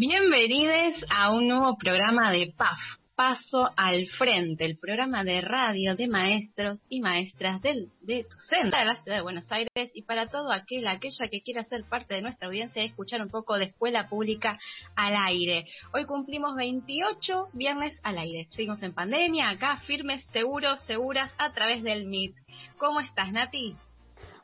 Bienvenidos 0.00 1.04
a 1.10 1.32
un 1.32 1.48
nuevo 1.48 1.76
programa 1.76 2.30
de 2.30 2.54
PAF, 2.56 2.78
Paso 3.16 3.68
al 3.76 4.06
Frente, 4.06 4.64
el 4.64 4.78
programa 4.78 5.24
de 5.24 5.40
radio 5.40 5.96
de 5.96 6.06
maestros 6.06 6.78
y 6.88 7.00
maestras 7.00 7.60
del, 7.62 7.88
de 8.02 8.24
centro 8.48 8.78
de 8.78 8.84
la 8.84 8.94
ciudad 8.94 9.16
de 9.16 9.22
Buenos 9.24 9.50
Aires 9.50 9.90
y 9.94 10.02
para 10.02 10.28
todo 10.28 10.52
aquel, 10.52 10.86
aquella 10.86 11.26
que 11.28 11.42
quiera 11.42 11.64
ser 11.64 11.82
parte 11.82 12.14
de 12.14 12.22
nuestra 12.22 12.46
audiencia 12.46 12.80
y 12.80 12.86
escuchar 12.86 13.20
un 13.22 13.28
poco 13.28 13.58
de 13.58 13.64
escuela 13.64 14.08
pública 14.08 14.56
al 14.94 15.16
aire. 15.16 15.66
Hoy 15.92 16.04
cumplimos 16.04 16.54
28 16.54 17.48
viernes 17.54 17.98
al 18.04 18.18
aire. 18.18 18.46
Seguimos 18.50 18.80
en 18.84 18.94
pandemia, 18.94 19.48
acá 19.48 19.78
firmes, 19.78 20.24
seguros, 20.26 20.78
seguras 20.82 21.34
a 21.38 21.50
través 21.50 21.82
del 21.82 22.06
MIT. 22.06 22.36
¿Cómo 22.76 23.00
estás, 23.00 23.32
Nati? 23.32 23.74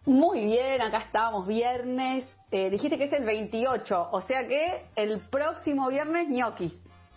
Muy 0.05 0.47
bien, 0.47 0.83
acá 0.83 0.99
estamos, 0.99 1.47
viernes. 1.47 2.25
Eh, 2.51 2.71
dijiste 2.71 2.99
que 2.99 3.05
es 3.05 3.13
el 3.13 3.25
28, 3.25 4.09
o 4.13 4.21
sea 4.23 4.47
que 4.47 4.87
el 4.97 5.19
próximo 5.31 5.89
viernes 5.89 6.29
ñoquis. 6.29 6.73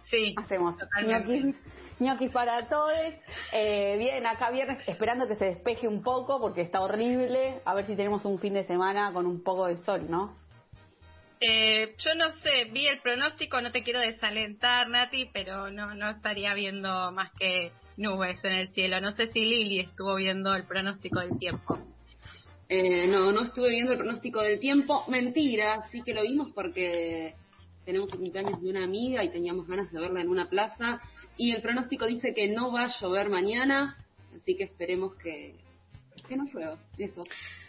Sí, 0.09 0.33
hacemos 0.37 0.75
ñoquis, 1.05 1.55
ñoquis 1.99 2.31
para 2.31 2.67
todos. 2.69 2.93
Eh, 3.51 3.95
bien, 3.97 4.25
acá 4.25 4.51
viernes 4.51 4.87
esperando 4.87 5.27
que 5.27 5.35
se 5.35 5.45
despeje 5.45 5.87
un 5.87 6.01
poco 6.01 6.39
porque 6.39 6.61
está 6.61 6.81
horrible. 6.81 7.61
A 7.65 7.75
ver 7.75 7.85
si 7.85 7.95
tenemos 7.95 8.23
un 8.25 8.39
fin 8.39 8.53
de 8.53 8.63
semana 8.63 9.11
con 9.13 9.25
un 9.25 9.43
poco 9.43 9.67
de 9.67 9.77
sol, 9.77 10.09
¿no? 10.09 10.35
Eh, 11.39 11.95
yo 11.99 12.15
no 12.15 12.31
sé, 12.41 12.65
vi 12.71 12.87
el 12.87 12.99
pronóstico, 12.99 13.61
no 13.61 13.71
te 13.71 13.83
quiero 13.83 13.99
desalentar, 13.99 14.89
Nati, 14.89 15.29
pero 15.31 15.69
no, 15.69 15.93
no 15.93 16.09
estaría 16.09 16.53
viendo 16.55 17.11
más 17.11 17.31
que 17.33 17.71
nubes 17.95 18.43
en 18.43 18.53
el 18.53 18.69
cielo. 18.69 18.99
No 19.01 19.11
sé 19.11 19.27
si 19.27 19.41
Lili 19.41 19.81
estuvo 19.81 20.15
viendo 20.15 20.55
el 20.55 20.63
pronóstico 20.63 21.19
del 21.19 21.37
tiempo. 21.37 21.77
Eh, 22.69 23.07
no, 23.07 23.31
no 23.31 23.43
estuve 23.43 23.69
viendo 23.69 23.93
el 23.93 23.97
pronóstico 23.97 24.41
del 24.41 24.59
tiempo. 24.59 25.05
Mentira, 25.07 25.87
sí 25.91 26.01
que 26.03 26.13
lo 26.13 26.23
vimos 26.23 26.51
porque 26.53 27.33
tenemos 27.85 28.11
el 28.11 28.19
cumpleaños 28.19 28.61
de 28.61 28.69
una 28.69 28.83
amiga 28.83 29.23
y 29.23 29.29
teníamos 29.29 29.67
ganas 29.67 29.91
de 29.91 29.99
verla 29.99 30.21
en 30.21 30.29
una 30.29 30.49
plaza. 30.49 30.99
Y 31.37 31.51
el 31.51 31.61
pronóstico 31.61 32.05
dice 32.05 32.33
que 32.33 32.49
no 32.49 32.71
va 32.71 32.85
a 32.85 32.99
llover 32.99 33.29
mañana, 33.29 33.95
así 34.35 34.55
que 34.55 34.65
esperemos 34.65 35.15
que, 35.15 35.55
que 36.27 36.35
no 36.35 36.45
llueva. 36.51 36.77
Eso. 36.97 37.23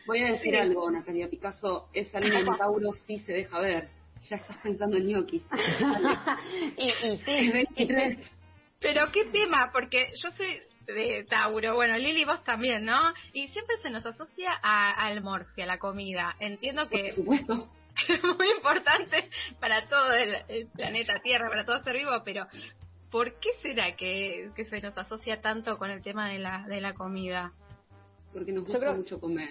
Voy 0.07 0.23
a 0.23 0.33
decir 0.33 0.57
algo, 0.57 0.91
Natalia 0.91 1.29
Picasso, 1.29 1.89
esa 1.93 2.19
línea 2.19 2.41
en 2.41 2.57
Tauro 2.57 2.93
sí 3.07 3.21
se 3.21 3.33
deja 3.33 3.61
ver. 3.61 3.89
Ya 4.29 4.37
estás 4.37 4.57
pensando 4.59 4.97
en 4.97 5.07
ñoquis. 5.07 5.43
y, 6.77 6.89
y 7.07 7.19
sí, 7.19 7.51
23. 7.53 8.19
Pero 8.81 9.13
qué 9.13 9.27
tema, 9.27 9.71
porque 9.73 10.11
yo 10.23 10.31
soy 10.33 10.47
de 10.95 11.25
Tauro, 11.25 11.75
bueno, 11.75 11.97
Lili, 11.99 12.25
vos 12.25 12.43
también, 12.45 12.85
¿no? 12.85 13.13
Y 13.33 13.49
siempre 13.49 13.77
se 13.77 13.91
nos 13.91 14.05
asocia 14.07 14.51
a, 14.63 14.91
al 15.07 15.23
morfi, 15.23 15.63
a 15.63 15.67
la 15.67 15.79
comida. 15.79 16.35
Entiendo 16.41 16.89
que 16.89 17.13
Por 17.15 17.15
supuesto. 17.15 17.69
es 18.09 18.23
muy 18.23 18.51
importante 18.57 19.29
para 19.61 19.87
todo 19.89 20.13
el, 20.15 20.37
el 20.49 20.67
planeta 20.69 21.19
Tierra, 21.21 21.49
para 21.51 21.65
todo 21.65 21.79
ser 21.83 21.97
vivo, 21.97 22.13
pero 22.25 22.47
¿por 23.11 23.39
qué 23.39 23.51
será 23.61 23.97
que, 23.97 24.51
que 24.57 24.65
se 24.65 24.81
nos 24.81 24.97
asocia 24.97 25.41
tanto 25.41 25.77
con 25.79 25.91
el 25.91 26.03
tema 26.03 26.29
de 26.31 26.39
la, 26.39 26.65
de 26.67 26.81
la 26.81 26.95
comida? 26.95 27.53
Porque 28.33 28.53
nos 28.53 28.65
gusta 28.65 28.79
creo- 28.79 28.97
mucho 28.97 29.21
comer. 29.21 29.51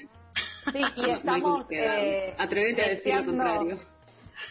sí, 0.74 0.80
y 0.96 1.02
No 1.02 1.18
estamos. 1.18 1.60
darle. 1.70 2.30
eh, 2.30 2.36
Atrévete 2.38 2.84
a 2.84 2.88
decir 2.90 3.16
lo 3.16 3.26
contrario. 3.26 3.80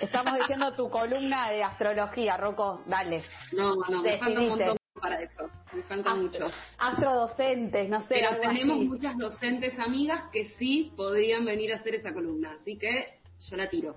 Estamos 0.00 0.38
diciendo 0.38 0.72
tu 0.75 0.88
columna 0.91 1.48
de 1.50 1.62
astrología, 1.64 2.36
Rocco, 2.36 2.82
dale. 2.86 3.25
No, 3.52 3.75
no, 3.88 4.02
me 4.02 4.19
falta 4.19 4.41
un 4.41 4.48
montón 4.48 4.76
para 5.00 5.20
eso. 5.22 5.50
Me 5.72 5.82
falta 5.82 6.14
mucho. 6.14 6.50
Astrodocentes, 6.78 7.88
no 7.88 8.00
sé. 8.02 8.08
Pero 8.08 8.40
tenemos 8.40 8.78
así. 8.78 8.88
muchas 8.88 9.16
docentes 9.18 9.78
amigas 9.78 10.24
que 10.32 10.48
sí 10.58 10.92
podrían 10.96 11.44
venir 11.44 11.72
a 11.72 11.76
hacer 11.76 11.94
esa 11.94 12.12
columna. 12.12 12.56
Así 12.60 12.76
que 12.76 13.18
yo 13.48 13.56
la 13.56 13.68
tiro. 13.68 13.94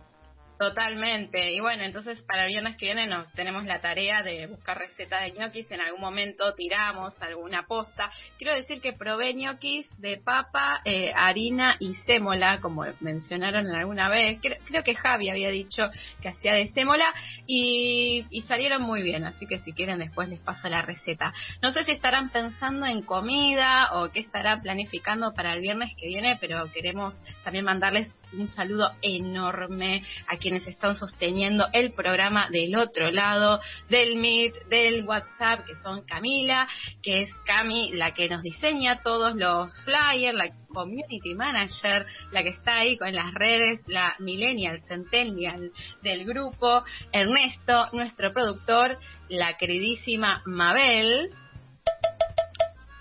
Totalmente. 0.59 1.53
Y 1.53 1.61
bueno, 1.61 1.83
entonces 1.83 2.21
para 2.23 2.43
el 2.43 2.49
viernes 2.49 2.75
que 2.75 2.87
viene 2.87 3.07
nos 3.07 3.31
tenemos 3.31 3.63
la 3.63 3.79
tarea 3.79 4.23
de 4.23 4.45
buscar 4.47 4.77
recetas 4.77 5.21
de 5.21 5.39
ñoquis. 5.39 5.71
En 5.71 5.79
algún 5.79 6.01
momento 6.01 6.53
tiramos 6.53 7.13
alguna 7.21 7.65
posta. 7.65 8.09
Quiero 8.37 8.53
decir 8.53 8.81
que 8.81 8.91
probé 8.91 9.33
ñoquis 9.33 9.87
de 10.01 10.17
papa, 10.17 10.81
eh, 10.83 11.13
harina 11.15 11.77
y 11.79 11.93
sémola, 12.05 12.59
como 12.59 12.83
mencionaron 12.99 13.67
en 13.67 13.75
alguna 13.75 14.09
vez. 14.09 14.39
Creo, 14.41 14.57
creo 14.65 14.83
que 14.83 14.95
Javi 14.95 15.29
había 15.29 15.49
dicho 15.49 15.83
que 16.21 16.27
hacía 16.27 16.51
de 16.53 16.67
sémola 16.73 17.13
y, 17.47 18.25
y 18.29 18.41
salieron 18.41 18.81
muy 18.81 19.01
bien. 19.01 19.23
Así 19.23 19.47
que 19.47 19.59
si 19.59 19.71
quieren 19.71 19.99
después 19.99 20.27
les 20.27 20.39
paso 20.39 20.67
la 20.67 20.81
receta. 20.81 21.31
No 21.61 21.71
sé 21.71 21.85
si 21.85 21.93
estarán 21.93 22.31
pensando 22.31 22.85
en 22.85 23.01
comida 23.03 23.91
o 23.93 24.11
qué 24.11 24.19
estarán 24.19 24.61
planificando 24.61 25.33
para 25.33 25.53
el 25.53 25.61
viernes 25.61 25.93
que 25.97 26.07
viene, 26.07 26.37
pero 26.41 26.69
queremos 26.73 27.15
también 27.45 27.63
mandarles 27.63 28.13
un 28.33 28.47
saludo 28.47 28.91
enorme 29.01 30.03
a 30.27 30.37
quienes 30.37 30.48
están 30.57 30.95
sosteniendo 30.95 31.67
el 31.73 31.91
programa 31.91 32.49
del 32.49 32.75
otro 32.75 33.11
lado 33.11 33.59
del 33.89 34.17
Meet, 34.17 34.67
del 34.69 35.05
WhatsApp, 35.05 35.65
que 35.65 35.75
son 35.83 36.05
Camila, 36.05 36.67
que 37.01 37.23
es 37.23 37.29
Cami, 37.45 37.91
la 37.93 38.13
que 38.13 38.29
nos 38.29 38.41
diseña 38.41 39.01
todos 39.01 39.35
los 39.35 39.75
flyers, 39.83 40.35
la 40.35 40.49
community 40.67 41.33
manager, 41.33 42.05
la 42.31 42.43
que 42.43 42.49
está 42.49 42.79
ahí 42.79 42.97
con 42.97 43.13
las 43.13 43.33
redes, 43.33 43.81
la 43.87 44.15
millennial, 44.19 44.79
centennial 44.81 45.71
del 46.01 46.25
grupo, 46.25 46.83
Ernesto, 47.11 47.87
nuestro 47.93 48.31
productor, 48.31 48.97
la 49.29 49.57
queridísima 49.57 50.41
Mabel. 50.45 51.31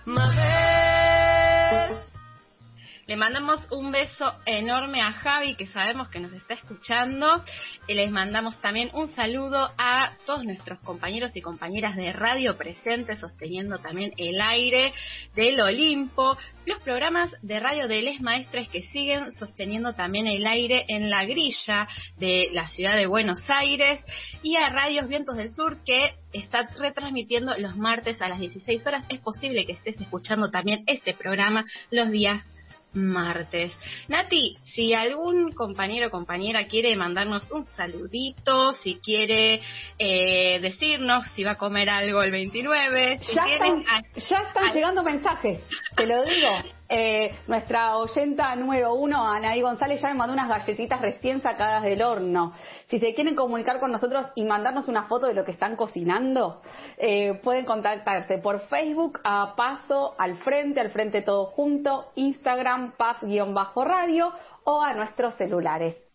Mabel. 0.05 2.08
Le 3.09 3.17
mandamos 3.17 3.67
un 3.71 3.91
beso 3.91 4.35
enorme 4.45 5.01
a 5.01 5.13
Javi, 5.13 5.55
que 5.55 5.67
sabemos 5.69 6.11
que 6.11 6.21
nos 6.21 6.31
está 6.35 6.53
escuchando. 6.53 7.43
Y 7.87 7.95
les 7.95 8.11
mandamos 8.11 8.61
también 8.61 8.91
un 8.93 9.09
saludo 9.09 9.71
a 9.79 10.13
todos 10.27 10.45
nuestros 10.45 10.79
compañeros 10.81 11.35
y 11.35 11.41
compañeras 11.41 11.97
de 11.97 12.13
radio 12.13 12.59
presentes, 12.59 13.21
sosteniendo 13.21 13.79
también 13.79 14.13
el 14.19 14.39
aire 14.43 14.93
del 15.35 15.59
Olimpo. 15.59 16.37
Los 16.67 16.81
programas 16.81 17.35
de 17.41 17.59
radio 17.59 17.89
de 17.89 18.03
Les 18.03 18.21
Maestres 18.21 18.69
que 18.69 18.83
siguen 18.83 19.33
sosteniendo 19.33 19.95
también 19.95 20.27
el 20.27 20.47
aire 20.47 20.85
en 20.89 21.09
la 21.09 21.25
grilla 21.25 21.89
de 22.19 22.51
la 22.53 22.69
ciudad 22.69 22.95
de 22.95 23.07
Buenos 23.07 23.41
Aires. 23.49 24.05
Y 24.43 24.57
a 24.57 24.69
Radios 24.69 25.09
Vientos 25.09 25.39
del 25.39 25.49
Sur, 25.49 25.83
que 25.83 26.15
está 26.35 26.69
retransmitiendo 26.79 27.57
los 27.57 27.75
martes 27.75 28.21
a 28.21 28.29
las 28.29 28.39
16 28.39 28.87
horas. 28.87 29.07
Es 29.09 29.21
posible 29.21 29.65
que 29.65 29.73
estés 29.73 29.99
escuchando 29.99 30.51
también 30.51 30.85
este 30.87 31.15
programa 31.15 31.65
los 31.91 32.11
días 32.11 32.45
martes. 32.93 33.77
Nati, 34.09 34.57
si 34.75 34.95
algún 34.95 35.53
compañero 35.53 36.09
o 36.09 36.11
compañera 36.11 36.67
quiere 36.67 36.97
mandarnos 36.97 37.51
un 37.51 37.65
saludito, 37.65 38.73
si 38.73 38.97
quiere 38.97 39.61
eh, 39.99 40.59
decirnos 40.61 41.27
si 41.35 41.45
va 41.45 41.53
a 41.53 41.59
comer 41.59 41.91
algo 41.91 42.23
el 42.23 42.31
29, 42.31 43.19
si 43.23 43.35
Ya 43.35 43.45
tienen- 43.45 43.79
están, 43.81 44.05
ya 44.17 44.39
están 44.49 44.73
llegando 44.75 45.03
mensajes, 45.03 45.61
te 45.97 46.07
lo 46.07 46.25
digo. 46.25 46.49
Eh, 46.91 47.35
nuestra 47.47 47.99
oyenta 47.99 48.57
número 48.57 48.95
uno, 48.95 49.29
Anaí 49.29 49.61
González, 49.61 50.01
ya 50.01 50.09
me 50.09 50.15
mandó 50.15 50.33
unas 50.33 50.49
galletitas 50.49 51.03
recién 51.03 51.43
sacadas 51.43 51.83
del 51.83 52.01
horno. 52.01 52.55
Si 52.87 52.99
se 52.99 53.15
quieren 53.15 53.35
comunicar 53.35 53.79
con 53.79 53.93
nosotros 53.93 54.27
y 54.35 54.45
mandarnos 54.45 54.89
una 54.89 55.05
foto 55.05 55.27
de 55.27 55.35
lo 55.35 55.45
que 55.45 55.53
están 55.53 55.77
cocinando, 55.77 56.63
eh, 56.97 57.35
pueden 57.45 57.67
contactarse 57.67 58.39
por 58.39 58.61
Facebook 58.69 59.21
a 59.23 59.55
Paso 59.55 60.15
al 60.19 60.37
Frente, 60.37 60.81
al 60.81 60.91
Frente 60.91 61.21
Todo 61.21 61.47
Junto, 61.47 62.11
Instagram, 62.15 62.93
Paz-Radio 62.97 64.33
o 64.65 64.81
a 64.81 64.95
nuestros 64.95 65.35
celulares. 65.35 66.08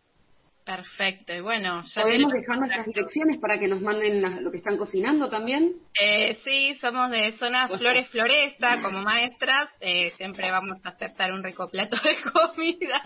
Perfecto, 0.65 1.33
y 1.35 1.41
bueno, 1.41 1.83
ya 1.83 2.01
¿Podemos 2.03 2.31
dejar 2.31 2.57
nuestras 2.57 2.85
direcciones 2.85 3.37
para 3.37 3.59
que 3.59 3.67
nos 3.67 3.81
manden 3.81 4.21
la- 4.21 4.39
lo 4.39 4.49
que 4.49 4.57
están 4.57 4.77
cocinando 4.77 5.29
también? 5.29 5.73
Eh, 6.01 6.37
sí, 6.45 6.73
somos 6.75 7.11
de 7.11 7.33
zona 7.33 7.67
Flores 7.67 8.07
Floresta, 8.07 8.81
como 8.81 9.01
maestras, 9.01 9.69
eh, 9.81 10.11
siempre 10.15 10.49
vamos 10.51 10.79
a 10.85 10.89
aceptar 10.89 11.33
un 11.33 11.43
rico 11.43 11.67
plato 11.69 11.97
de 11.97 12.15
comida. 12.31 13.03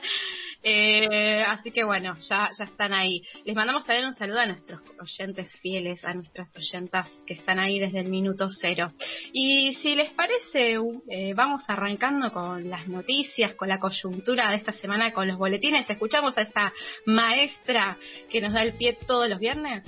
Eh, 0.62 1.42
así 1.48 1.72
que 1.72 1.84
bueno, 1.84 2.16
ya, 2.30 2.50
ya 2.58 2.66
están 2.66 2.94
ahí. 2.94 3.22
Les 3.46 3.56
mandamos 3.56 3.86
también 3.86 4.08
un 4.08 4.14
saludo 4.14 4.40
a 4.40 4.46
nuestros 4.46 4.80
oyentes 5.00 5.52
fieles, 5.62 6.04
a 6.06 6.14
nuestras 6.14 6.52
oyentas 6.56 7.10
que 7.26 7.34
están 7.36 7.58
ahí 7.60 7.80
desde 7.80 8.00
el 8.02 8.10
minuto 8.10 8.48
cero. 8.62 8.92
Y 9.34 9.74
si 9.82 9.96
les 9.96 10.12
parece, 10.12 10.78
vamos 11.36 11.62
arrancando 11.68 12.32
con 12.32 12.70
las 12.70 12.88
noticias, 12.88 13.54
con 13.56 13.68
la 13.70 13.80
coyuntura 13.80 14.50
de 14.52 14.58
esta 14.58 14.72
semana, 14.74 15.12
con 15.12 15.28
los 15.28 15.38
boletines. 15.38 15.90
Escuchamos 15.90 16.38
a 16.38 16.42
esa 16.42 16.72
maestra 17.06 17.47
que 18.30 18.42
nos 18.42 18.54
da 18.54 18.64
el 18.64 18.74
pie 18.74 18.98
todos 19.06 19.30
los 19.30 19.40
viernes. 19.40 19.84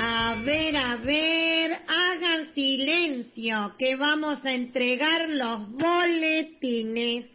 A 0.00 0.36
ver, 0.44 0.76
a 0.76 0.96
ver, 0.96 1.72
hagan 1.88 2.54
silencio, 2.54 3.74
que 3.76 3.96
vamos 3.96 4.44
a 4.44 4.52
entregar 4.52 5.28
los 5.28 5.68
boletines. 5.72 7.26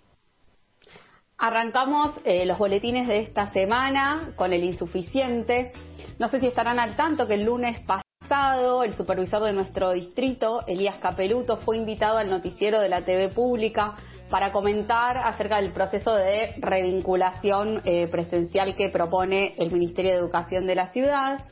Arrancamos 1.38 2.13
eh, 2.24 2.45
los 2.45 2.57
boletines 2.57 3.07
de 3.07 3.19
esta 3.19 3.51
semana 3.51 4.33
con 4.38 4.54
el 4.54 4.63
insuficiente. 4.63 5.74
No 6.18 6.30
sé 6.30 6.39
si 6.39 6.48
estarán 6.48 6.80
al 6.80 6.95
tanto 6.95 7.27
que 7.27 7.33
el 7.33 7.44
lunes 7.44 7.80
pasado 7.81 8.06
pasado, 8.27 8.83
el 8.83 8.95
supervisor 8.95 9.44
de 9.44 9.54
nuestro 9.54 9.92
distrito, 9.92 10.66
Elías 10.66 10.98
Capeluto, 10.98 11.57
fue 11.57 11.77
invitado 11.77 12.18
al 12.18 12.27
noticiero 12.27 12.80
de 12.80 12.89
la 12.89 13.06
TV 13.06 13.30
pública 13.30 13.98
para 14.30 14.51
comentar 14.51 15.18
acerca 15.18 15.62
del 15.62 15.72
proceso 15.72 16.16
de 16.16 16.56
revinculación 16.57 17.81
eh, 17.86 18.07
presencial 18.07 18.75
que 18.75 18.89
propone 18.89 19.54
el 19.57 19.72
Ministerio 19.72 20.12
de 20.12 20.18
Educación 20.18 20.66
de 20.66 20.75
la 20.75 20.88
ciudad. 20.88 21.45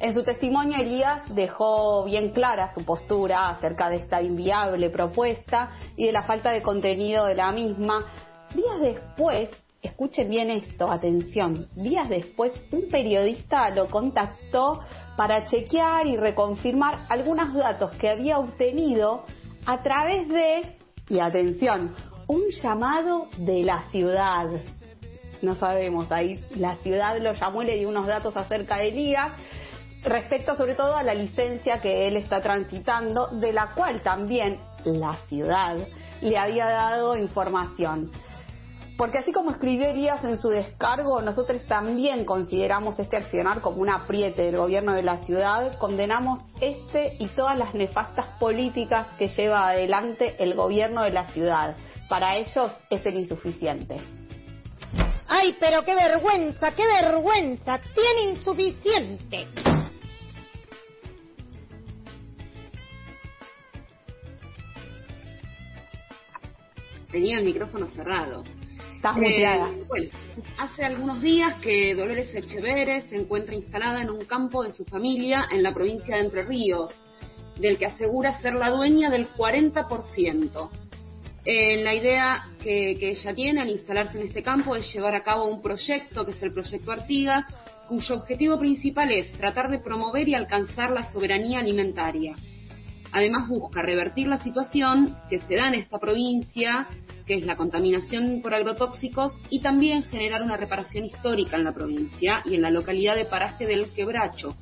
En 0.00 0.14
su 0.14 0.22
testimonio, 0.22 0.76
Elías 0.78 1.22
dejó 1.34 2.04
bien 2.04 2.30
clara 2.30 2.72
su 2.72 2.84
postura 2.84 3.48
acerca 3.48 3.88
de 3.88 3.96
esta 3.96 4.22
inviable 4.22 4.90
propuesta 4.90 5.70
y 5.96 6.06
de 6.06 6.12
la 6.12 6.22
falta 6.22 6.50
de 6.50 6.62
contenido 6.62 7.26
de 7.26 7.34
la 7.34 7.50
misma. 7.50 8.06
Días 8.54 8.80
después, 8.80 9.50
escuchen 9.82 10.28
bien 10.28 10.50
esto, 10.50 10.90
atención, 10.90 11.66
días 11.74 12.08
después 12.08 12.52
un 12.70 12.88
periodista 12.88 13.70
lo 13.70 13.88
contactó 13.88 14.80
para 15.16 15.46
chequear 15.46 16.06
y 16.06 16.16
reconfirmar 16.16 17.06
algunos 17.08 17.52
datos 17.54 17.90
que 17.92 18.08
había 18.08 18.38
obtenido 18.38 19.24
a 19.66 19.82
través 19.82 20.28
de, 20.28 20.76
y 21.08 21.20
atención, 21.20 21.94
un 22.28 22.42
llamado 22.62 23.26
de 23.38 23.64
la 23.64 23.84
ciudad. 23.90 24.46
No 25.40 25.54
sabemos, 25.54 26.12
ahí 26.12 26.44
la 26.54 26.76
ciudad 26.76 27.18
lo 27.20 27.32
llamó 27.32 27.62
y 27.62 27.66
le 27.66 27.76
dio 27.76 27.88
unos 27.88 28.06
datos 28.06 28.36
acerca 28.36 28.76
de 28.76 28.88
Elías 28.88 29.32
respecto 30.04 30.54
sobre 30.56 30.74
todo 30.74 30.94
a 30.94 31.02
la 31.02 31.14
licencia 31.14 31.80
que 31.80 32.06
él 32.06 32.16
está 32.16 32.40
transitando, 32.40 33.28
de 33.28 33.52
la 33.52 33.72
cual 33.74 34.02
también 34.02 34.60
la 34.84 35.14
ciudad 35.28 35.76
le 36.20 36.38
había 36.38 36.66
dado 36.66 37.16
información. 37.16 38.10
Porque 38.98 39.18
así 39.18 39.32
como 39.32 39.52
escribió 39.52 39.88
Elías 39.88 40.22
en 40.24 40.36
su 40.36 40.48
descargo, 40.48 41.22
nosotros 41.22 41.62
también 41.66 42.24
consideramos 42.24 42.98
este 42.98 43.16
accionar 43.16 43.60
como 43.60 43.80
un 43.80 43.90
apriete 43.90 44.42
del 44.42 44.56
gobierno 44.56 44.92
de 44.92 45.04
la 45.04 45.18
ciudad, 45.18 45.78
condenamos 45.78 46.40
este 46.60 47.16
y 47.20 47.28
todas 47.28 47.56
las 47.56 47.74
nefastas 47.74 48.26
políticas 48.40 49.06
que 49.16 49.28
lleva 49.28 49.68
adelante 49.68 50.34
el 50.40 50.54
gobierno 50.54 51.04
de 51.04 51.10
la 51.10 51.30
ciudad. 51.30 51.76
Para 52.08 52.36
ellos 52.36 52.72
es 52.90 53.04
el 53.04 53.18
insuficiente. 53.18 53.96
¡Ay, 55.26 55.56
pero 55.60 55.84
qué 55.84 55.94
vergüenza, 55.94 56.74
qué 56.74 56.86
vergüenza! 56.86 57.80
Tiene 57.94 58.30
insuficiente. 58.30 59.46
tenía 67.10 67.38
el 67.38 67.44
micrófono 67.44 67.86
cerrado. 67.88 68.44
Estás 68.94 69.16
muteada. 69.16 69.70
Eh, 69.70 69.84
bueno, 69.86 70.10
hace 70.58 70.84
algunos 70.84 71.20
días 71.20 71.54
que 71.60 71.94
Dolores 71.94 72.34
Echeveres 72.34 73.04
se 73.08 73.16
encuentra 73.16 73.54
instalada 73.54 74.02
en 74.02 74.10
un 74.10 74.24
campo 74.24 74.62
de 74.64 74.72
su 74.72 74.84
familia 74.84 75.46
en 75.50 75.62
la 75.62 75.72
provincia 75.72 76.16
de 76.16 76.22
Entre 76.22 76.42
Ríos, 76.42 76.90
del 77.58 77.78
que 77.78 77.86
asegura 77.86 78.40
ser 78.40 78.54
la 78.54 78.70
dueña 78.70 79.10
del 79.10 79.28
40%. 79.30 80.70
Eh, 81.44 81.82
la 81.82 81.94
idea 81.94 82.42
que, 82.62 82.96
que, 82.98 83.10
ella 83.10 83.34
tiene 83.34 83.60
al 83.60 83.70
instalarse 83.70 84.18
en 84.18 84.26
este 84.26 84.42
campo 84.42 84.76
es 84.76 84.92
llevar 84.92 85.14
a 85.14 85.22
cabo 85.22 85.46
un 85.46 85.62
proyecto, 85.62 86.24
que 86.24 86.32
es 86.32 86.42
el 86.42 86.52
Proyecto 86.52 86.92
Artigas, 86.92 87.46
cuyo 87.88 88.16
objetivo 88.16 88.58
principal 88.58 89.10
es 89.10 89.32
tratar 89.32 89.70
de 89.70 89.78
promover 89.78 90.28
y 90.28 90.34
alcanzar 90.34 90.90
la 90.90 91.10
soberanía 91.10 91.60
alimentaria. 91.60 92.36
Además 93.12 93.48
busca 93.48 93.82
revertir 93.82 94.26
la 94.26 94.42
situación 94.42 95.16
que 95.30 95.40
se 95.40 95.54
da 95.56 95.68
en 95.68 95.74
esta 95.74 95.98
provincia, 95.98 96.86
que 97.26 97.36
es 97.36 97.46
la 97.46 97.56
contaminación 97.56 98.40
por 98.42 98.52
agrotóxicos, 98.52 99.32
y 99.48 99.60
también 99.60 100.04
generar 100.04 100.42
una 100.42 100.56
reparación 100.56 101.06
histórica 101.06 101.56
en 101.56 101.64
la 101.64 101.72
provincia 101.72 102.42
y 102.44 102.54
en 102.54 102.62
la 102.62 102.70
localidad 102.70 103.16
de 103.16 103.24
Paraje 103.24 103.66
del 103.66 103.90
Quebracho, 103.90 104.54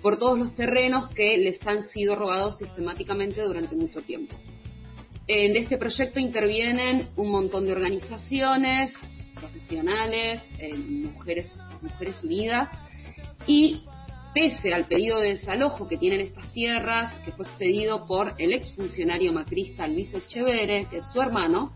por 0.00 0.18
todos 0.18 0.38
los 0.38 0.54
terrenos 0.54 1.10
que 1.14 1.36
les 1.36 1.64
han 1.66 1.84
sido 1.88 2.16
robados 2.16 2.56
sistemáticamente 2.58 3.42
durante 3.42 3.76
mucho 3.76 4.00
tiempo. 4.00 4.34
En 5.26 5.56
este 5.56 5.78
proyecto 5.78 6.20
intervienen 6.20 7.08
un 7.16 7.30
montón 7.30 7.64
de 7.64 7.72
organizaciones, 7.72 8.92
profesionales, 9.34 10.42
eh, 10.58 10.74
mujeres, 10.74 11.50
mujeres 11.80 12.22
unidas, 12.22 12.68
y 13.46 13.82
pese 14.34 14.74
al 14.74 14.86
pedido 14.86 15.20
de 15.20 15.34
desalojo 15.34 15.88
que 15.88 15.96
tienen 15.96 16.20
estas 16.20 16.52
tierras, 16.52 17.18
que 17.20 17.32
fue 17.32 17.46
expedido 17.46 18.06
por 18.06 18.34
el 18.38 18.52
exfuncionario 18.52 19.32
macrista 19.32 19.86
Luis 19.86 20.12
Echeverre, 20.12 20.86
que 20.90 20.98
es 20.98 21.04
su 21.12 21.22
hermano, 21.22 21.72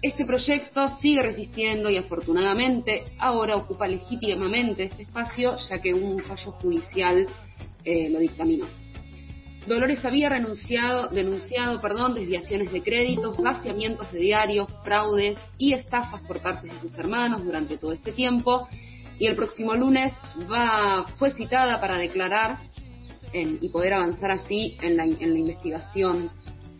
este 0.00 0.26
proyecto 0.26 0.86
sigue 1.00 1.22
resistiendo 1.22 1.88
y 1.88 1.96
afortunadamente 1.96 3.04
ahora 3.18 3.56
ocupa 3.56 3.88
legítimamente 3.88 4.84
este 4.84 5.04
espacio, 5.04 5.56
ya 5.68 5.80
que 5.80 5.94
un 5.94 6.22
fallo 6.24 6.52
judicial 6.52 7.26
eh, 7.84 8.10
lo 8.10 8.18
dictaminó. 8.18 8.83
Dolores 9.66 10.04
había 10.04 10.28
denunciado 10.28 11.80
perdón, 11.80 12.14
desviaciones 12.14 12.70
de 12.72 12.82
créditos, 12.82 13.36
vaciamientos 13.38 14.12
de 14.12 14.18
diarios, 14.18 14.68
fraudes 14.84 15.38
y 15.58 15.72
estafas 15.72 16.20
por 16.22 16.40
parte 16.40 16.68
de 16.68 16.78
sus 16.80 16.96
hermanos 16.98 17.44
durante 17.44 17.78
todo 17.78 17.92
este 17.92 18.12
tiempo 18.12 18.68
y 19.18 19.26
el 19.26 19.36
próximo 19.36 19.74
lunes 19.74 20.12
fue 21.18 21.32
citada 21.32 21.80
para 21.80 21.96
declarar 21.96 22.58
y 23.32 23.68
poder 23.70 23.94
avanzar 23.94 24.30
así 24.30 24.76
en 24.80 24.96
la 24.96 25.06
investigación 25.06 26.30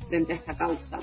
frente 0.09 0.35
a 0.35 0.37
esta 0.37 0.57
causa. 0.57 1.01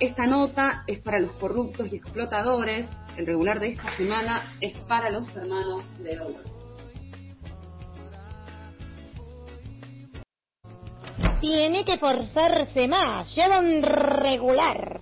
Esta 0.00 0.26
nota 0.26 0.82
es 0.86 1.00
para 1.00 1.20
los 1.20 1.32
corruptos 1.32 1.92
y 1.92 1.96
explotadores, 1.96 2.88
el 3.18 3.26
regular 3.26 3.60
de 3.60 3.68
esta 3.68 3.94
semana 3.98 4.56
es 4.60 4.74
para 4.88 5.10
los 5.10 5.28
hermanos 5.36 5.82
de 6.02 6.16
Dolores. 6.16 6.59
Tiene 11.40 11.86
que 11.86 11.96
forzarse 11.96 12.86
más, 12.86 13.34
llevan 13.34 13.82
regular. 13.82 15.00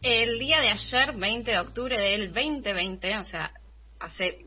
El 0.00 0.38
día 0.38 0.60
de 0.60 0.68
ayer, 0.68 1.16
20 1.16 1.50
de 1.50 1.58
octubre 1.58 1.98
del 1.98 2.32
2020, 2.32 3.18
o 3.18 3.24
sea, 3.24 3.50
hace 3.98 4.38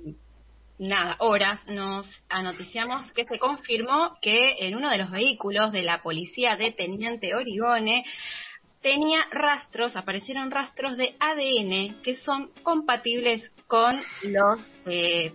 nada, 0.80 1.18
horas, 1.20 1.60
nos 1.68 2.08
anoticiamos 2.30 3.12
que 3.12 3.26
se 3.26 3.38
confirmó 3.38 4.18
que 4.22 4.68
en 4.68 4.76
uno 4.76 4.90
de 4.90 5.00
los 5.00 5.12
vehículos 5.12 5.74
de 5.74 5.82
la 5.82 6.02
policía 6.02 6.56
de 6.56 6.72
Teniente 6.72 7.36
Origone 7.36 8.06
tenía 8.82 9.26
rastros, 9.32 9.98
aparecieron 9.98 10.50
rastros 10.50 10.96
de 10.96 11.14
ADN 11.20 12.02
que 12.04 12.16
son 12.16 12.52
compatibles 12.64 13.52
con 13.68 14.02
los 14.24 14.60
eh, 14.86 15.34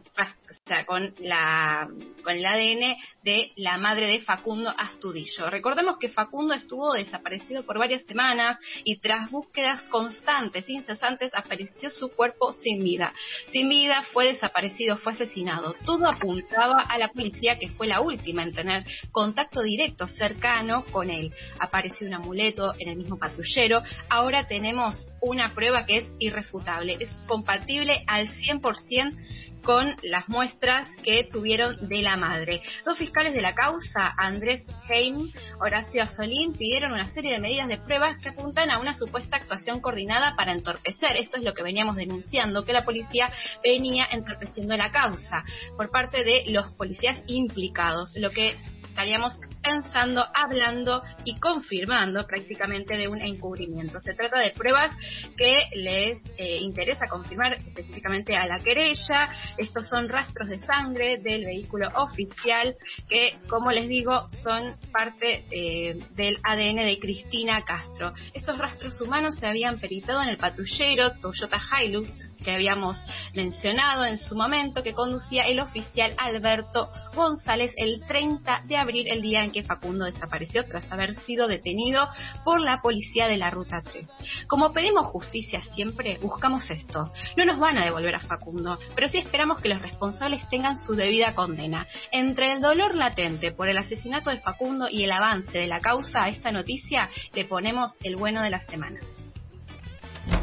o 0.51 0.69
sea, 0.69 0.85
con 0.85 1.15
la 1.21 1.89
con 2.23 2.35
el 2.35 2.45
ADN 2.45 2.97
de 3.23 3.53
la 3.57 3.79
madre 3.79 4.07
de 4.07 4.21
Facundo 4.21 4.73
Astudillo. 4.77 5.49
Recordemos 5.49 5.97
que 5.99 6.09
Facundo 6.09 6.55
estuvo 6.55 6.93
desaparecido 6.93 7.65
por 7.65 7.79
varias 7.79 8.05
semanas 8.05 8.59
y 8.85 8.99
tras 8.99 9.31
búsquedas 9.31 9.83
constantes, 9.83 10.69
incesantes, 10.69 11.33
apareció 11.35 11.91
su 11.91 12.09
cuerpo 12.11 12.53
sin 12.53 12.83
vida. 12.83 13.13
Sin 13.51 13.69
vida, 13.69 14.03
fue 14.13 14.27
desaparecido, 14.27 14.97
fue 14.99 15.13
asesinado. 15.13 15.75
Todo 15.85 16.09
apuntaba 16.09 16.83
a 16.83 16.99
la 16.99 17.09
policía 17.09 17.59
que 17.59 17.69
fue 17.69 17.87
la 17.87 18.01
última 18.01 18.43
en 18.43 18.53
tener 18.53 18.85
contacto 19.13 19.63
directo, 19.63 20.07
cercano 20.07 20.85
con 20.87 21.11
él. 21.11 21.33
Apareció 21.59 22.07
un 22.07 22.15
amuleto 22.15 22.75
en 22.79 22.89
el 22.89 22.97
mismo 22.97 23.19
patrullero. 23.19 23.83
Ahora 24.09 24.47
tenemos 24.47 25.09
una 25.21 25.55
prueba 25.55 25.85
que 25.85 25.99
es 25.99 26.13
irrefutable, 26.19 26.97
es 27.01 27.11
compatible 27.27 28.03
al 28.07 28.29
100% 28.29 29.50
con 29.63 29.97
las 30.03 30.29
muestras 30.29 30.89
que 31.03 31.25
tuvieron 31.25 31.89
de 31.89 32.03
la 32.03 32.17
madre. 32.17 32.63
Dos 32.85 32.99
fiscales 32.99 33.35
de 33.35 33.41
la 33.41 33.55
causa, 33.55 34.15
Andrés 34.17 34.65
Heim, 34.89 35.31
Horacio 35.61 36.07
Solín, 36.07 36.53
pidieron 36.53 36.93
una 36.93 37.13
serie 37.13 37.33
de 37.33 37.39
medidas 37.39 37.69
de 37.69 37.79
pruebas 37.79 38.19
que 38.19 38.31
apuntan 38.31 38.71
a 38.71 38.79
una 38.79 38.95
supuesta 38.95 39.37
actuación 39.37 39.81
coordinada 39.81 40.35
para 40.37 40.53
entorpecer. 40.53 41.17
Esto 41.17 41.37
es 41.37 41.45
lo 41.45 41.55
que 41.55 41.63
veníamos 41.63 41.97
denunciando, 41.97 42.65
que 42.65 42.73
la 42.73 42.85
policía 42.85 43.31
venía 43.63 44.07
entorpeciendo 44.11 44.77
la 44.77 44.91
causa 44.91 45.45
por 45.77 45.91
parte 45.91 46.25
de 46.25 46.45
los 46.49 46.71
policías 46.73 47.23
implicados, 47.27 48.13
lo 48.17 48.31
que 48.31 48.57
estaríamos 48.91 49.41
pensando, 49.63 50.25
hablando 50.35 51.03
y 51.25 51.39
confirmando 51.39 52.27
prácticamente 52.27 52.97
de 52.97 53.09
un 53.09 53.21
encubrimiento. 53.21 54.01
Se 54.01 54.15
trata 54.15 54.39
de 54.39 54.51
pruebas 54.51 54.91
que 55.37 55.65
les 55.75 56.19
eh, 56.37 56.59
interesa 56.61 57.09
confirmar 57.09 57.55
específicamente 57.55 58.37
a 58.37 58.47
la 58.47 58.61
querella. 58.61 59.31
Estos 59.57 59.89
son 59.89 60.09
rastros 60.09 60.49
de 60.49 60.59
sangre 60.61 61.19
del 61.19 61.45
vehículo 61.45 61.89
oficial 61.97 62.77
que, 63.09 63.39
como 63.49 63.71
les 63.71 63.89
digo, 63.89 64.29
son 64.43 64.77
parte 64.93 65.45
eh, 65.51 65.99
del 66.15 66.39
ADN 66.43 66.77
de 66.77 66.99
Cristina 67.01 67.63
Castro. 67.63 68.13
Estos 68.35 68.59
rastros 68.59 69.01
humanos 69.01 69.37
se 69.39 69.47
habían 69.47 69.79
peritado 69.79 70.23
en 70.23 70.31
el 70.31 70.37
patrullero 70.37 71.13
Toyota 71.21 71.59
Hilux 71.81 72.11
que 72.41 72.53
habíamos 72.53 72.97
mencionado 73.35 74.05
en 74.05 74.19
su 74.19 74.35
momento 74.35 74.83
que 74.83 74.95
conducía 74.95 75.45
el 75.45 75.61
oficial 75.61 76.15
Alberto 76.19 76.91
González 77.15 77.73
el 77.77 78.03
30 78.07 78.63
de 78.67 78.77
abril, 78.77 79.07
el 79.09 79.23
día 79.23 79.45
en 79.45 79.53
que 79.53 79.63
Facundo 79.63 80.05
desapareció 80.05 80.65
tras 80.67 80.91
haber 80.91 81.15
sido 81.23 81.47
detenido 81.47 82.09
por 82.45 82.61
la 82.61 82.81
policía 82.81 83.29
de 83.29 83.37
la 83.37 83.51
Ruta 83.51 83.83
3. 83.83 84.09
Como 84.47 84.73
pedimos 84.73 85.07
justicia 85.07 85.63
siempre, 85.75 86.19
buscamos 86.21 86.69
esto. 86.71 87.11
No 87.37 87.45
nos 87.45 87.59
van 87.59 87.79
a 87.79 87.85
devolver 87.85 88.15
a 88.15 88.21
Facundo, 88.21 88.79
pero 88.95 89.09
sí 89.09 89.19
esperamos 89.19 89.61
que 89.61 89.69
los 89.69 89.81
responsables 89.81 90.49
tengan 90.49 90.77
su 90.79 90.95
debida 90.95 91.35
condena. 91.35 91.87
Entre 92.13 92.53
el 92.53 92.61
dolor 92.61 92.95
latente 92.95 93.53
por 93.53 93.69
el 93.69 93.79
asesinato 93.79 94.31
de 94.31 94.41
Facundo 94.41 94.89
y 94.91 95.05
el 95.05 95.13
avance 95.13 95.59
de 95.59 95.67
la 95.67 95.81
causa 95.81 96.25
a 96.25 96.29
esta 96.29 96.53
noticia, 96.53 97.09
le 97.35 97.45
ponemos 97.45 97.93
el 98.03 98.17
bueno 98.17 98.43
de 98.43 98.51
la 98.51 98.61
semana. 98.61 99.01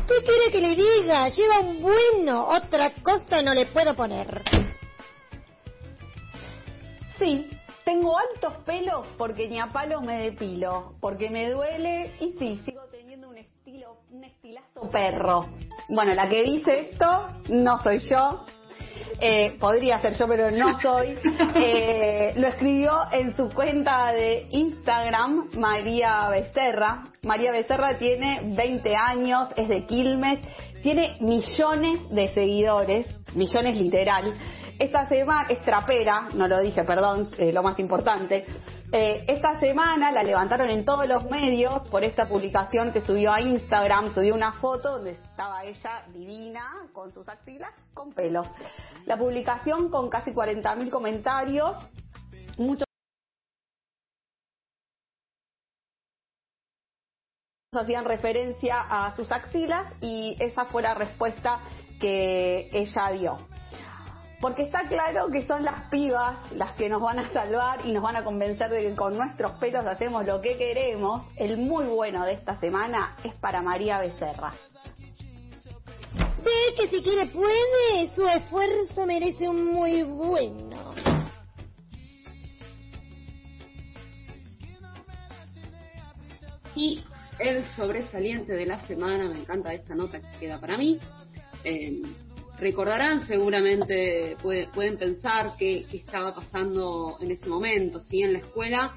¿Qué 0.08 0.24
quiere 0.24 0.52
que 0.52 0.62
le 0.62 0.76
diga? 0.76 1.30
Lleva 1.30 1.60
un 1.60 1.82
bueno. 1.82 2.48
Otra 2.48 2.94
cosa 3.04 3.42
no 3.42 3.54
le 3.54 3.66
puedo 3.68 3.96
poner. 3.96 4.44
Sí, 7.18 7.50
tengo 7.84 8.18
altos 8.18 8.54
pelos 8.66 9.08
porque 9.18 9.48
ni 9.48 9.60
a 9.60 9.68
palo 9.68 10.02
me 10.02 10.20
depilo, 10.20 10.96
porque 11.00 11.30
me 11.30 11.50
duele 11.50 12.16
y 12.20 12.32
sí, 12.38 12.62
sigo 12.66 12.84
teniendo 12.92 13.30
un 13.30 13.38
estilo, 13.38 13.98
un 14.12 14.24
estilazo 14.24 14.90
perro. 14.92 15.46
Bueno, 15.90 16.14
la 16.14 16.28
que 16.28 16.44
dice 16.44 16.92
esto 16.92 17.30
no 17.50 17.82
soy 17.82 18.00
yo, 18.02 18.46
eh, 19.20 19.56
podría 19.60 20.00
ser 20.00 20.16
yo, 20.18 20.28
pero 20.28 20.52
no 20.52 20.80
soy. 20.82 21.18
Eh, 21.60 22.34
lo 22.36 22.48
escribió 22.48 22.92
en 23.12 23.36
su 23.36 23.50
cuenta 23.50 24.14
de 24.14 24.48
Instagram 24.52 25.50
María 25.58 26.30
Becerra. 26.30 27.06
María 27.24 27.52
Becerra 27.52 27.98
tiene 27.98 28.42
20 28.56 28.96
años, 28.96 29.50
es 29.56 29.68
de 29.68 29.86
Quilmes, 29.86 30.40
tiene 30.84 31.18
millones 31.20 32.00
de 32.12 32.30
seguidores, 32.30 33.08
millones 33.34 33.78
literal. 33.78 34.34
Esta 34.80 35.08
semana 35.08 35.48
es 35.50 35.60
trapera, 35.64 36.30
no 36.34 36.48
lo 36.48 36.60
dije, 36.60 36.84
perdón, 36.84 37.28
eh, 37.40 37.52
lo 37.52 37.64
más 37.64 37.80
importante. 37.80 38.46
Eh, 38.92 39.26
esta 39.28 39.60
semana 39.60 40.12
la 40.12 40.22
levantaron 40.22 40.70
en 40.70 40.86
todos 40.86 41.08
los 41.08 41.24
medios 41.32 41.88
por 41.88 42.04
esta 42.04 42.28
publicación 42.30 42.92
que 42.94 43.02
subió 43.02 43.34
a 43.34 43.42
Instagram, 43.42 44.14
subió 44.14 44.36
una 44.36 44.52
foto 44.54 44.94
donde 44.94 45.12
estaba 45.12 45.64
ella 45.64 46.04
divina, 46.14 46.88
con 46.94 47.12
sus 47.12 47.28
axilas, 47.28 47.72
con 47.96 48.14
pelos. 48.14 48.46
La 49.08 49.18
publicación 49.18 49.90
con 49.90 50.10
casi 50.10 50.32
40.000 50.32 50.92
comentarios, 50.92 51.76
muchos 52.58 52.86
hacían 57.74 58.06
referencia 58.06 58.82
a 58.82 59.16
sus 59.16 59.32
axilas 59.32 59.92
y 60.02 60.38
esa 60.40 60.66
fue 60.66 60.84
la 60.84 60.94
respuesta 60.94 61.62
que 62.00 62.70
ella 62.72 63.10
dio. 63.12 63.57
Porque 64.40 64.64
está 64.64 64.88
claro 64.88 65.30
que 65.32 65.48
son 65.48 65.64
las 65.64 65.90
pibas 65.90 66.38
las 66.52 66.74
que 66.74 66.90
nos 66.90 67.02
van 67.02 67.18
a 67.18 67.30
salvar 67.32 67.80
y 67.86 67.92
nos 67.92 68.04
van 68.04 68.18
a 68.18 68.24
convencer 68.24 68.70
de 68.70 68.84
que 68.84 68.96
con 68.96 69.18
nuestros 69.18 69.54
pelos 69.54 69.86
hacemos 69.86 70.26
lo 70.28 70.42
que 70.42 70.58
queremos. 70.58 71.26
El 71.38 71.58
muy 71.58 71.86
bueno 71.86 72.24
de 72.26 72.34
esta 72.34 72.60
semana 72.60 73.16
es 73.24 73.34
para 73.36 73.64
María 73.64 74.00
Becerra. 74.00 74.54
Sé 76.44 76.76
que 76.78 76.88
si 76.88 77.04
quiere 77.04 77.28
puede, 77.32 78.10
su 78.16 78.28
esfuerzo 78.28 79.08
merece 79.08 79.50
un 79.50 79.74
muy 79.74 80.04
bueno. 80.04 80.94
Y 86.76 87.04
el 87.40 87.66
sobresaliente 87.76 88.54
de 88.54 88.68
la 88.68 88.86
semana, 88.86 89.28
me 89.28 89.40
encanta 89.40 89.74
esta 89.74 89.96
nota 89.96 90.22
que 90.22 90.40
queda 90.40 90.60
para 90.60 90.78
mí. 90.78 91.00
Eh, 91.64 92.02
recordarán 92.60 93.28
seguramente, 93.28 94.36
pueden 94.42 94.98
pensar 94.98 95.54
qué 95.58 95.86
estaba 95.94 96.34
pasando 96.34 97.18
en 97.22 97.32
ese 97.32 97.48
momento, 97.48 98.00
¿sí? 98.02 98.22
En 98.24 98.34
la 98.34 98.40
escuela 98.40 98.96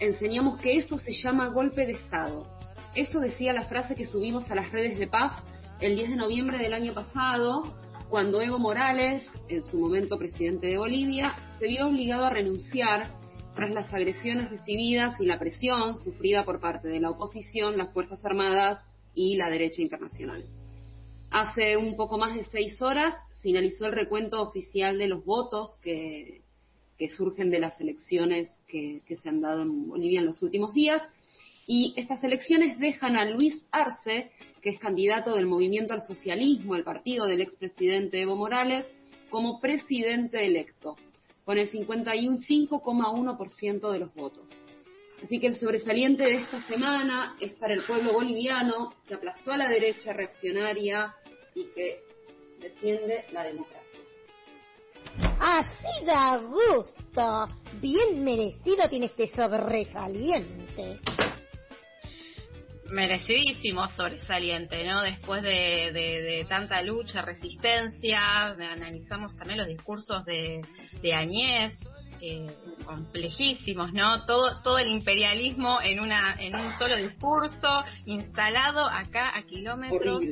enseñamos 0.00 0.60
que 0.60 0.78
eso 0.78 0.98
se 0.98 1.12
llama 1.12 1.48
golpe 1.48 1.86
de 1.86 1.92
Estado. 1.92 2.46
Eso 2.94 3.20
decía 3.20 3.52
la 3.52 3.64
frase 3.64 3.94
que 3.94 4.06
subimos 4.06 4.50
a 4.50 4.54
las 4.54 4.70
redes 4.70 4.98
de 4.98 5.06
PAF 5.06 5.32
el 5.80 5.96
10 5.96 6.10
de 6.10 6.16
noviembre 6.16 6.58
del 6.58 6.72
año 6.72 6.94
pasado, 6.94 7.74
cuando 8.08 8.40
Evo 8.40 8.58
Morales, 8.58 9.24
en 9.48 9.64
su 9.64 9.78
momento 9.78 10.16
presidente 10.18 10.68
de 10.68 10.78
Bolivia, 10.78 11.34
se 11.58 11.66
vio 11.66 11.88
obligado 11.88 12.26
a 12.26 12.30
renunciar 12.30 13.10
tras 13.54 13.74
las 13.74 13.92
agresiones 13.92 14.50
recibidas 14.50 15.20
y 15.20 15.26
la 15.26 15.38
presión 15.38 15.96
sufrida 15.96 16.44
por 16.44 16.60
parte 16.60 16.88
de 16.88 17.00
la 17.00 17.10
oposición, 17.10 17.76
las 17.76 17.92
Fuerzas 17.92 18.24
Armadas 18.24 18.84
y 19.14 19.36
la 19.36 19.50
derecha 19.50 19.82
internacional. 19.82 20.44
Hace 21.34 21.76
un 21.76 21.96
poco 21.96 22.16
más 22.16 22.36
de 22.36 22.44
seis 22.44 22.80
horas 22.80 23.12
finalizó 23.42 23.86
el 23.86 23.92
recuento 23.92 24.40
oficial 24.40 24.98
de 24.98 25.08
los 25.08 25.24
votos 25.24 25.76
que, 25.82 26.42
surgen 27.16 27.50
de 27.50 27.58
las 27.58 27.80
elecciones 27.80 28.48
que, 28.68 29.02
se 29.20 29.28
han 29.28 29.40
dado 29.40 29.62
en 29.62 29.88
Bolivia 29.88 30.20
en 30.20 30.26
los 30.26 30.40
últimos 30.42 30.72
días. 30.74 31.02
Y 31.66 31.92
estas 31.96 32.22
elecciones 32.22 32.78
dejan 32.78 33.16
a 33.16 33.24
Luis 33.24 33.66
Arce, 33.72 34.30
que 34.62 34.70
es 34.70 34.78
candidato 34.78 35.34
del 35.34 35.46
Movimiento 35.46 35.92
al 35.92 36.02
Socialismo, 36.02 36.76
el 36.76 36.84
partido 36.84 37.26
del 37.26 37.40
expresidente 37.40 38.22
Evo 38.22 38.36
Morales, 38.36 38.86
como 39.28 39.60
presidente 39.60 40.46
electo, 40.46 40.94
con 41.44 41.58
el 41.58 41.68
51,1% 41.68 43.90
de 43.90 43.98
los 43.98 44.14
votos. 44.14 44.48
Así 45.20 45.40
que 45.40 45.48
el 45.48 45.56
sobresaliente 45.56 46.22
de 46.22 46.36
esta 46.36 46.62
semana 46.68 47.34
es 47.40 47.54
para 47.54 47.74
el 47.74 47.82
pueblo 47.82 48.12
boliviano, 48.12 48.94
que 49.08 49.14
aplastó 49.14 49.50
a 49.50 49.56
la 49.56 49.68
derecha 49.68 50.12
reaccionaria 50.12 51.12
y 51.54 51.64
que 51.74 52.02
defiende 52.60 53.24
la 53.32 53.44
democracia. 53.44 53.84
Así 55.38 56.04
da 56.04 56.38
gusto. 56.38 57.46
Bien 57.80 58.24
merecido 58.24 58.88
tiene 58.88 59.06
este 59.06 59.28
sobresaliente. 59.28 61.00
Merecidísimo 62.90 63.88
sobresaliente, 63.90 64.84
¿no? 64.84 65.02
Después 65.02 65.42
de, 65.42 66.46
tanta 66.48 66.82
lucha, 66.82 67.22
resistencia, 67.22 68.46
analizamos 68.46 69.34
también 69.36 69.58
los 69.58 69.68
discursos 69.68 70.24
de, 70.24 70.60
de 71.00 71.14
Añez, 71.14 71.72
eh, 72.20 72.46
complejísimos, 72.84 73.92
¿no? 73.92 74.24
Todo, 74.24 74.62
todo 74.62 74.78
el 74.78 74.88
imperialismo 74.88 75.80
en, 75.82 76.00
una, 76.00 76.36
en 76.38 76.54
un 76.54 76.72
solo 76.78 76.96
discurso, 76.96 77.84
instalado 78.06 78.86
acá 78.86 79.36
a 79.36 79.42
kilómetros 79.42 80.24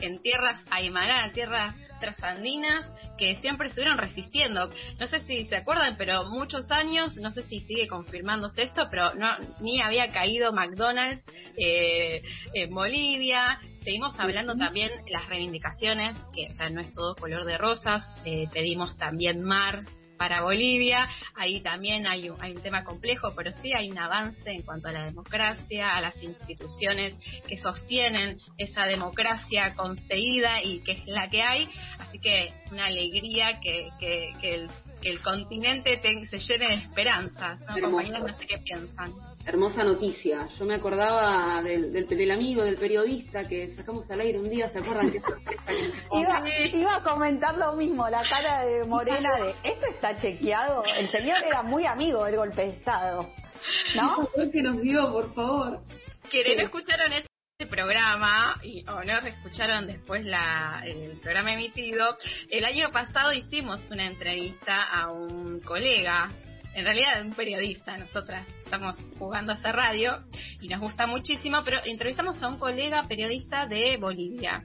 en 0.00 0.20
tierras 0.20 0.62
aymara, 0.70 1.30
tierras 1.32 1.74
trasandinas, 2.00 2.86
que 3.18 3.36
siempre 3.36 3.68
estuvieron 3.68 3.98
resistiendo. 3.98 4.70
No 4.98 5.06
sé 5.06 5.20
si 5.20 5.44
se 5.46 5.56
acuerdan, 5.56 5.96
pero 5.96 6.24
muchos 6.30 6.70
años, 6.70 7.16
no 7.16 7.30
sé 7.30 7.42
si 7.44 7.60
sigue 7.60 7.86
confirmándose 7.88 8.62
esto, 8.62 8.86
pero 8.90 9.14
no 9.14 9.28
ni 9.60 9.80
había 9.80 10.10
caído 10.10 10.52
McDonald's 10.52 11.24
eh, 11.56 12.22
en 12.52 12.74
Bolivia. 12.74 13.58
Seguimos 13.82 14.18
hablando 14.18 14.56
también 14.56 14.90
las 15.08 15.28
reivindicaciones, 15.28 16.16
que 16.34 16.48
o 16.50 16.54
sea, 16.54 16.70
no 16.70 16.80
es 16.80 16.92
todo 16.92 17.14
color 17.14 17.44
de 17.44 17.58
rosas. 17.58 18.02
Eh, 18.24 18.46
pedimos 18.52 18.96
también 18.96 19.42
mar 19.42 19.80
para 20.16 20.42
Bolivia. 20.42 21.08
Ahí 21.34 21.60
también 21.60 22.06
hay 22.06 22.30
un, 22.30 22.40
hay 22.40 22.52
un 22.52 22.62
tema 22.62 22.84
complejo, 22.84 23.32
pero 23.36 23.50
sí 23.62 23.72
hay 23.72 23.90
un 23.90 23.98
avance 23.98 24.50
en 24.50 24.62
cuanto 24.62 24.88
a 24.88 24.92
la 24.92 25.04
democracia, 25.04 25.96
a 25.96 26.00
las 26.00 26.20
instituciones 26.22 27.14
que 27.46 27.58
sostienen 27.58 28.38
esa 28.58 28.86
democracia 28.86 29.74
conseguida 29.74 30.62
y 30.62 30.80
que 30.80 30.92
es 30.92 31.06
la 31.06 31.28
que 31.28 31.42
hay. 31.42 31.68
Así 31.98 32.18
que 32.18 32.52
una 32.70 32.86
alegría 32.86 33.60
que, 33.60 33.88
que, 33.98 34.32
el, 34.42 34.70
que 35.00 35.10
el 35.10 35.20
continente 35.20 36.00
se 36.26 36.38
llene 36.38 36.68
de 36.68 36.74
esperanza. 36.74 37.56
¿no? 37.68 37.80
Compañeros, 37.80 38.32
no 38.32 38.38
sé 38.38 38.46
qué 38.46 38.58
piensan 38.58 39.12
hermosa 39.46 39.84
noticia. 39.84 40.48
Yo 40.58 40.64
me 40.64 40.74
acordaba 40.74 41.62
del, 41.62 41.92
del, 41.92 42.30
amigo, 42.30 42.64
del 42.64 42.76
periodista 42.76 43.46
que 43.46 43.74
sacamos 43.76 44.10
al 44.10 44.20
aire 44.20 44.38
un 44.38 44.48
día, 44.48 44.68
¿se 44.68 44.78
acuerdan 44.78 45.12
sorpresa 45.20 45.62
iba, 46.12 46.44
iba 46.72 46.96
a 46.96 47.02
comentar 47.02 47.56
lo 47.56 47.72
mismo, 47.72 48.08
la 48.08 48.22
cara 48.28 48.64
de 48.64 48.84
Morena 48.84 49.30
de, 49.36 49.50
¿esto 49.62 49.86
está 49.90 50.16
chequeado? 50.16 50.82
El 50.96 51.10
señor 51.10 51.42
era 51.44 51.62
muy 51.62 51.86
amigo 51.86 52.24
del 52.24 52.36
golpe 52.36 52.62
de 52.62 52.68
Estado, 52.70 53.30
¿no? 53.96 54.28
que 54.50 54.62
nos 54.62 54.80
dio, 54.80 55.12
por 55.12 55.34
favor? 55.34 55.80
Que 56.30 56.56
no 56.56 56.62
escucharon 56.62 57.12
este 57.12 57.66
programa 57.66 58.58
y, 58.62 58.84
o 58.88 59.04
no 59.04 59.18
escucharon 59.18 59.86
después 59.86 60.24
la, 60.24 60.82
el 60.84 61.18
programa 61.20 61.52
emitido, 61.52 62.16
el 62.50 62.64
año 62.64 62.90
pasado 62.92 63.32
hicimos 63.32 63.80
una 63.90 64.06
entrevista 64.06 64.82
a 64.82 65.10
un 65.10 65.60
colega 65.60 66.30
en 66.74 66.84
realidad 66.84 67.22
un 67.22 67.32
periodista, 67.32 67.96
nosotras 67.96 68.48
estamos 68.64 68.96
jugando 69.18 69.52
a 69.52 69.54
hacer 69.54 69.74
radio 69.74 70.24
y 70.60 70.68
nos 70.68 70.80
gusta 70.80 71.06
muchísimo, 71.06 71.62
pero 71.64 71.78
entrevistamos 71.84 72.42
a 72.42 72.48
un 72.48 72.58
colega 72.58 73.04
periodista 73.04 73.66
de 73.66 73.96
Bolivia. 73.96 74.64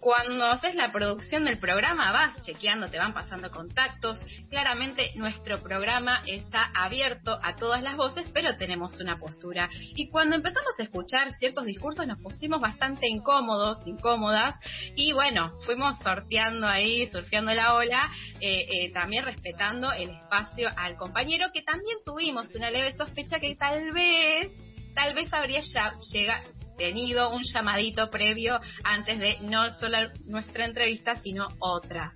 Cuando 0.00 0.44
haces 0.46 0.74
la 0.74 0.90
producción 0.90 1.44
del 1.44 1.58
programa 1.58 2.10
vas 2.10 2.44
chequeando, 2.44 2.88
te 2.90 2.98
van 2.98 3.14
pasando 3.14 3.50
contactos. 3.50 4.18
Claramente 4.50 5.12
nuestro 5.14 5.62
programa 5.62 6.22
está 6.26 6.72
abierto 6.74 7.38
a 7.42 7.54
todas 7.54 7.82
las 7.82 7.96
voces, 7.96 8.26
pero 8.34 8.56
tenemos 8.56 9.00
una 9.00 9.18
postura. 9.18 9.68
Y 9.94 10.08
cuando 10.08 10.34
empezamos 10.34 10.72
a 10.78 10.82
escuchar 10.82 11.30
ciertos 11.38 11.64
discursos 11.64 12.06
nos 12.06 12.18
pusimos 12.20 12.60
bastante 12.60 13.08
incómodos, 13.08 13.78
incómodas, 13.86 14.56
y 14.96 15.12
bueno, 15.12 15.52
fuimos 15.64 15.96
sorteando 15.98 16.66
ahí, 16.66 17.06
surfeando 17.06 17.54
la 17.54 17.74
ola, 17.74 18.10
eh, 18.40 18.66
eh, 18.70 18.92
también 18.92 19.24
respetando 19.24 19.92
el 19.92 20.10
espacio 20.10 20.70
al 20.76 20.96
compañero, 20.96 21.50
que 21.52 21.62
también 21.62 21.98
tuvimos 22.04 22.52
una 22.56 22.70
leve 22.70 22.94
sospecha 22.94 23.38
que 23.38 23.54
tal 23.54 23.92
vez, 23.92 24.52
tal 24.94 25.14
vez 25.14 25.32
habría 25.32 25.60
ya 25.60 25.94
llegado 26.12 26.57
tenido 26.78 27.30
un 27.30 27.42
llamadito 27.42 28.08
previo 28.10 28.58
antes 28.84 29.18
de 29.18 29.36
no 29.42 29.70
solo 29.72 29.98
nuestra 30.24 30.64
entrevista, 30.64 31.16
sino 31.16 31.48
otras. 31.58 32.14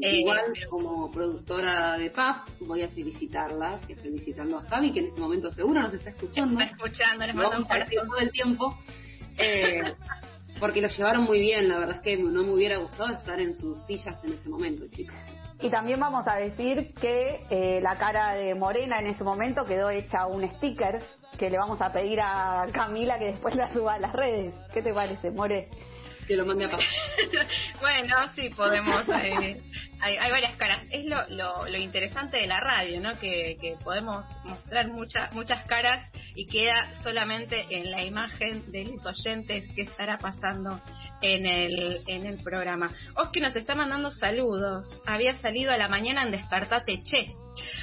Eh, 0.00 0.18
igual 0.18 0.40
como 0.70 1.10
productora 1.10 1.98
de 1.98 2.10
PAF 2.10 2.48
voy 2.60 2.82
a 2.82 2.88
felicitarla, 2.88 3.80
que 3.86 3.96
felicitando 3.96 4.58
a 4.58 4.62
Javi, 4.62 4.92
que 4.92 5.00
en 5.00 5.06
este 5.06 5.20
momento 5.20 5.50
seguro 5.50 5.82
nos 5.82 5.92
está 5.92 6.10
escuchando. 6.10 6.60
Está 6.60 6.74
escuchando, 6.74 7.26
les 7.26 7.34
mando 7.34 7.58
un 7.58 7.66
todo 7.66 8.18
el 8.18 8.30
tiempo. 8.30 8.78
Eh, 9.38 9.82
porque 10.60 10.80
lo 10.80 10.88
llevaron 10.88 11.24
muy 11.24 11.40
bien, 11.40 11.68
la 11.68 11.78
verdad 11.78 11.96
es 11.96 12.02
que 12.02 12.16
no 12.16 12.42
me 12.42 12.50
hubiera 12.50 12.78
gustado 12.78 13.12
estar 13.12 13.38
en 13.40 13.54
sus 13.54 13.84
sillas 13.84 14.22
en 14.24 14.32
ese 14.32 14.48
momento, 14.48 14.86
chicos. 14.90 15.14
Y 15.60 15.70
también 15.70 15.98
vamos 15.98 16.26
a 16.26 16.36
decir 16.36 16.92
que 17.00 17.40
eh, 17.48 17.80
la 17.80 17.96
cara 17.96 18.34
de 18.34 18.54
Morena 18.54 18.98
en 18.98 19.06
ese 19.06 19.24
momento 19.24 19.64
quedó 19.64 19.88
hecha 19.88 20.26
un 20.26 20.46
sticker 20.56 21.02
que 21.36 21.50
le 21.50 21.58
vamos 21.58 21.80
a 21.80 21.92
pedir 21.92 22.20
a 22.20 22.66
Camila 22.72 23.18
que 23.18 23.26
después 23.26 23.54
la 23.54 23.72
suba 23.72 23.94
a 23.94 23.98
las 23.98 24.12
redes. 24.12 24.54
¿Qué 24.72 24.82
te 24.82 24.92
parece, 24.92 25.30
More? 25.30 25.68
Que 26.26 26.36
lo 26.36 26.44
mande 26.44 26.64
a 26.64 26.70
pasar. 26.70 26.88
bueno, 27.80 28.16
sí, 28.34 28.50
podemos. 28.50 29.08
Eh, 29.08 29.62
hay, 30.00 30.16
hay, 30.16 30.30
varias 30.30 30.56
caras. 30.56 30.82
Es 30.90 31.04
lo, 31.04 31.24
lo, 31.28 31.68
lo, 31.68 31.78
interesante 31.78 32.38
de 32.38 32.48
la 32.48 32.58
radio, 32.58 33.00
¿no? 33.00 33.16
Que, 33.20 33.56
que 33.60 33.76
podemos 33.84 34.26
mostrar 34.44 34.88
muchas 34.88 35.32
muchas 35.32 35.64
caras 35.66 36.02
y 36.34 36.46
queda 36.46 36.92
solamente 37.04 37.66
en 37.70 37.92
la 37.92 38.04
imagen 38.04 38.70
de 38.72 38.86
los 38.86 39.06
oyentes 39.06 39.64
que 39.76 39.82
estará 39.82 40.18
pasando 40.18 40.80
en 41.22 41.46
el, 41.46 42.02
en 42.06 42.26
el 42.26 42.42
programa. 42.42 42.92
Oski 43.14 43.40
nos 43.40 43.54
está 43.56 43.74
mandando 43.74 44.10
saludos. 44.10 44.84
Había 45.06 45.38
salido 45.38 45.72
a 45.72 45.76
la 45.76 45.88
mañana 45.88 46.22
en 46.22 46.30
Despertate 46.30 47.02
Che 47.02 47.34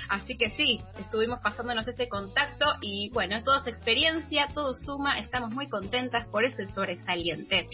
Así 0.10 0.38
que 0.38 0.52
sí, 0.52 0.80
estuvimos 1.00 1.39
pasándonos 1.39 1.88
ese 1.88 2.08
contacto 2.08 2.65
y 2.82 3.10
bueno, 3.12 3.41
todo 3.43 3.60
es 3.60 3.67
experiencia, 3.67 4.50
todo 4.54 4.74
suma, 4.76 5.19
estamos 5.19 5.52
muy 5.54 5.67
contentas 5.67 6.28
por 6.28 6.46
ese 6.46 6.67
sobresaliente. 6.67 7.67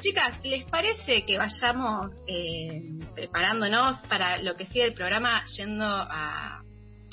Chicas, 0.00 0.40
¿les 0.44 0.64
parece 0.64 1.24
que 1.24 1.38
vayamos 1.38 2.12
eh, 2.26 2.80
preparándonos 3.14 3.98
para 4.08 4.38
lo 4.38 4.56
que 4.56 4.66
sigue 4.66 4.84
el 4.84 4.94
programa 4.94 5.44
yendo 5.56 5.84
a 5.84 6.62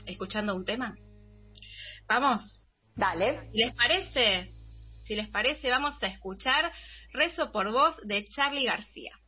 escuchando 0.05 0.55
un 0.55 0.65
tema? 0.65 0.95
Vamos. 2.07 2.63
Dale. 2.95 3.49
¿Les 3.53 3.73
parece? 3.75 4.53
Si 5.05 5.15
les 5.15 5.29
parece, 5.29 5.69
vamos 5.69 6.01
a 6.03 6.07
escuchar 6.07 6.71
Rezo 7.11 7.51
por 7.51 7.71
Voz 7.71 7.97
de 8.03 8.27
Charlie 8.27 8.65
García. 8.65 9.18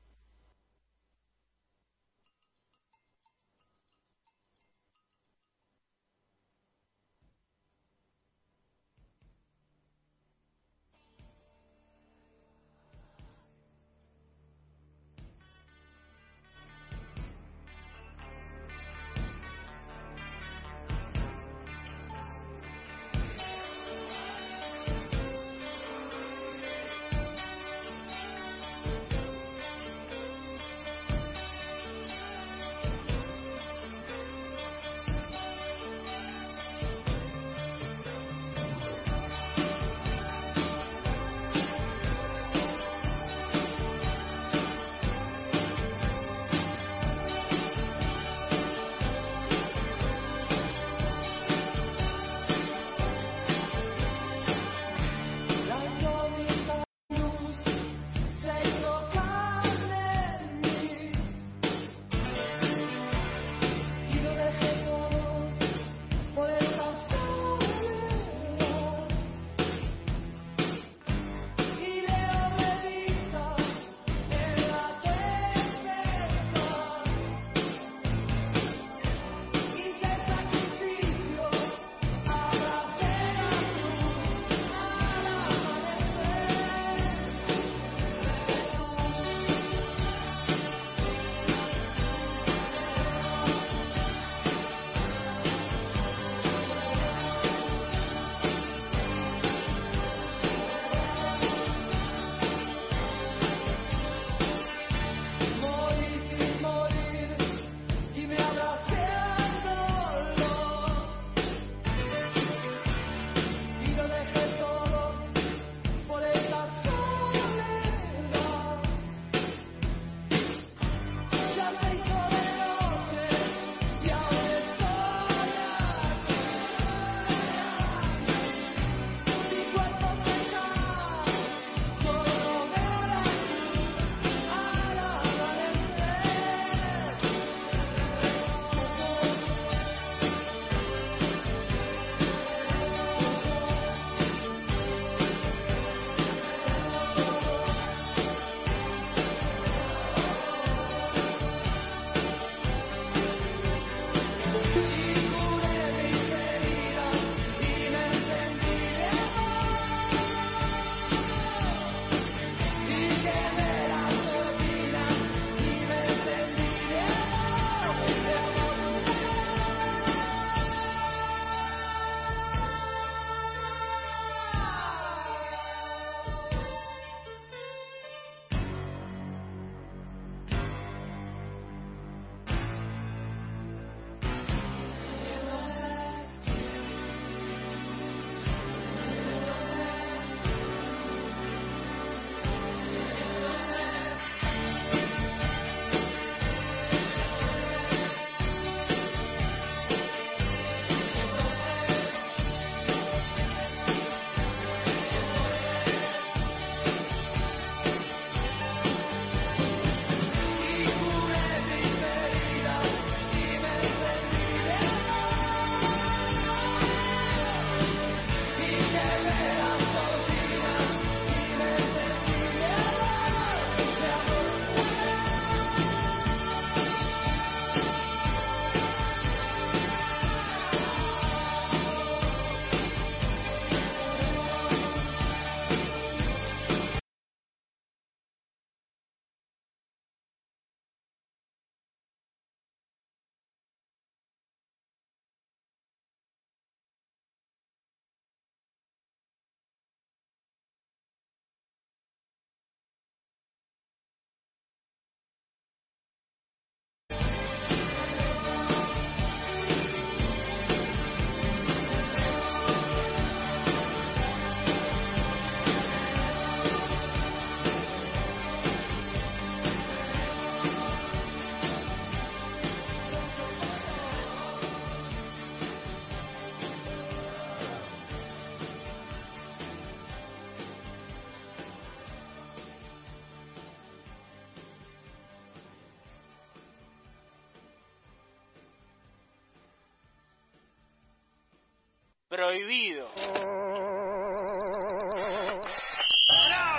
Prohibido. 292.32 293.10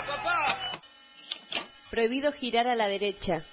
papá! 0.07 0.81
Prohibido 1.91 2.33
girar 2.33 2.67
a 2.69 2.75
la 2.75 2.89
derecha. 2.89 3.45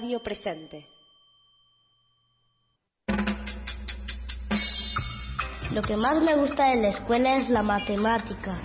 Radio 0.00 0.20
Presente. 0.20 0.86
Lo 5.72 5.82
que 5.82 5.96
más 5.96 6.22
me 6.22 6.36
gusta 6.36 6.68
de 6.68 6.76
la 6.76 6.88
escuela 6.90 7.36
es 7.38 7.48
la 7.50 7.64
matemática. 7.64 8.62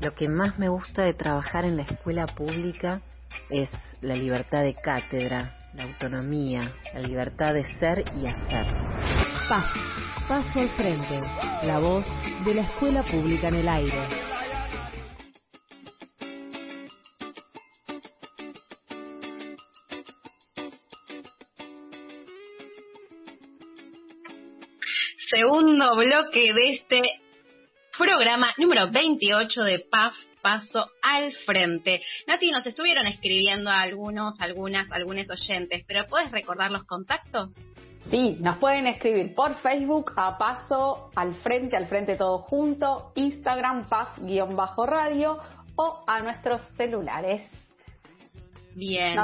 Lo 0.00 0.14
que 0.14 0.28
más 0.28 0.56
me 0.56 0.68
gusta 0.68 1.02
de 1.02 1.14
trabajar 1.14 1.64
en 1.64 1.76
la 1.76 1.82
escuela 1.82 2.28
pública 2.36 3.02
es 3.50 3.68
la 4.00 4.14
libertad 4.14 4.62
de 4.62 4.76
cátedra, 4.76 5.58
la 5.74 5.84
autonomía, 5.84 6.72
la 6.92 7.00
libertad 7.00 7.52
de 7.52 7.64
ser 7.80 8.04
y 8.14 8.28
hacer. 8.28 8.64
Paz, 9.48 9.66
paso 10.28 10.60
al 10.60 10.68
frente, 10.76 11.18
la 11.64 11.80
voz 11.80 12.06
de 12.44 12.54
la 12.54 12.62
escuela 12.62 13.02
pública 13.02 13.48
en 13.48 13.56
el 13.56 13.68
aire. 13.68 14.33
Segundo 25.30 25.96
bloque 25.96 26.52
de 26.52 26.70
este 26.72 27.02
programa 27.96 28.52
número 28.58 28.90
28 28.90 29.62
de 29.62 29.78
PAF 29.90 30.14
Paso 30.42 30.90
al 31.00 31.32
Frente. 31.46 32.02
Nati, 32.26 32.50
nos 32.50 32.66
estuvieron 32.66 33.06
escribiendo 33.06 33.70
algunos, 33.70 34.38
algunas, 34.40 34.90
algunos 34.92 35.26
oyentes, 35.30 35.84
pero 35.86 36.06
¿puedes 36.06 36.30
recordar 36.30 36.70
los 36.70 36.84
contactos? 36.84 37.52
Sí, 38.10 38.36
nos 38.40 38.58
pueden 38.58 38.86
escribir 38.86 39.34
por 39.34 39.54
Facebook 39.62 40.12
a 40.16 40.36
Paso 40.36 41.10
al 41.14 41.34
Frente, 41.36 41.76
al 41.78 41.86
Frente 41.86 42.16
todo 42.16 42.38
junto, 42.38 43.12
Instagram 43.14 43.88
PAF-radio 43.88 45.38
o 45.76 46.04
a 46.06 46.20
nuestros 46.20 46.60
celulares. 46.76 47.40
Bien. 48.74 49.18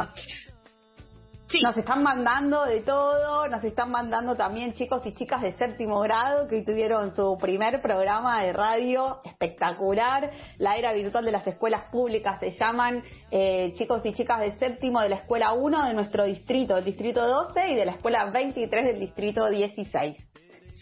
Nos 1.59 1.77
están 1.77 2.03
mandando 2.05 2.65
de 2.65 2.81
todo, 2.83 3.49
nos 3.49 3.65
están 3.65 3.91
mandando 3.91 4.37
también 4.37 4.73
chicos 4.75 5.05
y 5.05 5.13
chicas 5.13 5.43
de 5.43 5.53
séptimo 5.55 5.99
grado 6.01 6.47
que 6.47 6.57
hoy 6.57 6.65
tuvieron 6.65 7.13
su 7.15 7.37
primer 7.41 7.83
programa 7.83 8.43
de 8.43 8.53
radio 8.53 9.21
espectacular. 9.25 10.31
La 10.59 10.77
era 10.77 10.93
virtual 10.93 11.25
de 11.25 11.33
las 11.33 11.45
escuelas 11.45 11.91
públicas 11.91 12.39
se 12.39 12.53
llaman 12.53 13.03
eh, 13.33 13.73
chicos 13.75 14.01
y 14.07 14.15
chicas 14.15 14.39
de 14.41 14.57
séptimo 14.59 15.03
de 15.03 15.09
la 15.09 15.17
escuela 15.17 15.53
1 15.53 15.87
de 15.87 15.95
nuestro 15.95 16.25
distrito, 16.25 16.77
el 16.77 16.85
distrito 16.85 17.27
12 17.27 17.73
y 17.73 17.75
de 17.75 17.85
la 17.85 17.93
escuela 17.93 18.31
23 18.31 18.85
del 18.85 19.01
distrito 19.01 19.51
16. 19.51 20.17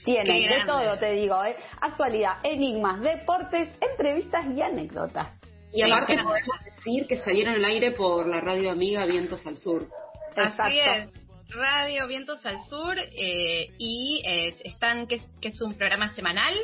Tienen 0.05 0.51
de 0.51 0.67
todo, 0.67 0.99
te 0.99 1.13
digo, 1.13 1.43
¿eh? 1.45 1.57
actualidad, 1.81 2.35
enigmas, 2.43 3.01
deportes, 3.01 3.71
entrevistas 3.81 4.45
y 4.55 4.61
anécdotas. 4.61 5.33
Y 5.73 5.83
aparte 5.83 6.15
podemos 6.23 6.57
decir 6.65 7.07
que 7.07 7.17
salieron 7.23 7.55
al 7.55 7.65
aire 7.65 7.93
por 7.93 8.27
la 8.27 8.41
radio 8.41 8.71
amiga 8.71 9.07
Vientos 9.07 9.45
al 9.47 9.57
Sur. 9.57 9.89
Así 10.37 10.79
es. 10.79 11.11
Radio 11.51 12.07
Vientos 12.07 12.45
al 12.45 12.59
Sur 12.69 12.99
eh, 12.99 13.71
y 13.79 14.23
eh, 14.27 14.55
están, 14.65 15.07
que 15.07 15.23
es, 15.41 15.61
un 15.63 15.75
programa 15.75 16.15
semanal. 16.15 16.55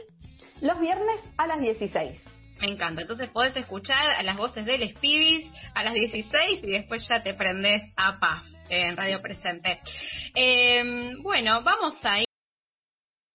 Los 0.61 0.79
viernes 0.79 1.20
a 1.38 1.46
las 1.46 1.61
16. 1.61 2.20
Me 2.61 2.66
encanta. 2.66 3.03
Entonces 3.03 3.31
podés 3.31 3.57
escuchar 3.57 4.11
a 4.11 4.22
las 4.22 4.37
voces 4.37 4.64
de 4.66 4.79
Les 4.79 4.94
Pibis 4.98 5.50
a 5.74 5.83
las 5.83 5.94
16 5.94 6.61
y 6.62 6.70
después 6.70 7.07
ya 7.09 7.22
te 7.22 7.35
prendes 7.35 7.83
a 7.96 8.18
PAF 8.18 8.46
en 8.68 8.96
Radio 8.96 9.20
Presente. 9.22 9.81
Eh, 10.35 11.14
bueno, 11.22 11.62
vamos 11.62 11.94
a 12.05 12.20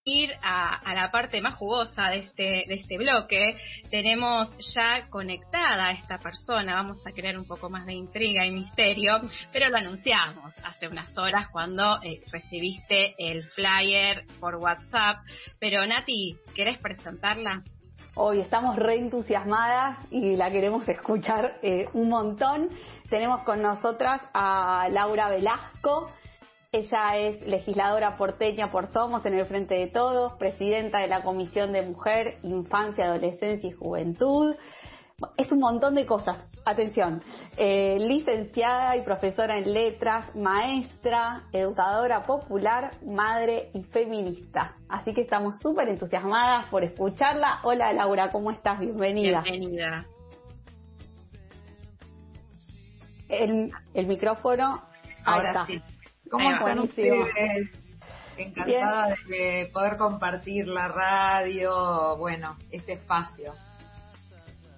ir 0.09 0.33
a, 0.41 0.93
la 0.93 1.11
parte 1.11 1.41
más 1.41 1.55
jugosa 1.55 2.09
de 2.09 2.19
este, 2.19 2.65
de 2.67 2.73
este 2.73 2.97
bloque, 2.97 3.55
tenemos 3.89 4.49
ya 4.75 5.07
conectada 5.09 5.87
a 5.87 5.91
esta 5.91 6.17
persona, 6.17 6.73
vamos 6.73 7.05
a 7.05 7.11
crear 7.11 7.37
un 7.37 7.45
poco 7.45 7.69
más 7.69 7.85
de 7.85 7.93
intriga 7.93 8.45
y 8.45 8.51
misterio, 8.51 9.21
pero 9.51 9.69
lo 9.69 9.77
anunciamos 9.77 10.53
hace 10.63 10.87
unas 10.87 11.15
horas 11.17 11.47
cuando 11.49 12.01
eh, 12.01 12.21
recibiste 12.31 13.15
el 13.17 13.43
flyer 13.43 14.25
por 14.39 14.55
WhatsApp. 14.55 15.17
Pero 15.59 15.85
Nati, 15.85 16.37
¿querés 16.55 16.77
presentarla? 16.79 17.63
Hoy 18.15 18.41
estamos 18.41 18.75
re 18.75 18.95
entusiasmadas 18.95 19.97
y 20.11 20.35
la 20.35 20.51
queremos 20.51 20.87
escuchar 20.89 21.57
eh, 21.61 21.87
un 21.93 22.09
montón. 22.09 22.69
Tenemos 23.09 23.43
con 23.43 23.61
nosotras 23.61 24.21
a 24.33 24.89
Laura 24.91 25.29
Velasco. 25.29 26.11
Ella 26.71 27.17
es 27.17 27.47
legisladora 27.47 28.15
porteña 28.15 28.71
por 28.71 28.85
Somos 28.93 29.25
en 29.25 29.33
el 29.33 29.47
Frente 29.47 29.73
de 29.73 29.87
Todos, 29.87 30.33
presidenta 30.33 30.99
de 30.99 31.07
la 31.07 31.23
Comisión 31.23 31.73
de 31.73 31.81
Mujer, 31.81 32.37
Infancia, 32.43 33.05
Adolescencia 33.05 33.67
y 33.67 33.73
Juventud. 33.73 34.55
Es 35.35 35.51
un 35.51 35.61
montón 35.61 35.95
de 35.95 36.05
cosas. 36.05 36.37
Atención, 36.65 37.23
eh, 37.57 37.97
licenciada 37.99 38.95
y 38.95 39.01
profesora 39.01 39.57
en 39.57 39.73
letras, 39.73 40.35
maestra, 40.35 41.47
educadora 41.53 42.21
popular, 42.27 42.91
madre 43.03 43.71
y 43.73 43.81
feminista. 43.85 44.75
Así 44.87 45.11
que 45.15 45.21
estamos 45.21 45.57
súper 45.57 45.89
entusiasmadas 45.89 46.67
por 46.69 46.83
escucharla. 46.83 47.61
Hola 47.63 47.91
Laura, 47.93 48.29
¿cómo 48.31 48.51
estás? 48.51 48.79
Bienvenida. 48.79 49.41
Bienvenida. 49.41 50.05
El, 53.27 53.71
el 53.95 54.05
micrófono. 54.05 54.83
Ahora 55.25 55.65
sí. 55.65 55.81
¿Cómo 56.29 56.51
están 56.51 56.79
ustedes? 56.79 57.69
Encantada 58.37 59.15
de 59.27 59.69
poder 59.73 59.97
compartir 59.97 60.67
la 60.67 60.87
radio, 60.87 62.15
bueno, 62.17 62.57
este 62.71 62.93
espacio. 62.93 63.53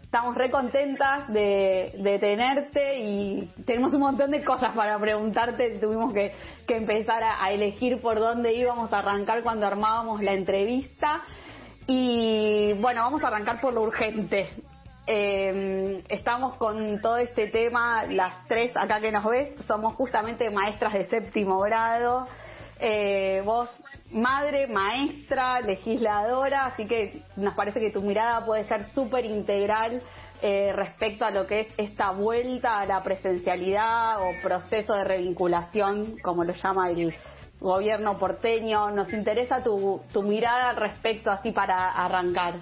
Estamos 0.01 0.35
re 0.35 0.49
contentas 0.49 1.31
de, 1.31 2.17
tenerte 2.19 2.99
y 2.99 3.53
tenemos 3.65 3.93
un 3.93 4.01
montón 4.01 4.31
de 4.31 4.43
cosas 4.43 4.75
para 4.75 4.99
preguntarte. 4.99 5.77
Tuvimos 5.79 6.11
que, 6.13 6.33
empezar 6.67 7.23
a, 7.23 7.43
a, 7.43 7.51
elegir 7.51 8.01
por 8.01 8.19
dónde 8.19 8.53
íbamos 8.53 8.91
a 8.91 8.99
arrancar 8.99 9.43
cuando 9.43 9.67
armábamos 9.67 10.21
la 10.21 10.33
entrevista. 10.33 11.21
Y 11.87 12.73
bueno, 12.73 13.03
vamos 13.03 13.23
a 13.23 13.27
arrancar 13.27 13.61
por 13.61 13.73
lo 13.73 13.83
urgente. 13.83 14.49
Eh, 15.07 16.03
estamos 16.09 16.55
con 16.57 17.01
todo 17.01 17.17
este 17.17 17.47
tema, 17.47 18.05
las 18.05 18.47
tres 18.47 18.71
acá 18.77 18.99
que 18.99 19.11
nos 19.11 19.25
ves, 19.25 19.55
somos 19.67 19.95
justamente 19.95 20.49
maestras 20.51 20.93
de 20.93 21.05
séptimo 21.05 21.59
grado. 21.59 22.27
Eh, 22.79 23.41
vos, 23.43 23.69
madre, 24.11 24.67
maestra, 24.67 25.61
legisladora, 25.61 26.67
así 26.67 26.85
que 26.85 27.23
nos 27.35 27.55
parece 27.55 27.79
que 27.79 27.91
tu 27.91 28.01
mirada 28.01 28.45
puede 28.45 28.65
ser 28.65 28.91
súper 28.91 29.25
integral 29.25 30.01
eh, 30.41 30.71
respecto 30.75 31.25
a 31.25 31.31
lo 31.31 31.47
que 31.47 31.61
es 31.61 31.67
esta 31.77 32.11
vuelta 32.11 32.79
a 32.79 32.85
la 32.85 33.01
presencialidad 33.03 34.21
o 34.21 34.33
proceso 34.41 34.93
de 34.93 35.03
revinculación, 35.03 36.17
como 36.19 36.43
lo 36.43 36.53
llama 36.53 36.89
el 36.89 37.15
gobierno 37.59 38.17
porteño. 38.17 38.91
Nos 38.91 39.11
interesa 39.13 39.63
tu, 39.63 40.01
tu 40.11 40.23
mirada 40.23 40.73
respecto, 40.73 41.31
así 41.31 41.51
para 41.51 41.89
arrancar. 41.89 42.55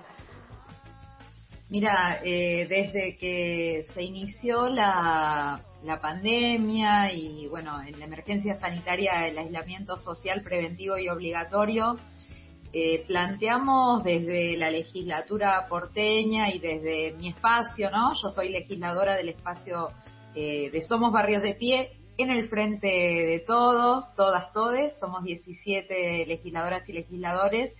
Mira, 1.69 2.19
eh, 2.23 2.65
desde 2.67 3.15
que 3.17 3.86
se 3.93 4.01
inició 4.01 4.69
la, 4.69 5.63
pandemia 6.01 7.13
y, 7.13 7.47
bueno, 7.47 7.79
en 7.82 7.99
la 7.99 8.05
emergencia 8.05 8.55
sanitaria, 8.55 9.27
el 9.27 9.38
aislamiento 9.38 9.95
social 9.97 10.41
preventivo 10.41 10.97
y 10.97 11.10
obligatorio, 11.10 11.95
eh, 12.73 13.05
planteamos 13.08 14.03
desde 14.03 14.58
la 14.58 14.71
legislatura 14.71 15.67
porteña 15.69 16.51
y 16.51 16.58
desde 16.58 17.13
mi 17.17 17.29
espacio, 17.29 17.91
¿no? 17.91 18.13
Yo 18.21 18.29
soy 18.29 18.49
legisladora 18.49 19.15
del 19.15 19.29
espacio 19.29 19.89
eh, 20.36 20.71
de 20.71 20.82
Somos 20.82 21.12
Barrios 21.12 21.43
de 21.43 21.53
Pie, 21.53 21.91
en 22.17 22.32
el 22.32 22.49
frente 22.49 22.88
de 22.88 23.43
todos, 23.45 24.13
todas, 24.15 24.51
todes, 24.53 24.97
somos 24.99 25.23
17 25.23 26.25
legisladoras 26.25 26.88
y 26.89 26.93
legisladores 26.93 27.73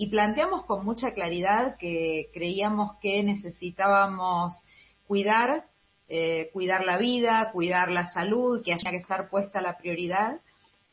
y 0.00 0.08
planteamos 0.08 0.64
con 0.64 0.82
mucha 0.82 1.12
claridad 1.12 1.76
que 1.76 2.30
creíamos 2.32 2.92
que 3.02 3.22
necesitábamos 3.22 4.54
cuidar, 5.06 5.66
eh, 6.08 6.48
cuidar 6.54 6.86
la 6.86 6.96
vida, 6.96 7.50
cuidar 7.52 7.90
la 7.90 8.06
salud, 8.06 8.62
que 8.64 8.72
haya 8.72 8.92
que 8.92 8.96
estar 8.96 9.28
puesta 9.28 9.60
la 9.60 9.76
prioridad 9.76 10.40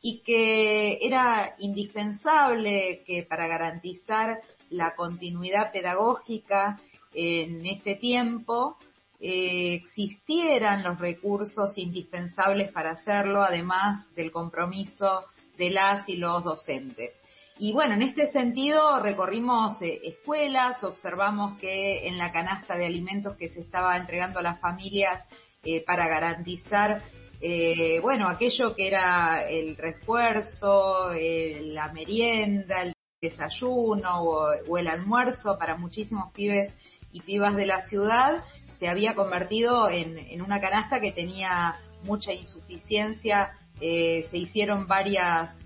y 0.02 0.24
que 0.24 0.98
era 1.02 1.56
indispensable 1.60 3.04
que 3.08 3.24
para 3.24 3.48
garantizar 3.48 4.42
la 4.70 4.94
continuidad 4.94 5.72
pedagógica 5.72 6.78
en 7.14 7.66
este 7.66 7.96
tiempo 7.96 8.76
eh, 9.22 9.76
existieran 9.76 10.84
los 10.84 11.00
recursos 11.00 11.78
indispensables 11.78 12.74
para 12.74 12.92
hacerlo, 12.92 13.42
además 13.42 14.14
del 14.16 14.34
compromiso 14.34 15.24
de 15.58 15.70
las 15.70 16.10
y 16.10 16.18
los 16.18 16.44
docentes. 16.44 17.14
Y 17.60 17.74
bueno, 17.74 17.96
en 17.96 18.04
este 18.04 18.28
sentido 18.28 19.00
recorrimos 19.02 19.82
eh, 19.82 20.00
escuelas, 20.04 20.84
observamos 20.84 21.58
que 21.58 22.08
en 22.08 22.20
la 22.20 22.32
canasta 22.32 22.78
de 22.78 22.86
alimentos 22.86 23.36
que 23.36 23.50
se 23.50 23.62
estaba 23.62 23.98
entregando 23.98 24.40
a 24.40 24.44
las 24.44 24.60
familias 24.60 25.24
eh, 25.64 25.84
para 25.84 26.08
garantizar, 26.08 27.02
eh, 27.42 28.00
bueno, 28.02 28.30
aquello 28.30 28.76
que 28.76 28.88
era 28.88 29.50
el 29.50 29.76
refuerzo, 29.76 31.10
la 31.14 31.92
merienda, 31.94 32.84
el 32.84 32.94
desayuno 33.20 34.22
o, 34.22 34.78
el 34.78 34.88
almuerzo 34.88 35.58
para 35.58 35.78
muchísimos 35.78 36.32
pibes 36.34 36.72
y 37.12 37.22
pibas 37.22 37.56
de 37.56 37.66
la 37.66 37.82
ciudad, 37.82 38.44
se 38.78 38.88
había 38.88 39.16
convertido 39.16 39.90
en, 39.90 40.42
una 40.44 40.62
canasta 40.62 41.00
que 41.00 41.12
tenía 41.12 41.76
mucha 42.04 42.34
insuficiencia, 42.34 43.50
se 43.80 44.38
hicieron 44.38 44.86
varias, 44.88 45.58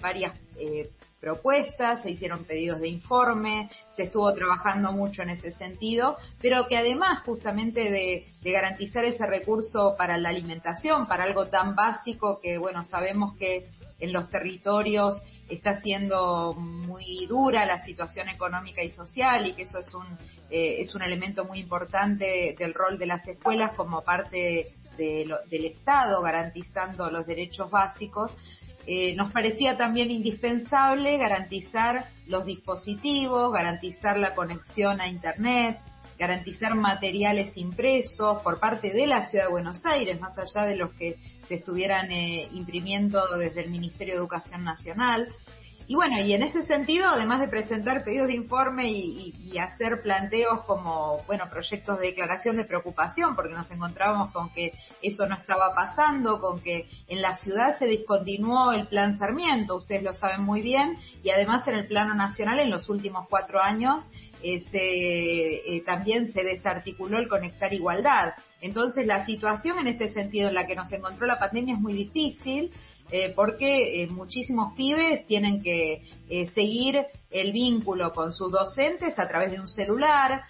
varias 0.00 0.34
propuestas, 1.20 2.02
se 2.02 2.10
hicieron 2.10 2.44
pedidos 2.44 2.80
de 2.80 2.88
informe, 2.88 3.70
se 3.92 4.04
estuvo 4.04 4.32
trabajando 4.34 4.92
mucho 4.92 5.22
en 5.22 5.30
ese 5.30 5.52
sentido, 5.52 6.16
pero 6.40 6.68
que 6.68 6.76
además 6.76 7.20
justamente 7.24 7.90
de, 7.90 8.26
garantizar 8.44 9.04
ese 9.04 9.26
recurso 9.26 9.96
para 9.98 10.18
la 10.18 10.28
alimentación, 10.28 11.06
para 11.06 11.24
algo 11.24 11.48
tan 11.48 11.74
básico 11.74 12.40
que, 12.40 12.58
bueno, 12.58 12.84
sabemos 12.84 13.36
que 13.36 13.68
en 13.98 14.12
los 14.12 14.30
territorios 14.30 15.20
está 15.48 15.80
siendo 15.80 16.54
muy 16.54 17.26
dura 17.26 17.64
la 17.64 17.82
situación 17.84 18.28
económica 18.28 18.82
y 18.82 18.90
social 18.90 19.46
y 19.46 19.54
que 19.54 19.62
eso 19.62 19.78
es 19.80 19.92
un, 19.94 20.06
eh, 20.50 20.76
es 20.80 20.94
un 20.94 21.02
elemento 21.02 21.44
muy 21.44 21.60
importante 21.60 22.54
del 22.58 22.74
rol 22.74 22.98
de 22.98 23.06
las 23.06 23.26
escuelas 23.26 23.72
como 23.74 24.02
parte 24.02 24.74
del 24.96 25.64
Estado 25.64 26.22
garantizando 26.22 27.10
los 27.10 27.26
derechos 27.26 27.70
básicos. 27.70 28.34
Eh, 28.86 29.16
nos 29.16 29.32
parecía 29.32 29.76
también 29.76 30.10
indispensable 30.10 31.18
garantizar 31.18 32.08
los 32.26 32.46
dispositivos, 32.46 33.52
garantizar 33.52 34.16
la 34.16 34.34
conexión 34.34 35.00
a 35.00 35.08
Internet, 35.08 35.80
garantizar 36.18 36.74
materiales 36.74 37.56
impresos 37.56 38.42
por 38.42 38.60
parte 38.60 38.92
de 38.92 39.06
la 39.06 39.26
Ciudad 39.26 39.46
de 39.46 39.50
Buenos 39.50 39.84
Aires, 39.84 40.20
más 40.20 40.36
allá 40.38 40.66
de 40.66 40.76
los 40.76 40.92
que 40.94 41.16
se 41.48 41.56
estuvieran 41.56 42.10
eh, 42.10 42.48
imprimiendo 42.52 43.20
desde 43.36 43.64
el 43.64 43.70
Ministerio 43.70 44.14
de 44.14 44.20
Educación 44.20 44.64
Nacional. 44.64 45.28
Y 45.88 45.94
bueno, 45.94 46.18
y 46.18 46.32
en 46.32 46.42
ese 46.42 46.64
sentido, 46.64 47.08
además 47.08 47.40
de 47.40 47.46
presentar 47.46 48.02
pedidos 48.02 48.26
de 48.26 48.34
informe 48.34 48.90
y, 48.90 49.32
hacer 49.56 50.02
planteos 50.02 50.64
como, 50.66 51.22
bueno, 51.26 51.44
proyectos 51.48 51.98
de 51.98 52.08
declaración 52.08 52.56
de 52.56 52.64
preocupación, 52.64 53.34
porque 53.34 53.54
nos 53.54 53.70
encontrábamos 53.70 54.30
con 54.30 54.50
que 54.50 54.74
eso 55.00 55.26
no 55.26 55.34
estaba 55.34 55.74
pasando, 55.74 56.40
con 56.40 56.60
que 56.60 56.86
en 57.08 57.22
la 57.22 57.36
ciudad 57.36 57.78
se 57.78 57.86
discontinuó 57.86 58.72
el 58.72 58.86
plan 58.86 59.16
Sarmiento, 59.16 59.76
ustedes 59.76 60.02
lo 60.02 60.12
saben 60.12 60.42
muy 60.42 60.60
bien, 60.60 60.98
y 61.22 61.30
además 61.30 61.66
en 61.68 61.74
el 61.76 61.86
plano 61.86 62.14
nacional 62.14 62.60
en 62.60 62.70
los 62.70 62.90
últimos 62.90 63.26
cuatro 63.30 63.62
años 63.62 64.04
eh, 64.42 64.60
se, 64.70 65.76
eh, 65.76 65.82
también 65.84 66.30
se 66.30 66.42
desarticuló 66.42 67.18
el 67.18 67.28
conectar 67.28 67.72
igualdad. 67.72 68.34
Entonces 68.60 69.06
la 69.06 69.24
situación 69.24 69.78
en 69.78 69.88
este 69.88 70.08
sentido 70.10 70.48
en 70.48 70.54
la 70.54 70.66
que 70.66 70.76
nos 70.76 70.92
encontró 70.92 71.26
la 71.26 71.38
pandemia 71.38 71.74
es 71.74 71.80
muy 71.80 71.94
difícil 71.94 72.70
eh, 73.10 73.32
porque 73.34 74.06
muchísimos 74.10 74.74
pibes 74.74 75.26
tienen 75.26 75.62
que 75.62 76.02
seguir 76.54 77.06
el 77.30 77.52
vínculo 77.52 78.12
con 78.12 78.32
sus 78.32 78.50
docentes 78.50 79.16
a 79.18 79.28
través 79.28 79.52
de 79.52 79.60
un 79.60 79.68
celular, 79.68 80.42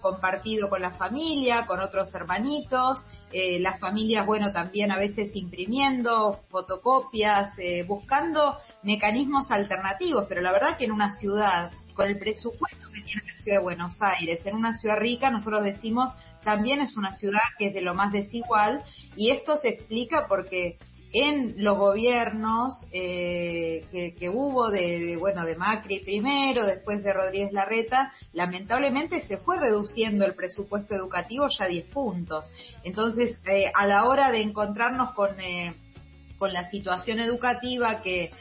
compartido 0.00 0.70
con 0.70 0.80
la 0.80 0.92
familia, 0.92 1.66
con 1.66 1.80
otros 1.80 2.14
hermanitos, 2.14 2.98
las 3.32 3.80
familias, 3.80 4.24
bueno, 4.26 4.52
también 4.52 4.92
a 4.92 4.96
veces 4.96 5.34
imprimiendo 5.34 6.38
fotocopias, 6.50 7.56
buscando 7.88 8.58
mecanismos 8.84 9.50
alternativos, 9.50 10.26
pero 10.28 10.40
la 10.40 10.52
verdad 10.52 10.76
que 10.78 10.84
en 10.84 10.92
una 10.92 11.10
ciudad 11.16 11.72
con 11.94 12.08
el 12.08 12.18
presupuesto 12.18 12.88
que 12.92 13.02
tiene 13.02 13.22
la 13.26 13.42
ciudad 13.42 13.58
de 13.58 13.62
Buenos 13.62 14.00
Aires, 14.00 14.44
en 14.46 14.56
una 14.56 14.76
ciudad 14.76 14.98
rica, 14.98 15.30
nosotros 15.30 15.64
decimos, 15.64 16.12
también 16.44 16.80
es 16.80 16.96
una 16.96 17.14
ciudad 17.14 17.40
que 17.58 17.68
es 17.68 17.74
de 17.74 17.82
lo 17.82 17.94
más 17.94 18.12
desigual 18.12 18.82
y 19.16 19.30
esto 19.30 19.56
se 19.56 19.68
explica 19.68 20.26
porque 20.28 20.78
en 21.12 21.62
los 21.62 21.76
gobiernos 21.76 22.74
eh, 22.90 24.14
que, 24.18 24.28
hubo 24.30 24.70
de, 24.70 25.16
bueno 25.18 25.44
de 25.44 25.56
Macri 25.56 26.00
primero, 26.00 26.64
después 26.64 27.04
de 27.04 27.12
Rodríguez 27.12 27.52
Larreta, 27.52 28.12
lamentablemente 28.32 29.20
se 29.22 29.36
fue 29.36 29.60
reduciendo 29.60 30.24
el 30.24 30.34
presupuesto 30.34 30.94
educativo 30.94 31.46
ya 31.48 31.66
a 31.66 31.68
10 31.68 31.86
puntos. 31.88 32.50
Entonces, 32.82 33.38
eh, 33.46 33.70
a 33.74 33.86
la 33.86 34.06
hora 34.06 34.30
de 34.30 34.40
encontrarnos 34.40 35.12
con 35.14 35.38
eh, 35.38 35.74
con 36.42 36.52
la 36.52 36.68
situación 36.70 37.20
educativa 37.20 38.02
que, 38.02 38.32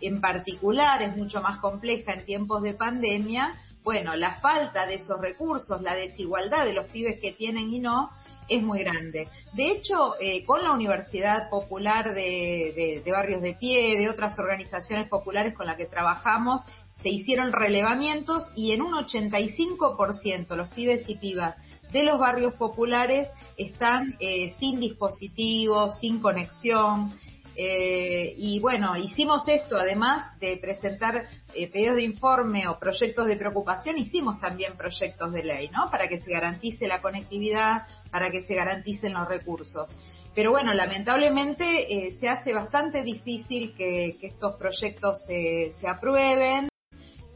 en 0.00 0.20
particular 0.20 1.02
es 1.02 1.16
mucho 1.16 1.40
más 1.40 1.58
compleja 1.58 2.12
en 2.12 2.24
tiempos 2.24 2.62
de 2.62 2.74
pandemia, 2.74 3.52
bueno, 3.82 4.14
la 4.14 4.36
falta 4.36 4.86
de 4.86 4.94
esos 4.94 5.20
recursos, 5.20 5.82
la 5.82 5.96
desigualdad 5.96 6.64
de 6.64 6.72
los 6.72 6.86
pibes 6.86 7.18
que 7.18 7.32
tienen 7.32 7.68
y 7.68 7.80
no, 7.80 8.10
es 8.48 8.62
muy 8.62 8.84
grande. 8.84 9.26
De 9.54 9.72
hecho, 9.72 10.14
eh, 10.20 10.44
con 10.44 10.62
la 10.62 10.70
Universidad 10.70 11.50
Popular 11.50 12.14
de, 12.14 13.02
Barrios 13.10 13.42
de 13.42 13.54
Pie, 13.54 13.98
de 13.98 14.08
otras 14.08 14.38
organizaciones 14.38 15.08
populares 15.08 15.52
con 15.52 15.66
las 15.66 15.76
que 15.76 15.86
trabajamos, 15.86 16.62
se 17.02 17.08
hicieron 17.10 17.52
relevamientos 17.52 18.50
y 18.54 18.72
en 18.72 18.82
un 18.82 18.92
85% 18.92 20.56
los 20.56 20.68
pibes 20.70 21.08
y 21.08 21.16
pibas 21.16 21.56
de 21.92 22.02
los 22.02 22.18
barrios 22.18 22.54
populares 22.54 23.28
están 23.56 24.16
eh, 24.20 24.52
sin 24.58 24.80
dispositivos, 24.80 25.98
sin 26.00 26.20
conexión, 26.20 27.14
eh, 27.58 28.34
y 28.36 28.60
bueno, 28.60 28.98
hicimos 28.98 29.48
esto, 29.48 29.78
además 29.78 30.38
de 30.40 30.58
presentar 30.58 31.26
eh, 31.54 31.70
pedidos 31.70 31.96
de 31.96 32.02
informe 32.02 32.68
o 32.68 32.78
proyectos 32.78 33.26
de 33.26 33.36
preocupación, 33.36 33.96
hicimos 33.96 34.38
también 34.40 34.76
proyectos 34.76 35.32
de 35.32 35.42
ley, 35.42 35.70
¿no? 35.70 35.90
Para 35.90 36.06
que 36.06 36.20
se 36.20 36.30
garantice 36.30 36.86
la 36.86 37.00
conectividad, 37.00 37.86
para 38.10 38.30
que 38.30 38.42
se 38.42 38.54
garanticen 38.54 39.14
los 39.14 39.26
recursos. 39.26 39.90
Pero 40.34 40.50
bueno, 40.50 40.74
lamentablemente 40.74 42.10
se 42.20 42.28
hace 42.28 42.52
bastante 42.52 43.02
difícil 43.02 43.74
que, 43.74 44.18
estos 44.20 44.56
proyectos 44.56 45.24
se, 45.26 45.72
se 45.80 45.88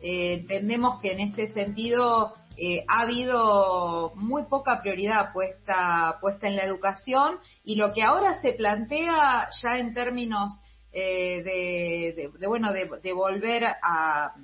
aprueben. 0.01 0.41
entendemos 0.41 1.01
que 1.01 1.13
en 1.13 1.21
este 1.21 1.49
sentido 1.53 2.35
eh, 2.63 2.85
ha 2.89 3.03
habido 3.03 4.13
muy 4.17 4.43
poca 4.45 4.83
prioridad 4.83 5.33
puesta, 5.33 6.19
puesta 6.21 6.47
en 6.47 6.57
la 6.57 6.65
educación 6.65 7.39
y 7.65 7.77
lo 7.77 7.91
que 7.93 8.03
ahora 8.03 8.35
se 8.41 8.53
plantea 8.53 9.49
ya 9.63 9.79
en 9.79 9.95
términos 9.95 10.53
eh, 10.93 11.43
de, 11.43 12.47
bueno, 12.47 12.73
de, 12.73 13.13
volver 13.15 13.65
a, 13.65 14.35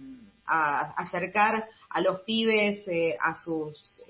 acercar 0.47 1.66
a 1.90 2.01
los 2.01 2.21
pibes 2.21 2.88
eh, 2.88 3.16
a 3.21 3.35
sus 3.35 4.03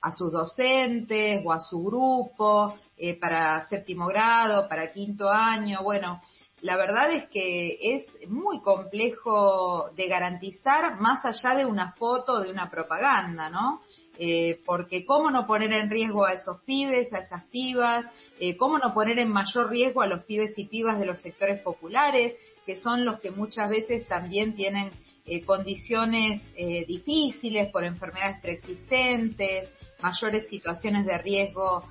a 0.00 0.10
sus 0.10 0.32
docentes 0.32 1.42
o 1.44 1.52
a 1.52 1.60
su 1.60 1.84
grupo 1.84 2.74
para 3.20 3.66
séptimo 3.68 4.06
grado, 4.06 4.68
para 4.68 4.92
quinto 4.92 5.28
año, 5.28 5.80
bueno, 5.82 6.20
la 6.62 6.76
verdad 6.76 7.12
es 7.12 7.28
que 7.28 7.76
es 7.96 8.06
muy 8.28 8.60
complejo 8.60 9.90
de 9.96 10.06
garantizar 10.06 11.00
más 11.00 11.24
allá 11.24 11.56
de 11.56 11.66
una 11.66 11.92
foto, 11.92 12.40
de 12.40 12.50
una 12.50 12.70
propaganda, 12.70 13.50
¿no? 13.50 13.80
Eh, 14.18 14.60
porque 14.64 15.04
cómo 15.04 15.30
no 15.30 15.46
poner 15.46 15.72
en 15.72 15.90
riesgo 15.90 16.24
a 16.24 16.34
esos 16.34 16.60
pibes, 16.62 17.12
a 17.12 17.18
esas 17.18 17.44
pibas, 17.46 18.06
eh, 18.38 18.56
cómo 18.56 18.78
no 18.78 18.94
poner 18.94 19.18
en 19.18 19.30
mayor 19.30 19.70
riesgo 19.70 20.02
a 20.02 20.06
los 20.06 20.22
pibes 20.24 20.56
y 20.56 20.66
pibas 20.66 21.00
de 21.00 21.06
los 21.06 21.20
sectores 21.20 21.60
populares, 21.62 22.34
que 22.64 22.76
son 22.76 23.04
los 23.04 23.20
que 23.20 23.32
muchas 23.32 23.68
veces 23.68 24.06
también 24.06 24.54
tienen 24.54 24.92
eh, 25.24 25.44
condiciones 25.44 26.42
difíciles 26.86 27.70
por 27.72 27.84
enfermedades 27.84 28.40
preexistentes, 28.40 29.70
mayores 30.00 30.48
situaciones 30.48 31.06
de 31.06 31.18
riesgo 31.18 31.84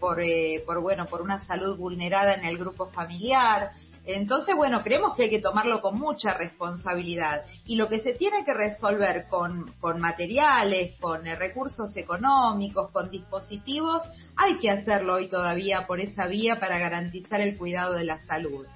por, 0.00 0.22
por, 0.64 0.80
bueno, 0.80 1.06
por 1.06 1.20
una 1.20 1.40
salud 1.40 1.76
vulnerada 1.76 2.34
en 2.34 2.44
el 2.44 2.56
grupo 2.56 2.86
familiar. 2.86 3.70
Entonces, 4.10 4.56
bueno, 4.56 4.82
creemos 4.82 5.14
que 5.14 5.24
hay 5.24 5.30
que 5.30 5.40
tomarlo 5.40 5.82
con 5.82 5.98
mucha 5.98 6.32
responsabilidad. 6.32 7.44
Y 7.66 7.76
lo 7.76 7.88
que 7.88 8.00
se 8.00 8.14
tiene 8.14 8.44
que 8.44 8.54
resolver 8.54 9.26
con, 9.28 9.74
materiales, 10.00 10.96
con 10.98 11.26
eh, 11.26 11.36
recursos 11.36 11.94
económicos, 11.96 12.90
con 12.90 13.10
dispositivos, 13.10 14.02
hay 14.34 14.58
que 14.60 14.70
hacerlo 14.70 15.14
hoy 15.14 15.28
todavía 15.28 15.86
por 15.86 16.00
esa 16.00 16.26
vía 16.26 16.58
para 16.58 16.78
garantizar 16.78 17.40
el 17.42 17.58
cuidado 17.58 17.94
de 17.94 18.04
la 18.04 18.22
salud. 18.22 18.66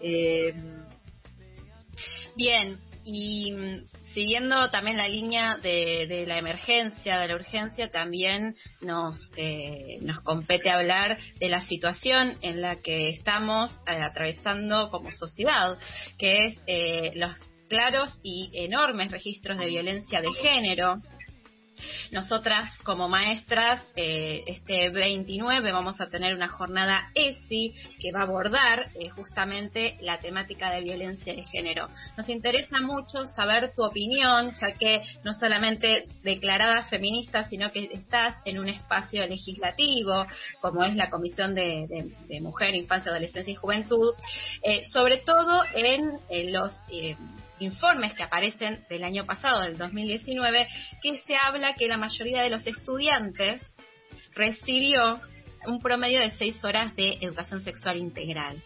Eh, 0.00 0.54
Bien, 2.38 2.78
y 3.04 3.52
siguiendo 4.14 4.70
también 4.70 4.96
la 4.96 5.08
línea 5.08 5.56
de, 5.56 6.24
la 6.26 6.38
emergencia, 6.38 7.18
de 7.18 7.28
la 7.28 7.34
urgencia, 7.34 7.90
también 7.90 8.56
nos, 8.80 9.16
eh, 9.36 9.98
nos 10.02 10.20
compete 10.20 10.70
hablar 10.70 11.18
de 11.38 11.48
la 11.48 11.62
situación 11.66 12.36
en 12.42 12.60
la 12.60 12.76
que 12.80 13.10
estamos 13.10 13.72
eh, 13.86 13.92
atravesando 13.92 14.90
como 14.90 15.10
sociedad, 15.12 15.78
que 16.18 16.46
es 16.46 16.58
eh, 16.66 17.12
los 17.14 17.34
claros 17.68 18.18
y 18.22 18.50
enormes 18.54 19.10
registros 19.10 19.58
de 19.58 19.66
violencia 19.66 20.20
de 20.20 20.32
género 20.40 20.96
Nosotras 22.12 22.70
como 22.84 23.08
maestras, 23.08 23.86
eh, 23.96 24.44
este 24.46 24.90
29 24.90 25.72
vamos 25.72 26.00
a 26.00 26.08
tener 26.08 26.34
una 26.34 26.48
jornada 26.48 27.10
ESI 27.14 27.74
que 28.00 28.12
va 28.12 28.20
a 28.20 28.22
abordar 28.24 28.90
eh, 28.94 29.08
justamente 29.10 29.96
la 30.00 30.18
temática 30.18 30.70
de 30.70 30.82
violencia 30.82 31.34
de 31.34 31.42
género. 31.44 31.88
Nos 32.16 32.28
interesa 32.28 32.80
mucho 32.80 33.26
saber 33.28 33.72
tu 33.74 33.84
opinión, 33.84 34.52
ya 34.60 34.72
que 34.72 35.02
no 35.24 35.34
solamente 35.34 36.06
declarada 36.22 36.84
feminista, 36.84 37.44
sino 37.48 37.70
que 37.70 37.88
estás 37.92 38.36
en 38.44 38.58
un 38.58 38.68
espacio 38.68 39.26
legislativo, 39.26 40.26
como 40.60 40.84
es 40.84 40.94
la 40.94 41.10
Comisión 41.10 41.54
de, 41.54 42.12
Mujer, 42.40 42.74
Infancia, 42.74 43.10
Adolescencia 43.10 43.52
y 43.52 43.56
Juventud, 43.56 44.14
eh, 44.62 44.82
sobre 44.92 45.18
todo 45.18 45.62
en, 45.74 46.18
los 46.52 46.80
informes 47.60 48.14
que 48.14 48.22
aparecen 48.22 48.84
del 48.88 49.04
año 49.04 49.24
pasado, 49.24 49.62
del 49.62 49.76
2019, 49.76 50.66
que 51.02 51.18
se 51.18 51.36
habla 51.36 51.74
que 51.74 51.88
la 51.88 51.96
mayoría 51.96 52.42
de 52.42 52.50
los 52.50 52.66
estudiantes 52.66 53.62
recibió 54.34 55.20
un 55.66 55.80
promedio 55.80 56.20
de 56.20 56.30
seis 56.32 56.62
horas 56.64 56.94
de 56.96 57.18
educación 57.20 57.60
sexual 57.60 57.96
integral. 57.96 58.62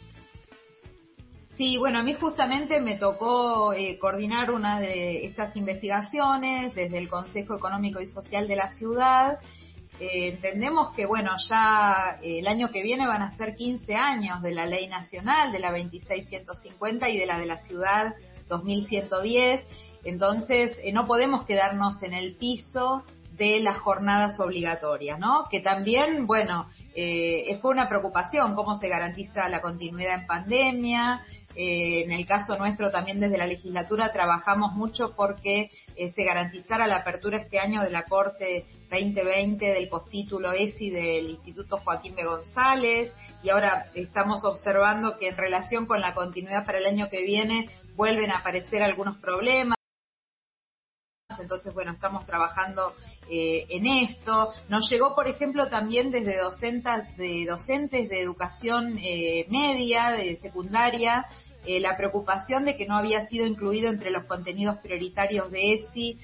Sí, 1.56 1.76
bueno, 1.76 1.98
a 1.98 2.02
mí 2.02 2.14
justamente 2.14 2.80
me 2.80 2.96
tocó 2.96 3.74
eh, 3.74 3.98
coordinar 3.98 4.50
una 4.50 4.80
de 4.80 5.26
estas 5.26 5.54
investigaciones 5.54 6.74
desde 6.74 6.96
el 6.96 7.08
Consejo 7.08 7.54
Económico 7.54 8.00
y 8.00 8.06
Social 8.06 8.48
de 8.48 8.56
la 8.56 8.72
ciudad. 8.72 9.38
Eh, 10.00 10.28
entendemos 10.28 10.94
que, 10.96 11.04
bueno, 11.04 11.32
ya 11.48 12.18
eh, 12.22 12.38
el 12.38 12.48
año 12.48 12.70
que 12.70 12.82
viene 12.82 13.06
van 13.06 13.20
a 13.20 13.36
ser 13.36 13.54
15 13.54 13.94
años 13.94 14.40
de 14.40 14.54
la 14.54 14.64
ley 14.64 14.88
nacional, 14.88 15.52
de 15.52 15.58
la 15.58 15.70
2650 15.70 17.10
y 17.10 17.18
de 17.18 17.26
la 17.26 17.38
de 17.38 17.46
la 17.46 17.58
ciudad 17.58 18.14
2110. 18.52 19.66
Entonces, 20.04 20.76
eh, 20.82 20.92
no 20.92 21.06
podemos 21.06 21.44
quedarnos 21.44 22.02
en 22.02 22.14
el 22.14 22.36
piso 22.36 23.04
de 23.36 23.60
las 23.60 23.78
jornadas 23.78 24.38
obligatorias, 24.40 25.18
¿no? 25.18 25.46
Que 25.50 25.60
también, 25.60 26.26
bueno, 26.26 26.66
eh, 26.94 27.58
fue 27.62 27.70
una 27.70 27.88
preocupación 27.88 28.54
cómo 28.54 28.76
se 28.78 28.88
garantiza 28.88 29.48
la 29.48 29.62
continuidad 29.62 30.20
en 30.20 30.26
pandemia, 30.26 31.24
eh, 31.54 32.04
en 32.04 32.12
el 32.12 32.26
caso 32.26 32.56
nuestro 32.56 32.90
también 32.90 33.20
desde 33.20 33.36
la 33.36 33.46
legislatura 33.46 34.12
trabajamos 34.12 34.72
mucho 34.72 35.14
porque 35.14 35.70
eh, 35.96 36.10
se 36.12 36.24
garantizara 36.24 36.86
la 36.86 36.96
apertura 36.96 37.38
este 37.38 37.58
año 37.58 37.82
de 37.82 37.90
la 37.90 38.04
Corte 38.04 38.64
2020 38.90 39.64
del 39.64 39.88
postítulo 39.88 40.52
ESI 40.52 40.90
del 40.90 41.30
Instituto 41.30 41.78
Joaquín 41.78 42.14
B. 42.14 42.24
González 42.24 43.12
y 43.42 43.50
ahora 43.50 43.90
estamos 43.94 44.44
observando 44.44 45.18
que 45.18 45.28
en 45.28 45.36
relación 45.36 45.86
con 45.86 46.00
la 46.00 46.14
continuidad 46.14 46.64
para 46.64 46.78
el 46.78 46.86
año 46.86 47.08
que 47.10 47.22
viene 47.22 47.68
vuelven 47.96 48.30
a 48.30 48.38
aparecer 48.38 48.82
algunos 48.82 49.18
problemas 49.18 49.76
entonces 51.40 51.72
bueno, 51.74 51.92
estamos 51.92 52.26
trabajando 52.26 52.94
eh, 53.28 53.66
en 53.68 53.86
esto. 53.86 54.52
Nos 54.68 54.90
llegó, 54.90 55.14
por 55.14 55.28
ejemplo, 55.28 55.68
también 55.68 56.10
desde 56.10 56.38
docentes 56.38 57.16
de, 57.16 57.44
docentes 57.46 58.08
de 58.08 58.20
educación 58.20 58.98
eh, 58.98 59.46
media, 59.48 60.10
de 60.10 60.36
secundaria, 60.36 61.24
eh, 61.64 61.80
la 61.80 61.96
preocupación 61.96 62.64
de 62.64 62.76
que 62.76 62.86
no 62.86 62.96
había 62.96 63.24
sido 63.26 63.46
incluido 63.46 63.88
entre 63.88 64.10
los 64.10 64.24
contenidos 64.24 64.78
prioritarios 64.78 65.50
de 65.50 65.74
ESI 65.74 66.18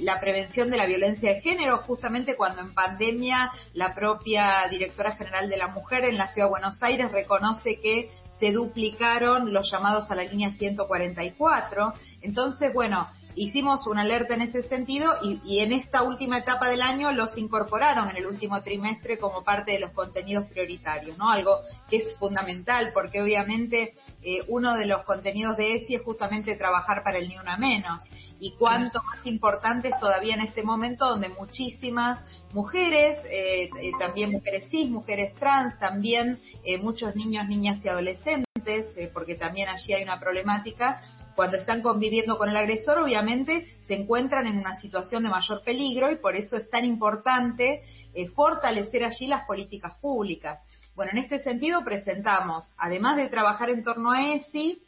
la 0.00 0.20
prevención 0.20 0.68
de 0.70 0.76
la 0.76 0.84
violencia 0.84 1.32
de 1.32 1.40
género, 1.40 1.78
justamente 1.86 2.36
cuando 2.36 2.60
en 2.60 2.74
pandemia 2.74 3.50
la 3.72 3.94
propia 3.94 4.68
directora 4.70 5.12
general 5.12 5.48
de 5.48 5.56
la 5.56 5.68
mujer 5.68 6.04
en 6.04 6.18
la 6.18 6.28
Ciudad 6.28 6.48
de 6.48 6.50
Buenos 6.50 6.82
Aires 6.82 7.10
reconoce 7.10 7.80
que 7.80 8.10
se 8.42 8.50
duplicaron 8.50 9.52
los 9.52 9.70
llamados 9.70 10.10
a 10.10 10.16
la 10.16 10.24
línea 10.24 10.50
144. 10.58 11.94
Entonces, 12.22 12.74
bueno, 12.74 13.08
hicimos 13.34 13.86
una 13.86 14.02
alerta 14.02 14.34
en 14.34 14.42
ese 14.42 14.62
sentido 14.62 15.14
y, 15.22 15.60
en 15.60 15.72
esta 15.72 16.02
última 16.02 16.38
etapa 16.38 16.68
del 16.68 16.82
año 16.82 17.12
los 17.12 17.36
incorporaron 17.38 18.08
en 18.08 18.16
el 18.16 18.26
último 18.26 18.62
trimestre 18.62 19.18
como 19.18 19.42
parte 19.42 19.72
de 19.72 19.80
los 19.80 19.92
contenidos 19.92 20.46
prioritarios, 20.46 21.16
¿no? 21.18 21.30
Algo 21.30 21.60
que 21.88 21.96
es 21.98 22.14
fundamental 22.18 22.90
porque 22.92 23.22
obviamente 23.22 23.94
eh, 24.22 24.42
uno 24.48 24.76
de 24.76 24.86
los 24.86 25.04
contenidos 25.04 25.56
de 25.56 25.76
ESI 25.76 25.96
es 25.96 26.02
justamente 26.02 26.56
trabajar 26.56 27.02
para 27.02 27.18
el 27.18 27.28
ni 27.28 27.38
una 27.38 27.56
menos 27.56 28.02
y 28.40 28.54
cuánto 28.58 29.02
más 29.02 29.24
importante 29.24 29.88
es 29.88 29.98
todavía 29.98 30.34
en 30.34 30.40
este 30.40 30.62
momento 30.62 31.06
donde 31.06 31.28
muchísimas 31.28 32.20
mujeres, 32.52 33.18
eh, 33.30 33.70
eh, 33.80 33.92
también 33.98 34.32
mujeres 34.32 34.68
cis, 34.68 34.90
mujeres 34.90 35.34
trans, 35.36 35.78
también 35.78 36.40
muchos 36.80 37.14
niños, 37.14 37.46
niñas 37.46 37.84
y 37.84 37.88
adolescentes, 37.88 38.86
porque 39.12 39.36
también 39.36 39.68
allí 39.68 39.92
hay 39.92 40.02
una 40.02 40.18
problemática, 40.18 41.00
cuando 41.34 41.56
están 41.56 41.82
conviviendo 41.82 42.38
con 42.38 42.48
el 42.48 42.56
agresor, 42.56 42.98
obviamente 42.98 43.66
se 43.82 43.94
encuentran 43.94 44.46
en 44.46 44.58
una 44.58 44.76
situación 44.76 45.22
de 45.22 45.28
mayor 45.28 45.62
peligro 45.64 46.10
y 46.10 46.16
por 46.16 46.36
eso 46.36 46.56
es 46.56 46.68
tan 46.70 46.84
importante 46.84 47.82
eh, 48.14 48.28
fortalecer 48.28 49.04
allí 49.04 49.26
las 49.26 49.46
políticas 49.46 49.98
públicas. 50.00 50.60
Bueno, 50.94 51.12
en 51.12 51.18
este 51.18 51.38
sentido 51.38 51.84
presentamos, 51.84 52.74
además 52.78 53.16
de 53.16 53.28
trabajar 53.28 53.70
en 53.70 53.82
torno 53.82 54.10
a 54.10 54.34
ESI, 54.34 54.82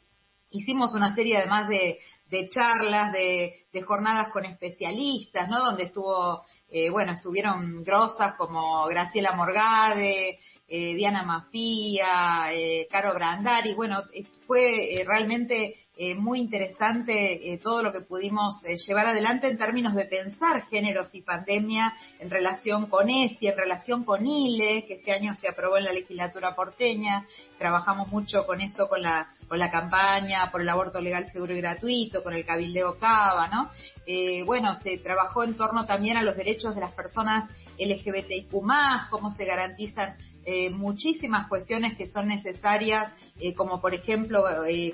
hicimos 0.54 0.94
una 0.94 1.14
serie 1.14 1.36
además 1.36 1.68
de, 1.68 1.98
charlas, 2.48 3.12
de, 3.12 3.82
jornadas 3.82 4.28
con 4.32 4.44
especialistas, 4.44 5.48
¿no? 5.48 5.64
Donde 5.64 5.84
estuvo, 5.84 6.42
eh, 6.70 6.90
bueno, 6.90 7.12
estuvieron 7.12 7.82
grosas 7.82 8.34
como 8.36 8.86
Graciela 8.86 9.32
Morgade, 9.32 10.38
eh, 10.68 10.94
Diana 10.94 11.24
Mafía, 11.24 12.52
eh, 12.52 12.86
Caro 12.90 13.14
Brandari, 13.14 13.74
bueno, 13.74 14.02
fue 14.46 15.02
realmente 15.06 15.74
eh, 15.96 16.16
muy 16.16 16.40
interesante 16.40 17.52
eh, 17.52 17.58
todo 17.58 17.80
lo 17.80 17.92
que 17.92 18.00
pudimos 18.00 18.64
eh, 18.64 18.78
llevar 18.78 19.06
adelante 19.06 19.48
en 19.48 19.56
términos 19.56 19.94
de 19.94 20.06
pensar 20.06 20.66
géneros 20.66 21.14
y 21.14 21.22
pandemia 21.22 21.94
en 22.18 22.30
relación 22.30 22.86
con 22.86 23.08
ESI, 23.08 23.46
en 23.46 23.56
relación 23.56 24.02
con 24.02 24.26
ILE, 24.26 24.86
que 24.86 24.94
este 24.94 25.12
año 25.12 25.36
se 25.36 25.48
aprobó 25.48 25.78
en 25.78 25.84
la 25.84 25.92
legislatura 25.92 26.56
porteña. 26.56 27.24
Trabajamos 27.58 28.08
mucho 28.08 28.44
con 28.44 28.60
eso, 28.60 28.88
con 28.88 29.02
la, 29.02 29.28
con 29.46 29.60
la 29.60 29.70
campaña 29.70 30.50
por 30.50 30.62
el 30.62 30.68
aborto 30.68 31.00
legal, 31.00 31.30
seguro 31.30 31.54
y 31.54 31.60
gratuito, 31.60 32.24
con 32.24 32.34
el 32.34 32.44
cabildeo 32.44 32.98
Cava, 32.98 33.46
¿no? 33.46 33.70
bueno, 34.44 34.74
se 34.82 34.98
trabajó 34.98 35.44
en 35.44 35.56
torno 35.56 35.86
también 35.86 36.18
a 36.18 36.22
los 36.22 36.36
derechos 36.36 36.74
de 36.74 36.80
las 36.82 36.92
personas 36.92 37.48
LGBTIQ+, 37.78 38.50
cómo 39.08 39.30
se 39.30 39.46
garantizan 39.46 40.16
muchísimas 40.72 41.48
cuestiones 41.48 41.96
que 41.96 42.06
son 42.06 42.28
necesarias, 42.28 43.12
como 43.56 43.80
por 43.80 43.94
ejemplo 43.94 44.44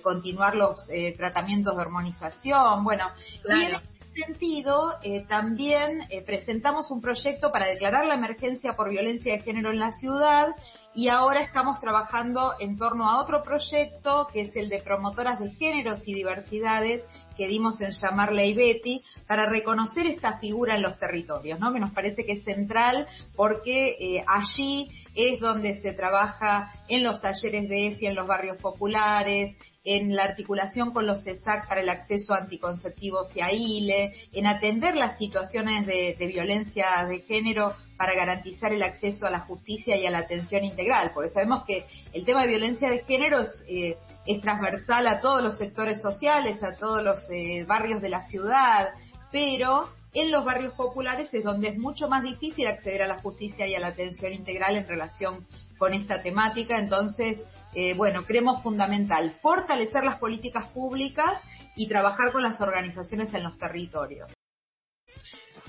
continuar 0.03 0.55
los 0.55 0.90
eh, 0.91 1.15
tratamientos 1.17 1.77
de 1.77 1.83
hormonización, 1.83 2.85
bueno, 2.85 3.11
y 3.49 3.53
en 3.53 3.75
ese 3.75 4.25
sentido 4.27 4.97
eh, 5.03 5.25
también 5.29 6.03
eh, 6.11 6.23
presentamos 6.23 6.91
un 6.91 7.01
proyecto 7.01 7.53
para 7.53 7.67
declarar 7.67 8.07
la 8.07 8.15
emergencia 8.15 8.75
por 8.75 8.91
violencia 8.91 9.33
de 9.33 9.43
género 9.43 9.71
en 9.71 9.79
la 9.79 9.93
ciudad 9.93 10.49
y 10.95 11.09
ahora 11.09 11.43
estamos 11.43 11.81
trabajando 11.81 12.55
en 12.59 12.77
torno 12.77 13.09
a 13.09 13.23
otro 13.23 13.43
proyecto 13.43 14.27
que 14.33 14.43
es 14.43 14.57
el 14.57 14.69
de 14.69 14.83
promotoras 14.83 15.39
de 15.39 15.51
géneros 15.53 16.07
y 16.07 16.15
diversidades 16.15 17.05
que 17.37 17.47
dimos 17.47 17.81
en 17.81 17.93
llamar 17.93 18.33
Ley 18.33 18.55
Betty 18.55 19.03
para 19.27 19.49
reconocer 19.49 20.07
esta 20.07 20.39
figura 20.39 20.75
en 20.75 20.83
los 20.83 20.99
territorios, 20.99 21.61
¿no? 21.61 21.73
que 21.73 21.81
nos 21.81 21.93
parece 21.93 22.25
que 22.25 22.33
es 22.33 22.45
central 22.45 23.07
porque 23.37 23.97
eh, 24.01 24.25
allí 24.27 24.91
es 25.15 25.41
donde 25.41 25.81
se 25.81 25.93
trabaja 25.93 26.73
en 26.89 27.05
los 27.05 27.21
talleres 27.21 27.69
de 27.69 27.89
ESI, 27.89 28.07
en 28.07 28.17
los 28.17 28.27
barrios 28.27 28.57
populares, 28.59 29.57
en 29.85 30.15
la 30.15 30.25
articulación 30.25 30.93
con 30.93 31.07
los 31.07 31.25
CESAC 31.25 31.69
para 31.69 31.81
el 31.81 31.89
acceso 31.89 32.35
a 32.35 32.39
anticonceptivos 32.39 33.35
y 33.35 33.41
a 33.41 33.53
ILE, 33.53 34.13
en 34.33 34.47
atender 34.47 34.97
las 34.97 35.17
situaciones 35.19 35.87
de, 35.87 36.17
de 36.19 36.27
violencia 36.27 37.07
de 37.09 37.21
género 37.21 37.75
para 38.01 38.15
garantizar 38.15 38.73
el 38.73 38.83
acceso 38.83 39.27
a 39.27 39.31
la 39.31 39.41
justicia 39.41 39.95
y 39.95 40.07
a 40.07 40.11
la 40.11 40.21
atención 40.21 40.65
integral, 40.65 41.11
porque 41.13 41.29
sabemos 41.29 41.65
que 41.67 41.85
el 42.15 42.25
tema 42.25 42.41
de 42.41 42.49
violencia 42.49 42.89
de 42.89 43.05
género 43.05 43.43
es, 43.43 43.63
eh, 43.69 43.99
transversal 44.41 45.07
a 45.07 45.21
todos 45.21 45.43
los 45.43 45.59
sectores 45.59 46.01
sociales, 46.01 46.63
a 46.63 46.77
todos 46.77 47.03
los 47.03 47.19
eh, 47.31 47.67
barrios 47.69 48.01
de 48.01 48.09
la 48.09 48.23
ciudad, 48.23 48.89
pero 49.31 49.91
en 50.15 50.31
los 50.31 50.47
barrios 50.47 50.73
populares 50.73 51.35
es 51.35 51.45
donde 51.45 51.69
es 51.69 51.79
mucho 51.79 52.09
más 52.09 52.23
difícil 52.23 52.69
acceder 52.69 53.03
a 53.03 53.07
la 53.07 53.21
justicia 53.21 53.67
y 53.67 53.75
a 53.75 53.81
la 53.81 53.89
atención 53.89 54.33
integral 54.33 54.77
en 54.77 54.89
relación 54.89 55.47
con 55.77 55.93
esta 55.93 56.23
temática. 56.23 56.79
Entonces, 56.79 57.45
eh, 57.75 57.93
bueno, 57.93 58.25
creemos 58.25 58.63
fundamental 58.63 59.37
fortalecer 59.43 60.05
las 60.05 60.19
políticas 60.19 60.71
públicas 60.71 61.39
y 61.77 61.87
trabajar 61.87 62.33
con 62.33 62.43
las 62.43 62.63
organizaciones 62.63 63.35
en 63.35 63.43
los 63.43 63.59
territorios. 63.59 64.33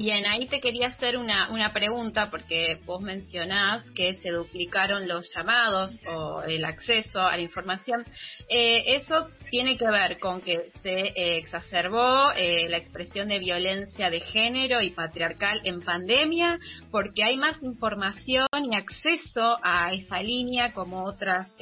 Bien, 0.01 0.25
ahí 0.25 0.47
te 0.47 0.59
quería 0.59 0.87
hacer 0.87 1.15
una, 1.15 1.51
una 1.51 1.73
pregunta 1.73 2.31
porque 2.31 2.79
vos 2.87 3.01
mencionás 3.01 3.87
que 3.91 4.15
se 4.15 4.31
duplicaron 4.31 5.07
los 5.07 5.31
llamados 5.31 5.91
o 6.07 6.41
el 6.41 6.65
acceso 6.65 7.21
a 7.21 7.35
la 7.35 7.43
información. 7.43 8.03
Eh, 8.49 8.95
eso 8.95 9.29
tiene 9.51 9.77
que 9.77 9.85
ver 9.85 10.17
con 10.17 10.41
que 10.41 10.71
se 10.81 11.09
eh, 11.09 11.37
exacerbó 11.37 12.31
eh, 12.35 12.67
la 12.67 12.77
expresión 12.77 13.29
de 13.29 13.37
violencia 13.37 14.09
de 14.09 14.21
género 14.21 14.81
y 14.81 14.89
patriarcal 14.89 15.61
en 15.65 15.81
pandemia 15.81 16.57
porque 16.89 17.23
hay 17.23 17.37
más 17.37 17.61
información 17.61 18.47
y 18.71 18.75
acceso 18.75 19.55
a 19.61 19.93
esa 19.93 20.19
línea 20.23 20.73
como 20.73 21.03
otras 21.03 21.55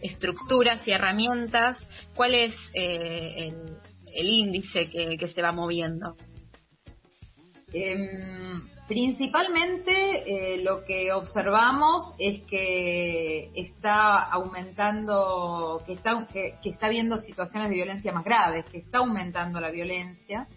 estructuras 0.00 0.88
y 0.88 0.92
herramientas. 0.92 1.76
¿Cuál 2.14 2.34
es 2.34 2.54
el, 2.72 4.26
índice 4.26 4.88
que 4.88 5.28
se 5.28 5.42
va 5.42 5.52
moviendo? 5.52 6.16
Em, 7.72 8.68
principalmente 8.88 9.92
eh, 9.92 10.64
lo 10.64 10.84
que 10.84 11.12
observamos 11.12 12.12
es 12.18 12.40
que 12.42 13.50
está 13.54 14.18
aumentando, 14.18 15.80
que 15.86 15.92
está, 15.92 16.26
que, 16.26 16.58
habiendo 16.80 17.18
situaciones 17.18 17.68
de 17.68 17.76
violencia 17.76 18.12
más 18.12 18.24
graves, 18.24 18.64
que 18.64 18.78
está 18.78 18.98
aumentando 18.98 19.60
la 19.60 19.70
violencia, 19.70 20.48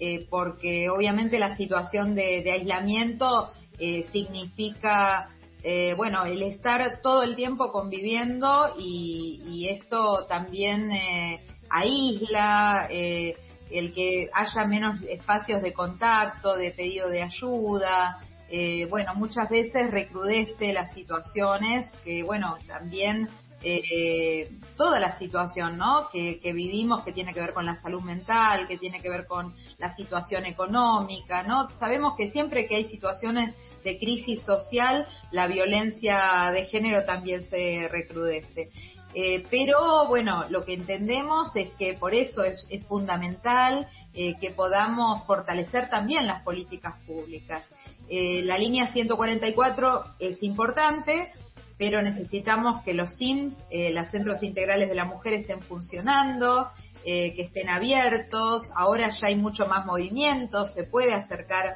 eh, 0.00 0.26
porque 0.30 0.88
obviamente 0.88 1.38
la 1.38 1.54
situación 1.56 2.14
de, 2.14 2.50
aislamiento 2.50 3.50
eh, 3.78 4.06
significa 4.12 5.28
bueno, 5.96 6.24
el 6.24 6.42
estar 6.42 7.00
todo 7.02 7.22
el 7.22 7.36
tiempo 7.36 7.70
conviviendo 7.70 8.74
y, 8.80 9.68
esto 9.70 10.26
también 10.26 10.90
aísla, 11.70 12.88
el 13.72 13.92
que 13.92 14.28
haya 14.32 14.64
menos 14.66 15.00
espacios 15.02 15.62
de 15.62 15.72
contacto, 15.72 16.56
de 16.56 16.70
pedido 16.70 17.08
de 17.08 17.22
ayuda, 17.22 18.18
eh, 18.48 18.86
bueno, 18.90 19.14
muchas 19.14 19.48
veces 19.48 19.90
recrudece 19.90 20.72
las 20.72 20.92
situaciones 20.92 21.90
que, 22.04 22.22
bueno, 22.22 22.58
también 22.66 23.28
eh, 23.64 24.50
toda 24.76 24.98
la 24.98 25.16
situación 25.18 25.78
¿no? 25.78 26.08
Que, 26.12 26.40
que, 26.40 26.52
vivimos 26.52 27.04
que 27.04 27.12
tiene 27.12 27.32
que 27.32 27.40
ver 27.40 27.54
con 27.54 27.64
la 27.64 27.76
salud 27.76 28.02
mental, 28.02 28.66
que 28.66 28.76
tiene 28.76 29.00
que 29.00 29.08
ver 29.08 29.26
con 29.26 29.54
la 29.78 29.94
situación 29.94 30.46
económica, 30.46 31.44
¿no? 31.44 31.70
Sabemos 31.78 32.14
que 32.16 32.30
siempre 32.30 32.66
que 32.66 32.76
hay 32.76 32.84
situaciones 32.86 33.54
de 33.84 33.98
crisis 33.98 34.42
social, 34.42 35.06
la 35.30 35.46
violencia 35.46 36.50
de 36.52 36.66
género 36.66 37.04
también 37.04 37.44
se 37.48 37.88
recrudece. 37.88 38.70
Eh, 39.14 39.44
pero 39.50 40.06
bueno, 40.08 40.46
lo 40.48 40.64
que 40.64 40.74
entendemos 40.74 41.54
es 41.54 41.70
que 41.78 41.94
por 41.94 42.14
eso 42.14 42.42
es, 42.42 42.66
fundamental 42.88 43.86
eh, 44.14 44.34
que 44.40 44.50
podamos 44.50 45.24
fortalecer 45.26 45.88
también 45.90 46.26
las 46.26 46.42
políticas 46.42 46.94
públicas. 47.06 47.64
Eh, 48.08 48.42
la 48.42 48.56
línea 48.56 48.90
144 48.92 50.04
es 50.18 50.42
importante, 50.42 51.28
pero 51.78 52.00
necesitamos 52.00 52.82
que 52.84 52.94
los 52.94 53.14
SIMS, 53.16 53.54
los 53.92 54.10
Centros 54.10 54.42
Integrales 54.42 54.88
de 54.88 54.94
la 54.94 55.04
Mujer, 55.04 55.34
estén 55.34 55.62
funcionando, 55.62 56.70
que 57.02 57.34
estén 57.36 57.68
abiertos. 57.68 58.62
Ahora 58.76 59.10
ya 59.10 59.26
hay 59.26 59.34
mucho 59.34 59.66
más 59.66 59.84
movimiento, 59.84 60.66
se 60.66 60.84
puede 60.84 61.12
acercar. 61.12 61.74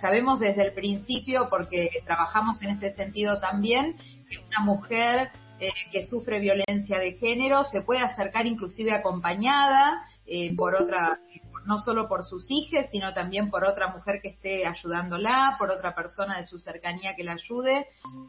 sabemos 0.00 0.38
desde 0.38 0.62
el 0.62 0.74
principio, 0.74 1.48
porque 1.50 1.88
trabajamos 2.04 2.62
en 2.62 2.70
este 2.70 2.92
sentido 2.92 3.40
también, 3.40 3.96
que 4.30 4.38
una 4.46 4.60
mujer 4.60 5.30
eh, 5.62 5.72
que 5.92 6.02
sufre 6.02 6.40
violencia 6.40 6.98
de 6.98 7.12
género 7.12 7.62
se 7.62 7.82
puede 7.82 8.00
acercar 8.00 8.46
inclusive 8.48 8.90
acompañada 8.90 10.02
eh, 10.26 10.52
por 10.56 10.74
otra, 10.74 11.20
no 11.66 11.78
solo 11.78 12.08
por 12.08 12.24
sus 12.24 12.50
hijas, 12.50 12.90
sino 12.90 13.14
también 13.14 13.48
por 13.48 13.64
otra 13.64 13.86
mujer 13.86 14.20
que 14.20 14.30
esté 14.30 14.66
ayudándola, 14.66 15.54
por 15.60 15.70
otra 15.70 15.94
persona 15.94 16.38
de 16.38 16.48
su 16.48 16.58
cercanía 16.58 17.14
que 17.14 17.22
la 17.22 17.34
ayude. 17.34 17.86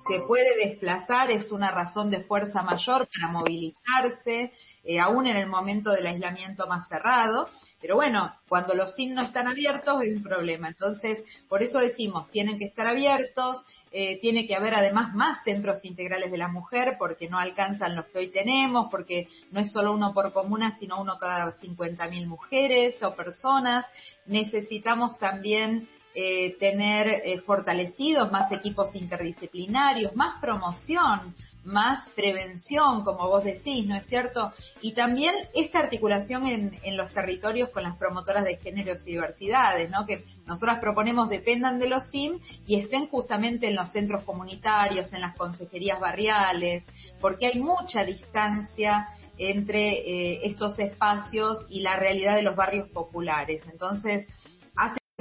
Se 0.07 0.19
puede 0.27 0.67
desplazar, 0.67 1.31
es 1.31 1.51
una 1.51 1.71
razón 1.71 2.11
de 2.11 2.23
fuerza 2.23 2.61
mayor 2.61 3.07
para 3.11 3.31
movilizarse, 3.31 4.51
eh, 4.83 4.99
aún 4.99 5.27
en 5.27 5.37
el 5.37 5.47
momento 5.47 5.91
del 5.91 6.07
aislamiento 6.07 6.67
más 6.67 6.87
cerrado. 6.87 7.49
Pero 7.79 7.95
bueno, 7.95 8.33
cuando 8.47 8.73
los 8.73 8.95
signos 8.95 9.27
están 9.27 9.47
abiertos 9.47 10.01
es 10.03 10.15
un 10.15 10.23
problema. 10.23 10.67
Entonces, 10.67 11.23
por 11.47 11.63
eso 11.63 11.79
decimos, 11.79 12.29
tienen 12.31 12.57
que 12.57 12.65
estar 12.65 12.87
abiertos, 12.87 13.59
eh, 13.91 14.19
tiene 14.21 14.47
que 14.47 14.55
haber 14.55 14.73
además 14.73 15.13
más 15.13 15.43
centros 15.43 15.85
integrales 15.85 16.31
de 16.31 16.37
la 16.37 16.47
mujer 16.47 16.95
porque 16.97 17.29
no 17.29 17.37
alcanzan 17.37 17.95
los 17.95 18.05
que 18.07 18.17
hoy 18.17 18.31
tenemos, 18.31 18.87
porque 18.89 19.27
no 19.51 19.59
es 19.59 19.71
solo 19.71 19.93
uno 19.93 20.13
por 20.13 20.33
comuna, 20.33 20.71
sino 20.79 20.99
uno 20.99 21.17
cada 21.19 21.53
50.000 21.53 22.25
mujeres 22.25 23.01
o 23.03 23.15
personas. 23.15 23.85
Necesitamos 24.25 25.17
también 25.19 25.87
eh, 26.15 26.55
tener 26.59 27.07
eh, 27.07 27.39
fortalecidos 27.45 28.31
más 28.31 28.51
equipos 28.51 28.93
interdisciplinarios, 28.95 30.15
más 30.15 30.39
promoción, 30.39 31.33
más 31.63 32.07
prevención, 32.09 33.03
como 33.03 33.27
vos 33.27 33.43
decís, 33.43 33.87
¿no 33.87 33.95
es 33.95 34.05
cierto? 34.05 34.53
Y 34.81 34.93
también 34.93 35.33
esta 35.55 35.79
articulación 35.79 36.45
en, 36.45 36.97
los 36.97 37.11
territorios 37.13 37.69
con 37.69 37.83
las 37.83 37.97
promotoras 37.97 38.43
de 38.43 38.57
géneros 38.57 39.01
y 39.07 39.11
diversidades, 39.11 39.89
¿no? 39.89 40.05
Que 40.05 40.23
nosotras 40.45 40.79
proponemos 40.79 41.29
dependan 41.29 41.79
de 41.79 41.89
los 41.89 42.09
SIM 42.11 42.39
y 42.67 42.75
estén 42.75 43.07
justamente 43.07 43.67
en 43.67 43.75
los 43.75 43.91
centros 43.91 44.23
comunitarios, 44.23 45.11
en 45.13 45.21
las 45.21 45.35
consejerías 45.35 45.99
barriales, 45.99 46.83
porque 47.21 47.47
hay 47.47 47.59
mucha 47.59 48.03
distancia 48.03 49.07
entre 49.37 49.89
eh, 49.93 50.41
estos 50.43 50.77
espacios 50.77 51.65
y 51.69 51.81
la 51.81 51.95
realidad 51.95 52.35
de 52.35 52.43
los 52.43 52.55
barrios 52.55 52.89
populares. 52.89 53.63
Entonces, 53.71 54.27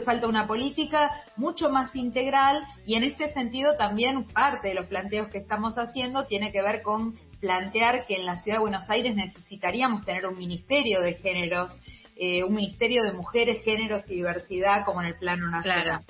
falta 0.04 0.26
una 0.26 0.46
política 0.46 1.10
mucho 1.36 1.68
más 1.68 1.94
integral 1.94 2.62
y 2.86 2.94
en 2.94 3.04
este 3.04 3.30
sentido 3.34 3.76
también 3.76 4.24
parte 4.24 4.68
de 4.68 4.74
los 4.74 4.86
planteos 4.86 5.28
que 5.28 5.36
estamos 5.36 5.74
haciendo 5.76 6.24
tiene 6.24 6.50
que 6.50 6.62
ver 6.62 6.80
con 6.80 7.14
plantear 7.40 8.06
que 8.06 8.16
en 8.16 8.24
la 8.24 8.36
ciudad 8.36 8.56
de 8.56 8.62
Buenos 8.62 8.88
Aires 8.88 9.14
necesitaríamos 9.14 10.02
tener 10.06 10.26
un 10.26 10.38
ministerio 10.38 11.02
de 11.02 11.14
géneros, 11.16 11.74
eh, 12.16 12.42
un 12.42 12.54
ministerio 12.54 13.02
de 13.02 13.12
mujeres, 13.12 13.62
géneros 13.64 14.08
y 14.08 14.14
diversidad 14.14 14.86
como 14.86 15.02
en 15.02 15.08
el 15.08 15.18
plano 15.18 15.50
nacional. 15.50 16.00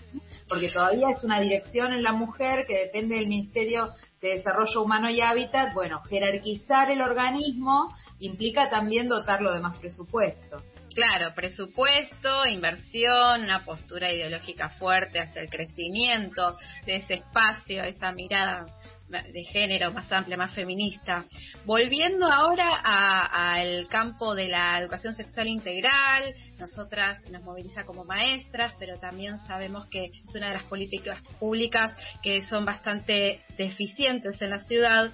Porque 0.48 0.68
todavía 0.68 1.10
es 1.10 1.24
una 1.24 1.40
dirección 1.40 1.92
en 1.92 2.04
la 2.04 2.12
mujer 2.12 2.66
que 2.68 2.84
depende 2.84 3.16
del 3.16 3.26
Ministerio 3.26 3.90
de 4.20 4.34
Desarrollo 4.34 4.80
Humano 4.80 5.10
y 5.10 5.20
Hábitat. 5.20 5.74
Bueno, 5.74 6.02
jerarquizar 6.08 6.88
el 6.92 7.02
organismo 7.02 7.92
implica 8.20 8.70
también 8.70 9.08
dotarlo 9.08 9.52
de 9.52 9.60
más 9.60 9.76
presupuesto. 9.78 10.62
Claro, 10.94 11.34
presupuesto, 11.34 12.46
inversión, 12.46 13.44
una 13.44 13.64
postura 13.64 14.12
ideológica 14.12 14.68
fuerte 14.68 15.20
hacia 15.20 15.40
el 15.40 15.48
crecimiento 15.48 16.56
de 16.84 16.96
ese 16.96 17.14
espacio, 17.14 17.82
esa 17.82 18.12
mirada 18.12 18.66
de 19.08 19.44
género 19.44 19.92
más 19.92 20.10
amplia, 20.10 20.36
más 20.36 20.54
feminista. 20.54 21.24
Volviendo 21.64 22.26
ahora 22.26 22.80
al 22.82 23.86
campo 23.88 24.34
de 24.34 24.48
la 24.48 24.78
educación 24.80 25.14
sexual 25.14 25.48
integral, 25.48 26.34
nosotras 26.58 27.18
nos 27.30 27.42
moviliza 27.42 27.84
como 27.84 28.04
maestras, 28.04 28.74
pero 28.78 28.98
también 28.98 29.38
sabemos 29.46 29.86
que 29.86 30.06
es 30.06 30.34
una 30.34 30.48
de 30.48 30.54
las 30.54 30.64
políticas 30.64 31.20
públicas 31.38 31.94
que 32.22 32.46
son 32.48 32.64
bastante 32.64 33.42
deficientes 33.56 34.40
en 34.40 34.50
la 34.50 34.60
ciudad. 34.60 35.10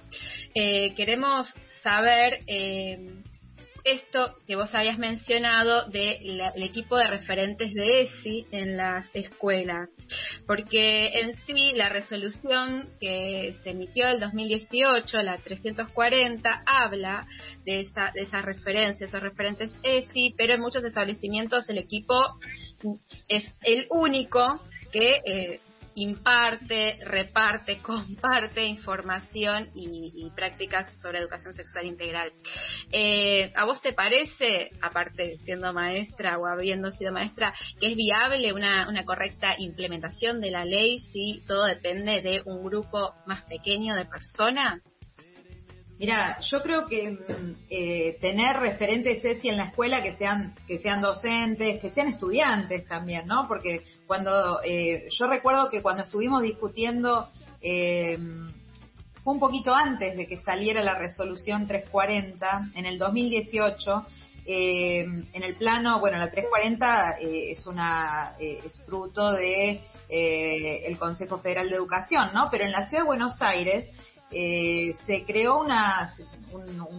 Eh, 0.53 0.93
queremos 0.95 1.53
saber 1.83 2.41
eh, 2.47 3.21
esto 3.91 4.35
que 4.47 4.55
vos 4.55 4.73
habías 4.73 4.97
mencionado 4.97 5.87
del 5.89 6.41
equipo 6.63 6.97
de 6.97 7.07
referentes 7.07 7.73
de 7.73 8.01
ESI 8.01 8.47
en 8.51 8.77
las 8.77 9.09
escuelas, 9.13 9.89
porque 10.45 11.19
en 11.21 11.35
sí 11.45 11.71
la 11.75 11.89
resolución 11.89 12.89
que 12.99 13.55
se 13.63 13.71
emitió 13.71 14.07
el 14.07 14.19
2018, 14.19 15.21
la 15.21 15.37
340, 15.37 16.63
habla 16.65 17.27
de 17.65 17.81
esa, 17.81 18.11
de 18.13 18.21
esa 18.21 18.41
referencia, 18.41 19.05
esos 19.05 19.21
referentes 19.21 19.75
ESI, 19.83 20.33
pero 20.37 20.53
en 20.53 20.61
muchos 20.61 20.83
establecimientos 20.83 21.69
el 21.69 21.77
equipo 21.77 22.15
es 23.27 23.55
el 23.61 23.87
único 23.89 24.61
que 24.91 25.21
eh, 25.25 25.59
imparte, 26.01 26.97
reparte, 27.03 27.79
comparte 27.81 28.65
información 28.65 29.69
y, 29.75 30.29
prácticas 30.35 30.87
sobre 31.01 31.19
educación 31.19 31.53
sexual 31.53 31.85
integral. 31.85 32.31
Eh, 32.91 33.51
¿A 33.55 33.65
vos 33.65 33.81
te 33.81 33.93
parece, 33.93 34.71
aparte 34.81 35.37
siendo 35.39 35.73
maestra 35.73 36.37
o 36.37 36.45
habiendo 36.45 36.91
sido 36.91 37.11
maestra, 37.11 37.53
que 37.79 37.91
es 37.91 37.95
viable 37.95 38.53
una, 38.53 38.87
una 38.87 39.03
correcta 39.03 39.55
implementación 39.57 40.39
de 40.39 40.51
la 40.51 40.65
ley 40.65 40.99
si 41.11 41.43
todo 41.47 41.65
depende 41.65 42.21
de 42.21 42.41
un 42.45 42.63
grupo 42.63 43.15
más 43.25 43.43
pequeño 43.43 43.95
de 43.95 44.05
personas? 44.05 44.88
Mira, 45.99 46.39
yo 46.49 46.63
creo 46.63 46.87
que 46.87 47.11
mm, 47.11 47.55
eh, 47.69 48.17
tener 48.21 48.55
referentes 48.55 49.23
ESI 49.23 49.49
en 49.49 49.57
la 49.57 49.65
escuela 49.65 50.01
que 50.01 50.15
sean 50.15 50.55
que 50.65 50.79
sean 50.79 51.01
docentes, 51.01 51.81
que 51.81 51.89
sean 51.89 52.07
estudiantes 52.07 52.87
también, 52.87 53.27
¿no? 53.27 53.49
Porque 53.49 53.83
cuando 54.07 54.61
eh, 54.63 55.09
yo 55.09 55.27
recuerdo 55.27 55.69
que 55.69 55.81
cuando 55.81 56.03
estuvimos 56.03 56.41
discutiendo 56.41 57.27
eh, 57.61 58.17
fue 59.25 59.33
un 59.33 59.41
poquito 59.41 59.75
antes 59.75 60.15
de 60.15 60.25
que 60.25 60.37
saliera 60.37 60.81
la 60.81 60.97
resolución 60.97 61.67
340 61.67 62.69
en 62.75 62.85
el 62.85 62.97
2018. 62.97 64.05
en 64.45 65.43
el 65.43 65.55
plano, 65.55 65.99
bueno, 65.99 66.17
la 66.17 66.31
340 66.31 67.17
es 67.19 67.67
una 67.67 68.35
fruto 68.85 69.33
de 69.33 69.81
el 70.09 70.97
Consejo 70.97 71.39
Federal 71.39 71.69
de 71.69 71.75
Educación, 71.75 72.29
¿no? 72.33 72.47
Pero 72.49 72.63
en 72.63 72.71
la 72.71 72.87
Ciudad 72.87 73.03
de 73.03 73.07
Buenos 73.07 73.39
Aires 73.41 73.89
eh, 74.31 74.93
se 75.05 75.25
creó 75.25 75.59
un, 75.59 75.71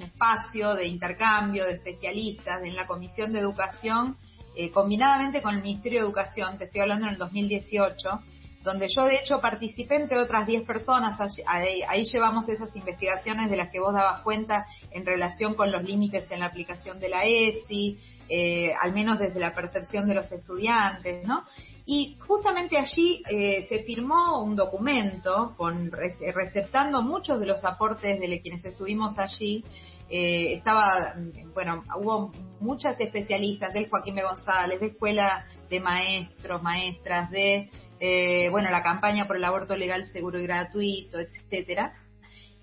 espacio 0.02 0.74
de 0.74 0.86
intercambio 0.86 1.64
de 1.64 1.72
especialistas 1.72 2.62
en 2.64 2.76
la 2.76 2.86
Comisión 2.86 3.32
de 3.32 3.40
Educación, 3.40 4.16
eh, 4.56 4.70
combinadamente 4.70 5.42
con 5.42 5.54
el 5.54 5.62
Ministerio 5.62 6.00
de 6.00 6.06
Educación, 6.06 6.58
te 6.58 6.64
estoy 6.64 6.80
hablando 6.80 7.06
en 7.06 7.12
el 7.12 7.18
2018, 7.18 8.20
donde 8.62 8.88
yo 8.94 9.04
de 9.04 9.16
hecho 9.16 9.40
participé 9.40 9.96
entre 9.96 10.18
otras 10.18 10.46
10 10.46 10.64
personas, 10.64 11.18
ahí, 11.46 11.82
ahí, 11.88 12.04
llevamos 12.04 12.48
esas 12.48 12.74
investigaciones 12.76 13.48
de 13.48 13.56
las 13.56 13.70
que 13.70 13.80
vos 13.80 13.94
dabas 13.94 14.20
cuenta 14.22 14.66
en 14.90 15.06
relación 15.06 15.54
con 15.54 15.72
los 15.72 15.82
límites 15.82 16.30
en 16.30 16.40
la 16.40 16.46
aplicación 16.46 17.00
de 17.00 17.08
la 17.08 17.24
ESI, 17.24 17.98
eh, 18.28 18.72
al 18.82 18.92
menos 18.92 19.18
desde 19.18 19.40
la 19.40 19.54
percepción 19.54 20.06
de 20.06 20.14
los 20.14 20.30
estudiantes, 20.30 21.26
¿no? 21.26 21.44
Y 21.92 22.16
justamente 22.20 22.78
allí 22.78 23.20
eh, 23.28 23.66
se 23.68 23.82
firmó 23.82 24.44
un 24.44 24.54
documento 24.54 25.54
con 25.56 25.90
receptando 25.90 27.02
muchos 27.02 27.40
de 27.40 27.46
los 27.46 27.64
aportes 27.64 28.20
de 28.20 28.40
quienes 28.40 28.64
estuvimos 28.64 29.18
allí. 29.18 29.64
Eh, 30.08 30.54
estaba, 30.54 31.16
bueno, 31.52 31.82
hubo 31.96 32.32
muchas 32.60 33.00
especialistas 33.00 33.74
del 33.74 33.90
Joaquín 33.90 34.14
B. 34.14 34.22
González, 34.22 34.78
de 34.78 34.86
Escuela 34.86 35.44
de 35.68 35.80
Maestros, 35.80 36.62
Maestras, 36.62 37.28
de, 37.28 37.68
eh, 37.98 38.48
bueno, 38.50 38.70
la 38.70 38.84
campaña 38.84 39.26
por 39.26 39.34
el 39.34 39.44
aborto 39.44 39.74
legal, 39.74 40.06
seguro 40.06 40.38
y 40.38 40.44
gratuito, 40.44 41.18
etcétera. 41.18 41.92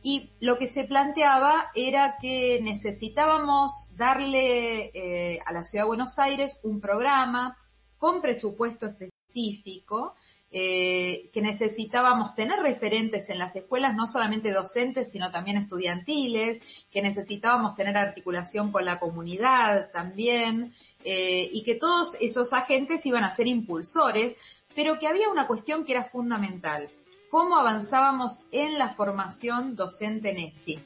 Y 0.02 0.30
lo 0.40 0.58
que 0.58 0.70
se 0.70 0.86
planteaba 0.86 1.72
era 1.76 2.16
que 2.22 2.62
necesitábamos 2.62 3.94
darle 3.98 5.42
a 5.46 5.52
la 5.52 5.64
Ciudad 5.64 5.84
de 5.84 5.88
Buenos 5.88 6.18
Aires 6.18 6.58
un 6.64 6.80
programa 6.80 7.58
con 7.98 8.22
presupuesto 8.22 8.88
específico 9.28 10.16
eh, 10.50 11.30
que 11.34 11.42
necesitábamos 11.42 12.34
tener 12.36 12.60
referentes 12.60 13.30
en 13.30 13.38
las 13.38 13.54
escuelas, 13.56 13.96
no 13.96 14.08
solamente 14.08 14.52
docentes, 14.52 15.12
sino 15.12 15.30
también 15.30 15.58
estudiantiles, 15.58 16.64
que 16.90 17.02
necesitábamos 17.02 17.76
tener 17.76 17.98
articulación 17.98 18.72
con 18.72 18.86
la 18.86 18.98
comunidad 18.98 19.92
también, 19.92 20.74
eh, 21.04 21.50
y 21.52 21.64
que 21.64 21.76
todos 21.76 22.16
esos 22.22 22.54
agentes 22.54 23.06
iban 23.06 23.26
a 23.26 23.36
ser 23.36 23.48
impulsores, 23.48 24.36
pero 24.74 24.98
que 24.98 25.08
había 25.08 25.30
una 25.30 25.48
cuestión 25.48 25.84
que 25.84 25.92
era 25.92 26.06
fundamental, 26.06 26.88
cómo 27.30 27.58
avanzábamos 27.58 28.40
en 28.52 28.80
la 28.80 28.94
formación 28.96 29.76
docente 29.76 30.30
en 30.32 30.38
ESI. 30.38 30.80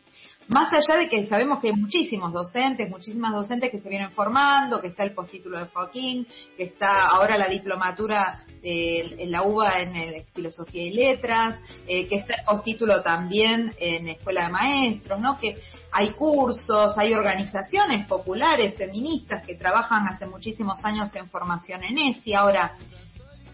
Más 0.51 0.69
allá 0.73 0.99
de 0.99 1.07
que 1.07 1.27
sabemos 1.27 1.61
que 1.61 1.67
hay 1.67 1.75
muchísimos 1.77 2.33
docentes, 2.33 2.89
muchísimas 2.89 3.31
docentes 3.31 3.71
que 3.71 3.79
se 3.79 3.87
vienen 3.87 4.11
formando, 4.11 4.81
que 4.81 4.89
está 4.89 5.03
el 5.03 5.13
postítulo 5.13 5.57
de 5.57 5.67
Joaquín, 5.67 6.27
que 6.57 6.63
está 6.63 7.07
ahora 7.07 7.37
la 7.37 7.47
diplomatura 7.47 8.43
en 8.61 9.31
la 9.31 9.43
UBA 9.43 9.81
en 9.81 10.25
Filosofía 10.33 10.83
y 10.83 10.91
Letras, 10.91 11.57
eh, 11.87 12.05
que 12.05 12.17
está 12.17 12.35
el 12.35 12.43
postítulo 12.43 13.01
también 13.01 13.73
en 13.79 14.09
Escuela 14.09 14.47
de 14.47 14.51
Maestros, 14.51 15.21
¿no? 15.21 15.37
Que 15.37 15.57
hay 15.89 16.11
cursos, 16.15 16.97
hay 16.97 17.13
organizaciones 17.13 18.05
populares, 18.05 18.75
feministas, 18.75 19.47
que 19.47 19.55
trabajan 19.55 20.05
hace 20.09 20.25
muchísimos 20.25 20.83
años 20.83 21.15
en 21.15 21.29
formación 21.29 21.81
en 21.85 21.97
ESI. 21.97 22.33
Ahora, 22.33 22.75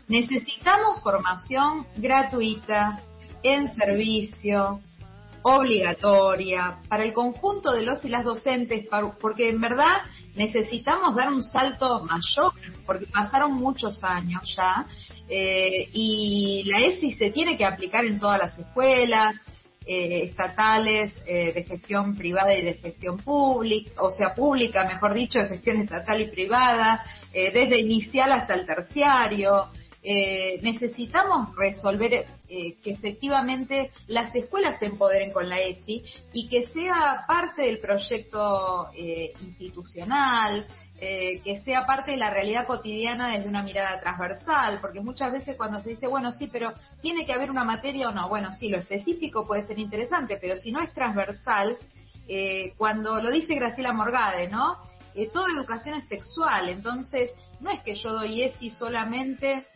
necesitamos 0.07 1.03
formación 1.03 1.85
gratuita, 1.95 3.03
en 3.43 3.71
servicio, 3.71 4.81
obligatoria 5.47 6.79
para 6.89 7.03
el 7.03 7.13
conjunto 7.13 7.71
de 7.71 7.83
los 7.83 8.03
y 8.03 8.09
las 8.09 8.25
docentes, 8.25 8.85
porque 9.21 9.49
en 9.49 9.61
verdad 9.61 9.93
necesitamos 10.35 11.15
dar 11.15 11.31
un 11.31 11.43
salto 11.43 12.03
mayor, 12.03 12.53
porque 12.85 13.05
pasaron 13.05 13.53
muchos 13.53 14.03
años 14.03 14.41
ya, 14.55 14.85
eh, 15.29 15.87
y 15.93 16.63
la 16.65 16.79
ESI 16.79 17.13
se 17.13 17.31
tiene 17.31 17.57
que 17.57 17.65
aplicar 17.65 18.03
en 18.05 18.19
todas 18.19 18.39
las 18.39 18.57
escuelas, 18.57 19.35
eh, 19.85 20.23
estatales, 20.23 21.17
eh, 21.25 21.53
de 21.53 21.63
gestión 21.63 22.17
privada 22.17 22.53
y 22.53 22.65
de 22.65 22.73
gestión 22.73 23.17
pública, 23.19 24.01
o 24.01 24.11
sea, 24.11 24.35
pública, 24.35 24.83
mejor 24.83 25.13
dicho, 25.13 25.39
de 25.39 25.47
gestión 25.47 25.81
estatal 25.81 26.19
y 26.19 26.27
privada, 26.27 27.05
desde 27.31 27.79
inicial 27.79 28.31
hasta 28.33 28.55
el 28.55 28.65
terciario. 28.65 29.69
Eh, 30.03 30.59
necesitamos 30.61 31.55
resolver 31.55 32.13
eh, 32.13 32.75
que 32.81 32.91
efectivamente 32.91 33.91
las 34.07 34.33
escuelas 34.35 34.77
se 34.79 34.85
empoderen 34.85 35.31
con 35.31 35.49
la 35.49 35.59
ESI 35.59 36.03
y 36.33 36.47
que 36.47 36.67
sea 36.67 37.25
parte 37.27 37.63
del 37.63 37.79
proyecto 37.79 38.89
eh, 38.95 39.33
institucional, 39.41 40.65
que 40.99 41.61
sea 41.63 41.85
parte 41.85 42.09
de 42.09 42.17
la 42.17 42.31
realidad 42.31 42.65
cotidiana 42.65 43.31
desde 43.31 43.47
una 43.47 43.61
mirada 43.61 43.99
transversal, 43.99 44.79
porque 44.81 44.99
muchas 44.99 45.31
veces 45.31 45.55
cuando 45.55 45.79
se 45.83 45.91
dice, 45.91 46.07
bueno, 46.07 46.31
sí, 46.31 46.49
pero 46.51 46.73
tiene 47.03 47.23
que 47.23 47.33
haber 47.33 47.51
una 47.51 47.63
materia 47.63 48.09
o 48.09 48.11
no, 48.11 48.27
bueno, 48.29 48.51
sí, 48.55 48.67
lo 48.67 48.79
específico 48.79 49.45
puede 49.45 49.67
ser 49.67 49.77
interesante, 49.77 50.39
pero 50.41 50.57
si 50.57 50.71
no 50.71 50.81
es 50.81 50.91
transversal, 50.93 51.77
cuando 52.77 53.21
lo 53.21 53.29
dice 53.29 53.53
Graciela 53.53 53.93
Morgade, 53.93 54.49
¿no? 54.49 54.77
toda 55.31 55.51
educación 55.55 55.99
es 55.99 56.07
sexual, 56.07 56.67
entonces 56.67 57.31
no 57.59 57.69
es 57.69 57.79
que 57.81 57.93
yo 57.93 58.13
doy 58.13 58.41
ESI 58.41 58.71
solamente 58.71 59.67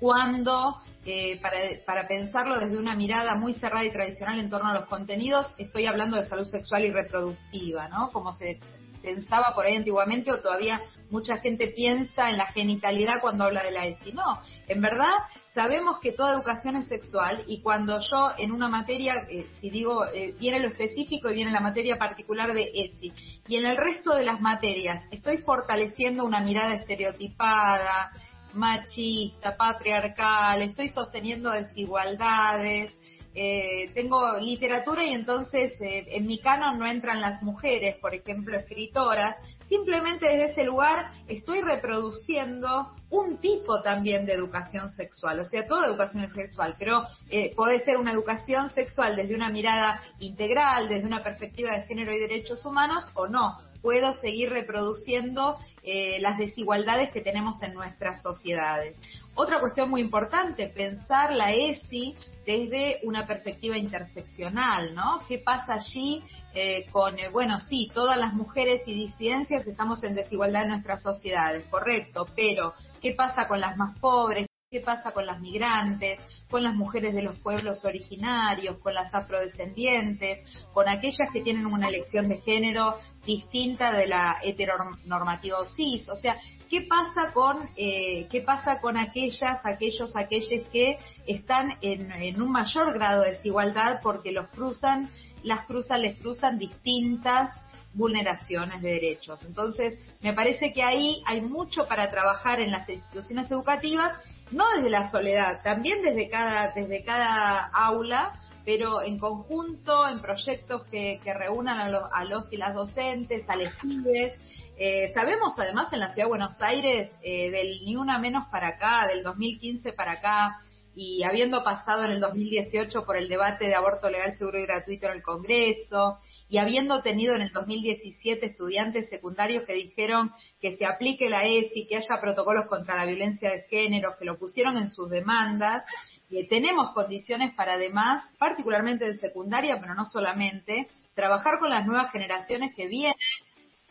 cuando, 0.00 0.80
eh, 1.04 1.38
para, 1.40 1.58
para, 1.84 2.08
pensarlo 2.08 2.58
desde 2.58 2.78
una 2.78 2.96
mirada 2.96 3.36
muy 3.36 3.54
cerrada 3.54 3.84
y 3.84 3.92
tradicional 3.92 4.40
en 4.40 4.50
torno 4.50 4.70
a 4.70 4.74
los 4.74 4.86
contenidos, 4.86 5.46
estoy 5.58 5.86
hablando 5.86 6.16
de 6.16 6.26
salud 6.26 6.46
sexual 6.46 6.84
y 6.84 6.90
reproductiva, 6.90 7.88
¿no? 7.88 8.10
Como 8.10 8.32
se 8.32 8.58
pensaba 9.02 9.54
por 9.54 9.66
ahí 9.66 9.76
antiguamente 9.76 10.30
o 10.32 10.40
todavía 10.40 10.80
mucha 11.10 11.38
gente 11.38 11.68
piensa 11.68 12.30
en 12.30 12.38
la 12.38 12.46
genitalidad 12.46 13.20
cuando 13.20 13.44
habla 13.44 13.62
de 13.62 13.70
la 13.70 13.86
ESI. 13.86 14.12
No, 14.12 14.40
en 14.68 14.80
verdad 14.80 15.12
sabemos 15.52 15.98
que 16.00 16.12
toda 16.12 16.34
educación 16.34 16.76
es 16.76 16.88
sexual 16.88 17.44
y 17.46 17.60
cuando 17.62 17.98
yo 18.00 18.32
en 18.38 18.52
una 18.52 18.68
materia, 18.68 19.14
eh, 19.28 19.46
si 19.60 19.70
digo, 19.70 20.06
eh, 20.06 20.34
viene 20.38 20.60
lo 20.60 20.68
específico 20.68 21.30
y 21.30 21.34
viene 21.34 21.50
la 21.50 21.60
materia 21.60 21.96
particular 21.96 22.52
de 22.52 22.70
ESI, 22.72 23.12
y 23.48 23.56
en 23.56 23.66
el 23.66 23.76
resto 23.76 24.14
de 24.14 24.24
las 24.24 24.40
materias 24.40 25.02
estoy 25.10 25.38
fortaleciendo 25.38 26.24
una 26.24 26.40
mirada 26.40 26.74
estereotipada, 26.74 28.12
machista, 28.54 29.56
patriarcal, 29.56 30.62
estoy 30.62 30.88
sosteniendo 30.88 31.50
desigualdades, 31.50 32.92
eh, 33.32 33.90
tengo 33.94 34.38
literatura 34.38 35.04
y 35.04 35.14
entonces 35.14 35.80
eh, 35.80 36.04
en 36.08 36.26
mi 36.26 36.40
canon 36.40 36.80
no 36.80 36.86
entran 36.86 37.20
las 37.20 37.40
mujeres, 37.42 37.96
por 37.98 38.12
ejemplo, 38.12 38.58
escritoras, 38.58 39.36
simplemente 39.68 40.26
desde 40.26 40.46
ese 40.46 40.64
lugar 40.64 41.12
estoy 41.28 41.60
reproduciendo 41.60 42.92
un 43.08 43.38
tipo 43.38 43.82
también 43.82 44.26
de 44.26 44.32
educación 44.32 44.90
sexual, 44.90 45.38
o 45.38 45.44
sea, 45.44 45.64
toda 45.68 45.86
educación 45.86 46.24
es 46.24 46.32
sexual, 46.32 46.74
pero 46.76 47.04
eh, 47.28 47.54
puede 47.54 47.78
ser 47.84 47.98
una 47.98 48.10
educación 48.10 48.68
sexual 48.70 49.14
desde 49.14 49.36
una 49.36 49.48
mirada 49.48 50.02
integral, 50.18 50.88
desde 50.88 51.06
una 51.06 51.22
perspectiva 51.22 51.72
de 51.72 51.86
género 51.86 52.12
y 52.12 52.18
derechos 52.18 52.66
humanos 52.66 53.08
o 53.14 53.28
no, 53.28 53.58
puedo 53.82 54.12
seguir 54.14 54.50
reproduciendo 54.50 55.58
eh, 55.82 56.18
las 56.20 56.38
desigualdades 56.38 57.10
que 57.12 57.20
tenemos 57.20 57.62
en 57.62 57.74
nuestras 57.74 58.22
sociedades. 58.22 58.96
Otra 59.34 59.60
cuestión 59.60 59.90
muy 59.90 60.00
importante, 60.00 60.68
pensar 60.68 61.32
la 61.32 61.52
ESI 61.52 62.14
desde 62.44 62.98
una 63.04 63.26
perspectiva 63.26 63.76
interseccional, 63.76 64.94
¿no? 64.94 65.22
¿Qué 65.28 65.38
pasa 65.38 65.74
allí 65.74 66.22
eh, 66.54 66.86
con, 66.90 67.18
eh, 67.18 67.28
bueno, 67.28 67.60
sí, 67.60 67.90
todas 67.94 68.18
las 68.18 68.34
mujeres 68.34 68.82
y 68.86 68.94
disidencias 68.94 69.66
estamos 69.66 70.02
en 70.02 70.14
desigualdad 70.14 70.64
en 70.64 70.70
nuestras 70.70 71.02
sociedades, 71.02 71.64
correcto, 71.70 72.26
pero 72.34 72.74
¿qué 73.00 73.14
pasa 73.14 73.46
con 73.46 73.60
las 73.60 73.76
más 73.76 73.98
pobres? 73.98 74.46
qué 74.70 74.80
pasa 74.80 75.10
con 75.10 75.26
las 75.26 75.40
migrantes, 75.40 76.20
con 76.48 76.62
las 76.62 76.76
mujeres 76.76 77.12
de 77.12 77.22
los 77.22 77.36
pueblos 77.40 77.84
originarios, 77.84 78.78
con 78.78 78.94
las 78.94 79.12
afrodescendientes, 79.12 80.48
con 80.72 80.88
aquellas 80.88 81.28
que 81.32 81.40
tienen 81.40 81.66
una 81.66 81.88
elección 81.88 82.28
de 82.28 82.36
género 82.36 82.96
distinta 83.24 83.92
de 83.92 84.06
la 84.06 84.38
heteronormativa 84.42 85.58
o 85.58 85.66
cis. 85.66 86.08
O 86.08 86.16
sea, 86.16 86.36
¿qué 86.68 86.82
pasa 86.82 87.32
con, 87.32 87.68
eh, 87.76 88.26
qué 88.30 88.40
pasa 88.40 88.80
con 88.80 88.96
aquellas, 88.96 89.64
aquellos, 89.64 90.16
aquellos 90.16 90.68
que 90.72 90.98
están 91.26 91.76
en, 91.80 92.10
en 92.12 92.40
un 92.40 92.50
mayor 92.50 92.92
grado 92.94 93.22
de 93.22 93.32
desigualdad 93.32 94.00
porque 94.02 94.32
los 94.32 94.48
cruzan, 94.48 95.10
las 95.42 95.66
cruzan, 95.66 96.02
les 96.02 96.18
cruzan 96.18 96.58
distintas 96.58 97.52
vulneraciones 97.92 98.82
de 98.82 98.90
derechos. 98.92 99.42
Entonces, 99.42 99.98
me 100.20 100.32
parece 100.32 100.72
que 100.72 100.82
ahí 100.82 101.22
hay 101.26 101.40
mucho 101.40 101.88
para 101.88 102.10
trabajar 102.10 102.60
en 102.60 102.70
las 102.70 102.88
instituciones 102.88 103.50
educativas 103.50 104.12
no 104.50 104.64
desde 104.74 104.90
la 104.90 105.10
soledad, 105.10 105.62
también 105.62 106.02
desde 106.02 106.28
cada, 106.28 106.72
desde 106.72 107.04
cada 107.04 107.66
aula, 107.72 108.32
pero 108.64 109.02
en 109.02 109.18
conjunto, 109.18 110.08
en 110.08 110.20
proyectos 110.20 110.84
que, 110.86 111.20
reúnan 111.24 111.78
a 111.78 112.24
los, 112.24 112.52
y 112.52 112.56
las 112.56 112.74
docentes, 112.74 113.48
a 113.48 113.56
los 113.56 113.74
pibes. 113.76 114.34
Eh, 114.76 115.10
sabemos 115.14 115.54
además 115.58 115.92
en 115.92 116.00
la 116.00 116.12
Ciudad 116.12 116.26
de 116.26 116.30
Buenos 116.30 116.60
Aires, 116.60 117.10
eh, 117.22 117.50
del 117.50 117.84
ni 117.84 117.96
una 117.96 118.18
menos 118.18 118.48
para 118.50 118.68
acá, 118.68 119.06
del 119.08 119.22
2015 119.22 119.92
para 119.92 120.12
acá, 120.12 120.58
y 120.94 121.22
habiendo 121.22 121.62
pasado 121.62 122.04
en 122.04 122.12
el 122.12 122.20
2018 122.20 123.04
por 123.04 123.16
el 123.16 123.28
debate 123.28 123.66
de 123.66 123.74
aborto 123.74 124.10
legal, 124.10 124.36
seguro 124.36 124.58
y 124.58 124.66
gratuito 124.66 125.06
en 125.06 125.12
el 125.12 125.22
Congreso, 125.22 126.18
y 126.48 126.58
habiendo 126.58 127.00
tenido 127.00 127.36
en 127.36 127.42
el 127.42 127.52
2017 127.52 128.44
estudiantes 128.44 129.08
secundarios 129.08 129.62
que 129.62 129.72
dijeron 129.72 130.32
que 130.60 130.76
se 130.76 130.84
aplique 130.84 131.28
la 131.28 131.44
ESI, 131.44 131.86
que 131.86 131.96
haya 131.96 132.20
protocolos 132.20 132.66
contra 132.66 132.96
la 132.96 133.06
violencia 133.06 133.50
de 133.50 133.62
género, 133.70 134.16
que 134.18 134.24
lo 134.24 134.36
pusieron 134.36 134.76
en 134.76 134.88
sus 134.88 135.08
demandas, 135.10 135.84
y 136.30 136.46
tenemos 136.46 136.92
condiciones 136.92 137.52
para 137.54 137.74
además, 137.74 138.24
particularmente 138.38 139.04
de 139.04 139.18
secundaria, 139.18 139.78
pero 139.80 139.94
no 139.94 140.04
solamente, 140.04 140.88
trabajar 141.14 141.58
con 141.58 141.70
las 141.70 141.84
nuevas 141.84 142.12
generaciones 142.12 142.72
que 142.74 142.86
vienen 142.86 143.16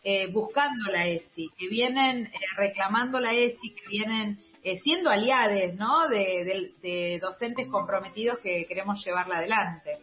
eh, 0.04 0.28
buscando 0.32 0.90
la 0.92 1.06
ESI, 1.06 1.50
que 1.58 1.68
vienen 1.68 2.28
eh, 2.28 2.32
reclamando 2.56 3.20
la 3.20 3.34
ESI, 3.34 3.76
que 3.76 3.88
vienen 3.90 4.40
eh, 4.64 4.78
siendo 4.80 5.10
aliados, 5.10 5.76
¿no? 5.76 6.08
De, 6.08 6.72
de, 6.82 7.20
docentes 7.20 7.68
comprometidos 7.68 8.40
que 8.40 8.66
queremos 8.66 9.04
llevarla 9.06 9.40
adelante. 9.40 9.98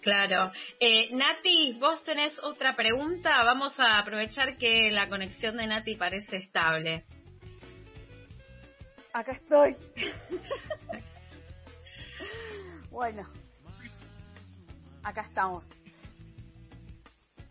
Claro. 0.00 0.50
Eh, 0.80 1.08
Nati, 1.12 1.76
vos 1.78 2.02
tenés 2.02 2.36
otra 2.42 2.74
pregunta. 2.74 3.42
Vamos 3.44 3.78
a 3.78 3.98
aprovechar 3.98 4.56
que 4.56 4.90
la 4.90 5.08
conexión 5.08 5.56
de 5.56 5.66
Nati 5.66 5.94
parece 5.94 6.38
estable. 6.38 7.04
Acá 9.12 9.32
estoy. 9.32 9.76
bueno, 12.98 13.22
acá 15.04 15.20
estamos. 15.20 15.64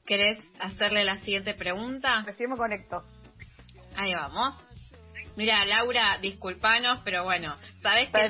¿Querés 0.05 0.39
hacerle 0.59 1.05
la 1.05 1.19
siguiente 1.19 1.53
pregunta? 1.53 2.21
Recién 2.25 2.49
me 2.49 2.57
conecto. 2.57 3.01
Ahí 3.95 4.13
vamos. 4.13 4.55
Mira, 5.37 5.63
Laura, 5.63 6.17
disculpanos, 6.21 6.99
pero 7.05 7.23
bueno, 7.23 7.55
¿sabes 7.81 8.09
qué? 8.09 8.27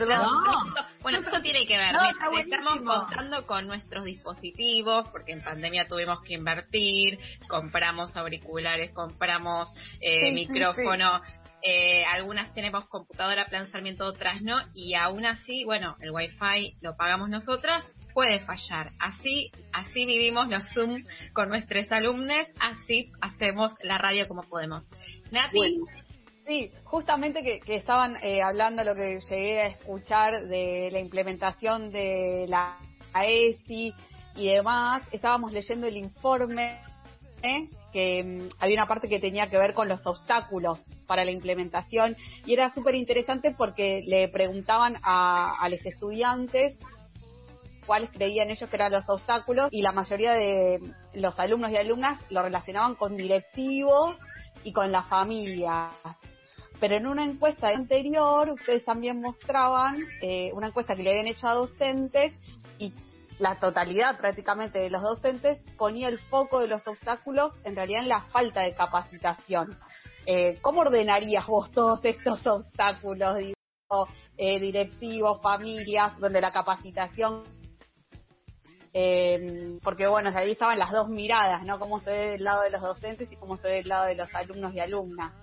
bueno, 1.01 1.19
esto 1.19 1.41
tiene 1.41 1.65
que 1.65 1.75
ver. 1.75 1.95
estamos 2.39 2.81
contando 2.81 3.47
con 3.47 3.65
nuestros 3.65 4.05
dispositivos, 4.05 5.09
porque 5.09 5.31
en 5.31 5.43
pandemia 5.43 5.87
tuvimos 5.87 6.21
que 6.21 6.35
invertir, 6.35 7.17
compramos 7.47 8.15
auriculares, 8.15 8.91
compramos 8.91 9.69
eh, 10.01 10.31
micrófono. 10.33 11.19
Eh, 11.61 12.05
algunas 12.05 12.53
tenemos 12.53 12.87
computadora 12.87 13.45
para 13.45 13.59
lanzamiento, 13.59 14.05
otras 14.05 14.41
no, 14.41 14.57
y 14.73 14.93
aún 14.93 15.25
así, 15.25 15.63
bueno, 15.65 15.95
el 16.01 16.11
wifi 16.11 16.77
lo 16.81 16.95
pagamos 16.95 17.29
nosotras, 17.29 17.83
puede 18.13 18.39
fallar. 18.39 18.91
Así, 18.99 19.51
así 19.73 20.05
vivimos 20.05 20.47
los 20.49 20.63
Zoom 20.73 21.03
con 21.33 21.49
nuestros 21.49 21.91
alumnos, 21.91 22.47
así 22.59 23.11
hacemos 23.21 23.71
la 23.81 23.97
radio 23.97 24.27
como 24.27 24.43
podemos. 24.43 24.87
Nati, 25.31 25.79
Sí, 26.47 26.71
justamente 26.85 27.43
que, 27.43 27.75
estaban 27.75 28.15
eh, 28.23 28.41
hablando 28.41 28.85
lo 28.85 28.95
que 28.95 29.19
llegué 29.29 29.59
a 29.59 29.67
escuchar 29.67 30.47
de 30.47 30.87
la 30.93 30.99
implementación 30.99 31.91
de 31.91 32.45
la 32.47 32.77
ESI 33.13 33.93
y 34.37 34.47
demás, 34.47 35.03
estábamos 35.11 35.51
leyendo 35.51 35.87
el 35.87 35.97
informe 35.97 36.79
¿eh? 37.43 37.69
Que 37.97 38.23
mm, 38.23 38.49
había 38.59 38.75
una 38.75 38.87
parte 38.87 39.09
que 39.09 39.19
tenía 39.19 39.49
que 39.49 39.57
ver 39.57 39.73
con 39.73 39.87
los 39.87 40.05
obstáculos 40.05 40.77
para 41.07 41.25
la 41.25 41.31
implementación 41.31 42.15
y 42.45 42.53
era 42.53 42.71
súper 42.71 42.93
interesante 42.93 43.55
porque 43.57 44.03
le 44.05 44.27
preguntaban 44.27 44.97
a, 45.01 45.67
los 45.67 45.83
estudiantes 45.83 46.77
cuáles 47.87 48.11
creían 48.11 48.51
ellos 48.51 48.69
que 48.69 48.75
eran 48.75 48.91
los 48.91 49.09
obstáculos 49.09 49.69
y 49.71 49.81
la 49.81 49.93
mayoría 49.93 50.33
de 50.33 50.79
los 51.15 51.39
alumnos 51.39 51.71
y 51.71 51.77
alumnas 51.77 52.19
lo 52.29 52.43
relacionaban 52.43 52.93
con 52.93 53.17
directivos 53.17 54.15
y 54.63 54.73
con 54.73 54.91
la 54.91 55.01
familia. 55.01 55.89
Pero 56.79 56.97
en 56.97 57.07
una 57.07 57.23
encuesta 57.23 57.69
anterior, 57.69 58.51
ustedes 58.51 58.85
también 58.85 59.19
mostraban 59.19 59.97
eh, 60.21 60.51
una 60.53 60.67
encuesta 60.67 60.95
que 60.95 61.01
le 61.01 61.09
habían 61.09 61.25
hecho 61.25 61.47
a 61.47 61.55
docentes 61.55 62.31
y 62.77 62.93
la 63.39 63.59
totalidad 63.59 64.17
prácticamente 64.17 64.79
de 64.79 64.89
los 64.89 65.01
docentes 65.01 65.61
ponía 65.77 66.07
el 66.09 66.19
foco 66.19 66.59
de 66.59 66.67
los 66.67 66.87
obstáculos 66.87 67.53
en 67.63 67.75
realidad 67.75 68.01
en 68.01 68.09
la 68.09 68.21
falta 68.21 68.61
de 68.61 68.73
capacitación. 68.73 69.77
Eh, 70.25 70.57
¿Cómo 70.61 70.81
ordenarías 70.81 71.45
vos 71.45 71.71
todos 71.71 72.03
estos 72.03 72.45
obstáculos, 72.47 73.37
eh, 74.37 74.59
directivos, 74.59 75.41
familias, 75.41 76.17
donde 76.19 76.41
la 76.41 76.51
capacitación 76.51 77.43
porque 79.83 80.07
bueno, 80.07 80.31
ahí 80.35 80.51
estaban 80.51 80.79
las 80.79 80.91
dos 80.91 81.07
miradas, 81.07 81.63
¿no? 81.63 81.77
Cómo 81.77 81.99
se 81.99 82.09
ve 82.09 82.27
del 82.31 82.43
lado 82.43 82.63
de 82.63 82.71
los 82.71 82.81
docentes 82.81 83.31
y 83.31 83.35
cómo 83.35 83.55
se 83.57 83.67
ve 83.67 83.73
del 83.75 83.89
lado 83.89 84.07
de 84.07 84.15
los 84.15 84.33
alumnos 84.33 84.73
y 84.73 84.79
alumnas. 84.79 85.33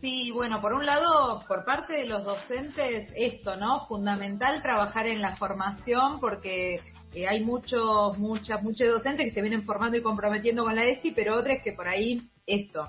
Sí, 0.00 0.30
bueno, 0.30 0.62
por 0.62 0.72
un 0.72 0.86
lado, 0.86 1.44
por 1.46 1.66
parte 1.66 1.92
de 1.92 2.06
los 2.06 2.24
docentes, 2.24 3.12
esto, 3.14 3.56
¿no? 3.56 3.86
Fundamental 3.86 4.62
trabajar 4.62 5.06
en 5.06 5.20
la 5.20 5.36
formación 5.36 6.20
porque 6.20 6.80
eh, 7.12 7.28
hay 7.28 7.44
muchos, 7.44 8.16
muchas, 8.16 8.62
muchos 8.62 8.88
docentes 8.88 9.26
que 9.26 9.34
se 9.34 9.42
vienen 9.42 9.64
formando 9.64 9.98
y 9.98 10.02
comprometiendo 10.02 10.64
con 10.64 10.74
la 10.74 10.86
ESI, 10.86 11.10
pero 11.10 11.36
otros 11.36 11.58
que 11.62 11.72
por 11.72 11.86
ahí, 11.86 12.22
esto, 12.46 12.88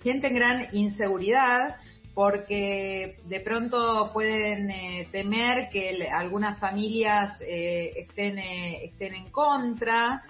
sienten 0.00 0.34
gran 0.34 0.74
inseguridad 0.74 1.76
porque 2.14 3.18
de 3.26 3.40
pronto 3.40 4.10
pueden 4.14 4.70
eh, 4.70 5.06
temer 5.12 5.68
que 5.68 6.08
algunas 6.10 6.58
familias 6.58 7.38
eh, 7.42 7.92
estén, 7.94 8.38
estén 8.38 9.14
en 9.14 9.30
contra, 9.30 10.24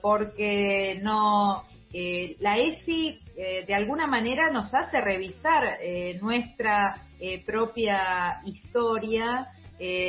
porque 0.00 0.98
no, 1.02 1.62
la 1.92 2.58
ESI 2.58 3.20
eh, 3.40 3.64
de 3.64 3.74
alguna 3.74 4.08
manera 4.08 4.50
nos 4.50 4.74
hace 4.74 5.00
revisar 5.00 5.78
eh, 5.80 6.18
nuestra 6.20 7.02
eh, 7.20 7.44
propia 7.44 8.40
historia, 8.44 9.46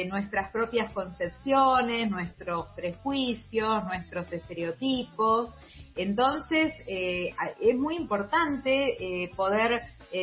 nuestras 0.07 0.51
propias 0.51 0.91
concepciones, 0.93 2.09
nuestros 2.09 2.69
prejuicios, 2.75 3.84
nuestros 3.84 4.34
estereotipos. 4.34 5.51
Entonces, 5.95 6.73
es 6.88 7.77
muy 7.77 7.95
importante 7.95 9.30
poder 9.36 9.80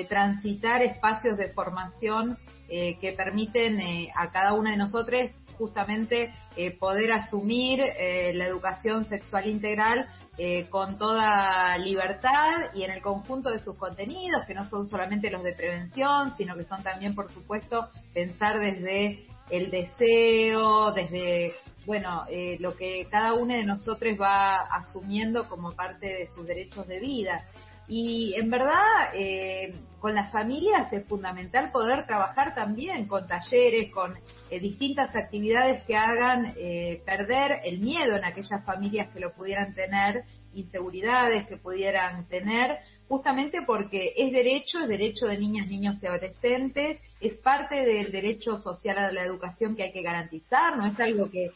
transitar 0.08 0.82
espacios 0.82 1.38
de 1.38 1.50
formación 1.50 2.36
que 2.68 3.14
permiten 3.16 3.80
a 4.16 4.32
cada 4.32 4.52
una 4.54 4.72
de 4.72 4.78
nosotros 4.78 5.30
justamente 5.56 6.34
poder 6.80 7.12
asumir 7.12 7.78
la 7.78 8.48
educación 8.48 9.04
sexual 9.04 9.46
integral 9.46 10.08
eh, 10.38 10.68
con 10.68 10.98
toda 10.98 11.78
libertad 11.78 12.74
y 12.74 12.82
en 12.82 12.90
el 12.90 13.00
conjunto 13.00 13.50
de 13.50 13.58
sus 13.58 13.76
contenidos, 13.76 14.44
que 14.46 14.54
no 14.54 14.68
son 14.68 14.86
solamente 14.86 15.30
los 15.30 15.42
de 15.42 15.54
prevención, 15.54 16.34
sino 16.36 16.54
que 16.56 16.64
son 16.64 16.82
también, 16.82 17.14
por 17.14 17.32
supuesto, 17.32 17.88
pensar 18.12 18.58
desde 18.58 19.26
el 19.50 19.70
deseo, 19.70 20.92
desde, 20.92 21.54
bueno, 21.86 22.24
eh, 22.28 22.58
lo 22.60 22.76
que 22.76 23.06
cada 23.10 23.32
uno 23.32 23.54
de 23.54 23.64
nosotros 23.64 24.14
va 24.20 24.58
asumiendo 24.58 25.48
como 25.48 25.72
parte 25.72 26.06
de 26.06 26.26
sus 26.28 26.46
derechos 26.46 26.86
de 26.86 27.00
vida. 27.00 27.44
Y 27.88 28.34
en 28.34 28.50
verdad, 28.50 29.14
eh, 29.14 29.74
con 30.00 30.14
las 30.14 30.30
familias 30.32 30.92
es 30.92 31.06
fundamental 31.06 31.70
poder 31.70 32.06
trabajar 32.06 32.54
también 32.54 33.06
con 33.06 33.26
talleres, 33.26 33.92
con 33.92 34.14
eh, 34.50 34.60
distintas 34.60 35.14
actividades 35.14 35.82
que 35.84 35.96
hagan 35.96 36.54
eh, 36.56 37.02
perder 37.04 37.60
el 37.64 37.78
miedo 37.78 38.16
en 38.16 38.24
aquellas 38.24 38.64
familias 38.64 39.08
que 39.12 39.20
lo 39.20 39.32
pudieran 39.32 39.74
tener, 39.74 40.24
inseguridades 40.56 41.46
que 41.46 41.56
pudieran 41.56 42.26
tener, 42.28 42.78
justamente 43.08 43.62
porque 43.66 44.12
es 44.16 44.32
derecho, 44.32 44.80
es 44.80 44.88
derecho 44.88 45.26
de 45.26 45.38
niñas, 45.38 45.68
niños 45.68 46.02
y 46.02 46.06
adolescentes, 46.06 46.98
es 47.20 47.38
parte 47.38 47.84
del 47.84 48.10
derecho 48.10 48.56
social 48.56 48.98
a 48.98 49.12
la 49.12 49.24
educación 49.24 49.76
que 49.76 49.84
hay 49.84 49.92
que 49.92 50.02
garantizar, 50.02 50.76
no 50.76 50.86
es 50.86 50.98
algo 50.98 51.30
que 51.30 51.52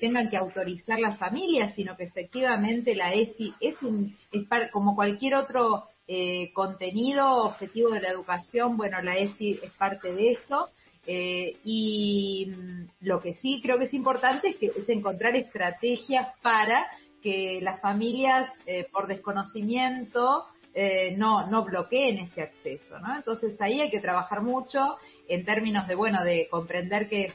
tengan 0.00 0.28
que 0.28 0.36
autorizar 0.36 0.98
las 0.98 1.18
familias, 1.18 1.74
sino 1.74 1.96
que 1.96 2.04
efectivamente 2.04 2.94
la 2.94 3.14
ESI 3.14 3.54
es 3.60 3.80
un, 3.82 4.16
es 4.32 4.46
como 4.72 4.94
cualquier 4.94 5.36
otro 5.36 5.84
eh, 6.10 6.52
contenido 6.54 7.44
objetivo 7.44 7.90
de 7.90 8.00
la 8.00 8.08
educación, 8.08 8.78
bueno, 8.78 9.02
la 9.02 9.18
ESI 9.18 9.60
es 9.62 9.70
parte 9.72 10.10
de 10.10 10.32
eso. 10.32 10.70
Eh, 11.06 11.58
y 11.64 12.46
mm, 12.48 12.88
lo 13.00 13.20
que 13.20 13.34
sí 13.34 13.60
creo 13.62 13.78
que 13.78 13.84
es 13.84 13.94
importante 13.94 14.48
es, 14.48 14.56
que, 14.56 14.66
es 14.66 14.88
encontrar 14.88 15.36
estrategias 15.36 16.28
para 16.40 16.86
que 17.22 17.60
las 17.62 17.80
familias, 17.80 18.50
eh, 18.66 18.86
por 18.92 19.06
desconocimiento, 19.06 20.46
no, 21.16 21.44
no 21.48 21.64
bloqueen 21.64 22.18
ese 22.18 22.40
acceso. 22.40 22.94
Entonces 23.16 23.60
ahí 23.60 23.80
hay 23.80 23.90
que 23.90 23.98
trabajar 23.98 24.42
mucho 24.42 24.96
en 25.28 25.44
términos 25.44 25.88
de, 25.88 25.96
bueno, 25.96 26.22
de 26.22 26.46
comprender 26.48 27.08
que 27.08 27.32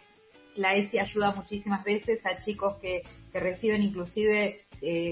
la 0.56 0.76
ESI 0.76 1.00
ayuda 1.00 1.36
muchísimas 1.36 1.84
veces 1.84 2.26
a 2.26 2.40
chicos 2.40 2.78
que, 2.78 3.02
que 3.34 3.40
reciben 3.42 3.84
inclusive 3.84 4.62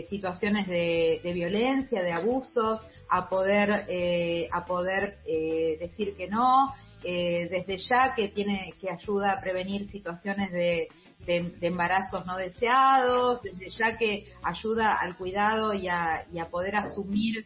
situaciones 0.09 0.67
de, 0.67 1.31
violencia, 1.33 2.03
de 2.03 2.11
abusos, 2.11 2.81
a 3.09 3.29
poder, 3.29 3.85
eh, 3.89 4.47
a 4.51 4.65
poder 4.65 5.17
eh, 5.25 5.77
decir 5.79 6.15
que 6.15 6.27
no, 6.27 6.73
eh, 7.03 7.47
desde 7.49 7.77
ya 7.77 8.13
que 8.15 8.29
tiene 8.29 8.73
que 8.79 8.89
ayuda 8.89 9.33
a 9.33 9.41
prevenir 9.41 9.89
situaciones 9.89 10.51
de, 10.51 10.87
embarazos 11.27 12.25
no 12.25 12.35
deseados, 12.35 13.41
desde 13.43 13.69
ya 13.69 13.97
que 13.97 14.25
ayuda 14.43 14.95
al 14.95 15.15
cuidado 15.17 15.73
y 15.73 15.87
a, 15.87 16.25
y 16.31 16.39
a 16.39 16.49
poder 16.49 16.75
asumir 16.75 17.45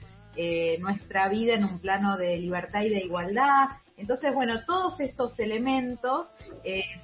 nuestra 0.80 1.30
vida 1.30 1.54
en 1.54 1.64
un 1.64 1.80
plano 1.80 2.18
de 2.18 2.38
libertad 2.38 2.82
y 2.82 2.90
de 2.90 3.06
igualdad. 3.06 3.68
Entonces, 3.96 4.34
bueno, 4.34 4.66
todos 4.66 5.00
estos 5.00 5.40
elementos 5.40 6.28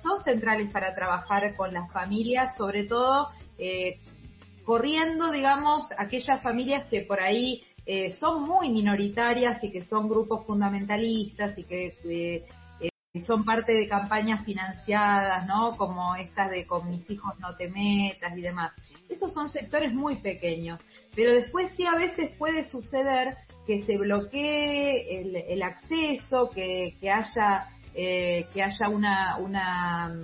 son 0.02 0.22
centrales 0.22 0.70
para 0.72 0.94
trabajar 0.94 1.56
con 1.56 1.74
las 1.74 1.90
familias, 1.94 2.56
sobre 2.58 2.84
todo 2.86 3.30
corriendo, 4.66 5.32
digamos, 5.32 5.84
aquellas 5.98 6.42
familias 6.42 6.86
que 6.88 7.02
por 7.02 7.20
ahí 7.20 7.64
eh, 7.86 8.14
son 8.14 8.44
muy 8.44 8.70
minoritarias 8.70 9.64
y 9.64 9.72
que 9.72 9.84
son 9.84 10.08
grupos 10.08 10.46
fundamentalistas 10.46 11.58
y 11.58 11.64
que 11.64 11.98
eh, 12.06 12.46
son 13.20 13.44
parte 13.44 13.74
de 13.74 13.90
campañas 13.90 14.46
financiadas, 14.46 15.46
¿no? 15.46 15.76
Como 15.76 16.16
estas 16.16 16.50
de 16.50 16.66
con 16.66 16.90
mis 16.90 17.10
hijos 17.10 17.38
no 17.40 17.56
te 17.58 17.70
metas 17.70 18.38
y 18.38 18.42
demás. 18.42 18.72
Esos 19.10 19.34
son 19.34 19.50
sectores 19.50 19.94
muy 19.94 20.16
pequeños, 20.18 20.80
pero 21.14 21.34
después 21.34 21.74
sí 21.76 21.86
a 21.86 21.96
veces 21.96 22.32
puede 22.38 22.64
suceder 22.66 23.36
que 23.68 23.84
se 23.84 23.98
bloquee 23.98 25.54
el, 25.54 25.62
acceso, 25.62 26.50
que, 26.50 26.96
haya 27.12 27.68
eh, 27.94 28.48
que 28.54 28.64
haya 28.64 28.90
una, 28.90 30.16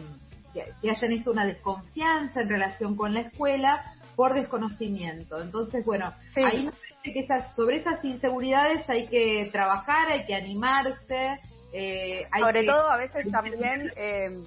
que, 0.53 0.89
hayan 0.89 1.11
esto 1.11 1.31
una 1.31 1.45
desconfianza 1.45 2.41
en 2.41 2.49
relación 2.49 2.95
con 2.95 3.13
la 3.13 3.21
escuela 3.21 3.93
por 4.17 4.33
desconocimiento. 4.33 5.39
Entonces, 5.39 5.85
bueno, 5.85 6.11
ahí 6.43 6.67
que 7.03 7.19
esas, 7.19 7.55
sobre 7.55 7.77
esas 7.77 8.03
inseguridades 8.03 8.89
hay 8.89 9.07
que 9.07 9.47
trabajar, 9.53 10.11
hay 10.11 10.25
que 10.25 10.33
animarse. 10.33 11.39
Eh, 11.71 12.27
sobre 12.35 12.63
todo 12.63 12.89
a 12.89 12.97
veces 12.97 13.31
también, 13.31 13.93
eh, 13.95 14.43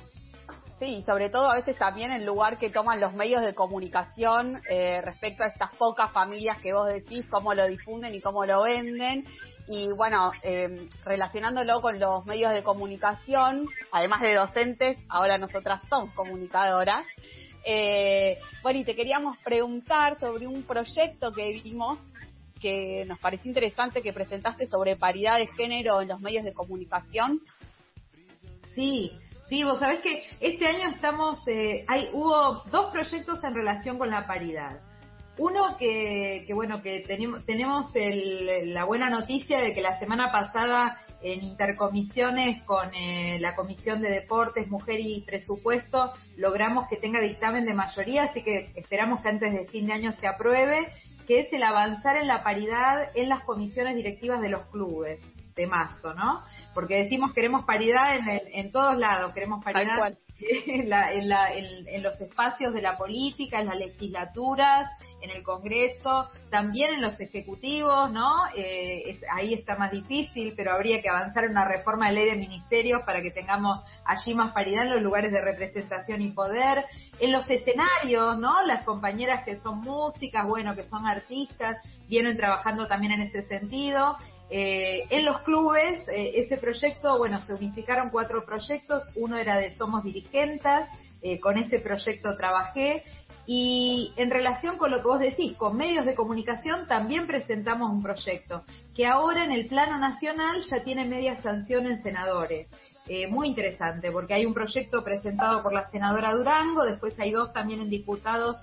sí, 0.80 1.04
sobre 1.06 1.30
todo 1.30 1.48
a 1.52 1.54
veces 1.54 1.78
también 1.78 2.10
el 2.10 2.26
lugar 2.26 2.58
que 2.58 2.70
toman 2.70 3.00
los 3.00 3.12
medios 3.14 3.42
de 3.42 3.54
comunicación 3.54 4.60
eh, 4.68 5.00
respecto 5.02 5.44
a 5.44 5.46
estas 5.46 5.70
pocas 5.76 6.10
familias 6.10 6.58
que 6.60 6.72
vos 6.72 6.92
decís, 6.92 7.24
cómo 7.30 7.54
lo 7.54 7.68
difunden 7.68 8.12
y 8.12 8.20
cómo 8.20 8.44
lo 8.44 8.64
venden. 8.64 9.24
Y 9.72 9.86
bueno, 9.96 10.32
relacionándolo 11.04 11.80
con 11.80 12.00
los 12.00 12.26
medios 12.26 12.52
de 12.52 12.64
comunicación, 12.64 13.68
además 13.92 14.20
de 14.20 14.34
docentes, 14.34 14.98
ahora 15.08 15.38
nosotras 15.38 15.80
somos 15.88 16.12
comunicadoras. 16.14 17.06
Eh, 17.64 18.38
bueno, 18.62 18.78
y 18.78 18.84
te 18.84 18.94
queríamos 18.94 19.36
preguntar 19.38 20.18
sobre 20.18 20.46
un 20.46 20.62
proyecto 20.62 21.32
que 21.32 21.61
vimos 21.62 21.98
que 22.61 23.04
nos 23.06 23.18
pareció 23.18 23.48
interesante 23.48 24.02
que 24.02 24.12
presentaste 24.12 24.66
sobre 24.66 24.96
paridad 24.96 25.38
de 25.38 25.46
género 25.48 26.02
en 26.02 26.08
los 26.08 26.20
medios 26.20 26.44
de 26.44 26.52
comunicación. 26.52 27.40
Sí, 28.74 29.12
sí, 29.48 29.64
vos 29.64 29.78
sabés 29.78 30.00
que 30.00 30.22
este 30.40 30.66
año 30.66 30.90
estamos, 30.90 31.40
eh, 31.48 31.84
hay, 31.88 32.08
hubo 32.12 32.62
dos 32.70 32.92
proyectos 32.92 33.42
en 33.42 33.54
relación 33.54 33.98
con 33.98 34.11
la 34.11 34.26
paridad. 34.26 34.80
Uno 35.38 35.78
que, 35.78 36.46
bueno, 36.54 36.82
que 36.82 37.00
tenemos 37.46 37.92
la 37.94 38.84
buena 38.84 39.08
noticia 39.08 39.58
de 39.58 39.74
que 39.74 39.80
la 39.80 39.98
semana 39.98 40.30
pasada 40.30 40.98
en 41.22 41.42
intercomisiones 41.42 42.62
con 42.64 42.94
eh, 42.94 43.38
la 43.40 43.54
Comisión 43.54 44.00
de 44.00 44.10
Deportes, 44.10 44.68
Mujer 44.68 45.00
y 45.00 45.22
Presupuesto 45.22 46.12
logramos 46.36 46.88
que 46.88 46.96
tenga 46.96 47.20
dictamen 47.20 47.64
de 47.66 47.74
mayoría, 47.74 48.24
así 48.24 48.42
que 48.42 48.72
esperamos 48.76 49.20
que 49.20 49.28
antes 49.28 49.52
de 49.52 49.66
fin 49.66 49.86
de 49.86 49.92
año 49.92 50.12
se 50.12 50.26
apruebe, 50.26 50.88
que 51.26 51.40
es 51.40 51.52
el 51.52 51.62
avanzar 51.62 52.16
en 52.16 52.26
la 52.26 52.42
paridad 52.42 53.10
en 53.14 53.28
las 53.28 53.44
comisiones 53.44 53.96
directivas 53.96 54.40
de 54.40 54.48
los 54.48 54.66
clubes 54.68 55.22
de 55.54 55.66
marzo, 55.66 56.14
¿no? 56.14 56.42
Porque 56.74 57.02
decimos 57.02 57.32
queremos 57.32 57.64
paridad 57.64 58.16
en, 58.16 58.40
en 58.52 58.72
todos 58.72 58.96
lados, 58.96 59.32
queremos 59.34 59.62
paridad 59.62 60.16
en, 60.66 62.03
los 62.03 62.20
espacios 62.20 62.72
de 62.72 62.82
la 62.82 62.97
política, 62.97 63.61
en 63.61 63.66
las 63.66 63.76
legislaturas, 63.76 64.91
en 65.20 65.30
el 65.30 65.43
Congreso, 65.43 66.28
también 66.51 66.95
en 66.95 67.03
los 67.03 67.20
ejecutivos, 67.20 68.11
¿no? 68.11 68.47
Eh, 68.57 69.18
ahí 69.32 69.55
está 69.55 69.76
más 69.76 69.91
difícil, 69.91 70.55
pero 70.57 70.72
habría 70.72 71.03
que 71.03 71.11
avanzar 71.11 71.45
en 71.45 71.51
una 71.51 71.66
reforma 71.66 72.09
de 72.09 72.14
ley 72.14 72.30
de 72.30 72.36
ministerios 72.36 73.03
para 73.05 73.20
que 73.20 73.30
tengamos 73.30 73.80
allí 74.05 74.34
más 74.34 74.53
paridad 74.53 74.84
en 74.84 74.95
los 74.95 75.03
lugares 75.03 75.32
de 75.32 75.41
representación 75.41 76.22
y 76.22 76.32
poder. 76.32 76.84
En 77.18 77.32
los 77.32 77.49
escenarios, 77.51 78.38
¿no? 78.38 78.62
Las 78.66 78.84
compañeras 78.84 79.45
que 79.45 79.59
son 79.59 79.80
músicas, 79.80 80.47
bueno, 80.47 80.74
que 80.74 80.88
son 80.88 81.07
artistas, 81.07 81.76
vienen 82.09 82.36
trabajando 82.36 82.88
también 82.88 83.12
en 83.12 83.22
ese 83.22 83.43
sentido. 83.47 84.16
Eh, 84.53 85.07
en 85.11 85.24
los 85.24 85.42
clubes, 85.42 86.07
eh, 86.09 86.32
ese 86.40 86.57
proyecto, 86.57 87.16
bueno, 87.18 87.40
se 87.40 87.55
unificaron 87.55 88.11
cuatro 88.11 88.44
proyectos, 88.44 89.09
uno 89.14 89.38
era 89.38 89.57
de 89.59 89.70
Somos 89.72 90.03
Dirigentes, 90.03 90.88
eh, 91.22 91.38
con 91.38 91.57
ese 91.57 91.78
proyecto 91.78 92.36
trabajé, 92.36 93.05
y 93.46 94.12
en 94.16 94.28
relación 94.28 94.76
con 94.76 94.90
lo 94.90 94.98
que 94.98 95.07
vos 95.07 95.20
decís, 95.20 95.57
con 95.57 95.76
medios 95.76 96.05
de 96.05 96.16
comunicación 96.16 96.88
también 96.88 97.28
presentamos 97.28 97.92
un 97.92 98.03
proyecto, 98.03 98.64
que 98.94 99.07
ahora 99.07 99.44
en 99.44 99.53
el 99.53 99.68
plano 99.68 99.98
nacional 99.98 100.62
ya 100.68 100.82
tiene 100.82 101.07
media 101.07 101.40
sanción 101.42 101.86
en 101.86 102.03
senadores. 102.03 102.68
muy 103.28 103.48
interesante, 103.48 104.12
porque 104.12 104.34
hay 104.34 104.46
un 104.46 104.55
proyecto 104.55 105.03
presentado 105.03 105.64
por 105.64 105.72
la 105.72 105.88
senadora 105.90 106.32
Durango, 106.32 106.84
después 106.84 107.18
hay 107.18 107.32
dos 107.32 107.53
también 107.53 107.80
en 107.80 107.90
diputados 107.90 108.57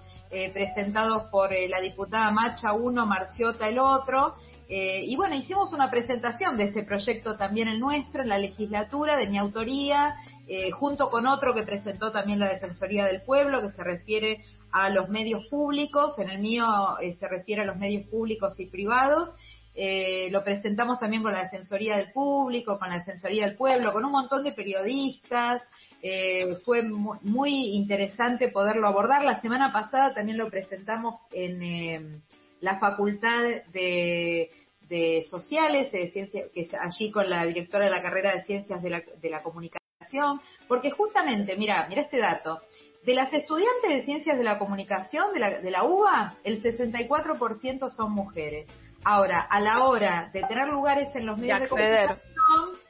presentados 0.54 1.30
por 1.32 1.50
la 1.52 1.82
diputada 1.82 2.32
Macha 2.32 2.72
uno, 2.72 3.06
Marciota 3.06 3.68
el 3.68 3.78
otro, 3.78 4.36
eh, 4.70 5.04
y 5.06 5.16
bueno, 5.16 5.36
hicimos 5.36 5.72
una 5.72 5.90
presentación 5.90 6.58
de 6.58 6.66
este 6.66 6.84
proyecto 6.84 7.38
también 7.38 7.70
el 7.70 7.80
nuestro, 7.80 8.22
en 8.22 8.30
la 8.30 8.38
legislatura, 8.38 9.16
de 9.16 9.28
mi 9.28 9.38
autoría, 9.38 10.16
eh, 10.48 10.72
junto 10.72 11.10
con 11.10 11.26
otro 11.26 11.54
que 11.54 11.64
presentó 11.64 12.12
también 12.12 12.40
la 12.40 12.50
Defensoría 12.50 13.06
del 13.06 13.22
Pueblo, 13.22 13.62
que 13.62 13.72
se 13.72 13.84
refiere 13.84 14.44
a 14.72 14.90
los 14.90 15.08
medios 15.08 15.46
públicos, 15.48 16.20
en 16.20 16.30
el 16.30 16.40
mío 16.40 16.66
eh, 17.02 17.16
se 17.18 17.28
refiere 17.30 17.62
a 17.62 17.66
los 17.66 17.78
medios 17.78 18.08
públicos 18.08 18.60
y 18.60 18.66
privados. 18.66 19.30
lo 20.32 20.44
presentamos 20.44 21.00
también 21.00 21.24
con 21.24 21.32
la 21.32 21.44
Defensoría 21.44 21.98
del 21.98 22.12
Público, 22.12 22.78
con 22.78 22.90
la 22.90 22.98
Defensoría 22.98 23.46
del 23.46 23.56
Pueblo, 23.56 23.94
con 23.94 24.04
un 24.04 24.12
montón 24.12 24.44
de 24.44 24.52
periodistas. 24.52 25.62
fue 26.66 26.84
muy, 26.84 27.76
interesante 27.76 28.50
poderlo 28.50 28.88
abordar. 28.88 29.24
La 29.24 29.40
semana 29.40 29.72
pasada 29.72 30.14
también 30.14 30.38
lo 30.38 30.50
presentamos 30.50 31.22
en 31.32 32.22
la 32.62 32.80
Facultad 32.80 33.44
de, 33.72 34.50
Sociales, 35.30 35.92
de 35.92 36.10
Ciencias, 36.10 36.50
que 36.54 36.62
es 36.62 36.74
allí 36.74 37.12
con 37.12 37.30
la 37.30 37.46
directora 37.46 37.86
de 37.86 37.92
la 37.92 38.02
carrera 38.02 38.34
de 38.34 38.42
Ciencias 38.42 38.82
de 38.82 39.30
la, 39.30 39.44
Comunicación, 39.44 40.42
porque 40.68 40.92
justamente, 40.92 41.56
mira, 41.58 41.86
mira 41.90 42.02
este 42.02 42.18
dato, 42.18 42.62
de 43.06 43.14
las 43.14 43.32
estudiantes 43.34 43.90
de 43.90 44.04
Ciencias 44.04 44.38
de 44.38 44.44
la 44.44 44.60
Comunicación 44.60 45.34
de 45.34 45.40
la, 45.40 45.60
de 45.60 45.72
la 45.72 45.84
UBA, 45.84 46.38
el 46.44 46.62
64% 46.62 47.90
son 47.92 48.12
mujeres. 48.12 48.68
Ahora, 49.04 49.42
a 49.42 49.60
la 49.60 49.84
hora 49.86 50.30
de 50.34 50.42
tener 50.44 50.68
lugares 50.68 51.16
en 51.16 51.26
los 51.26 51.38
medios 51.38 51.62
de, 51.62 51.68
comunicación, 51.70 52.88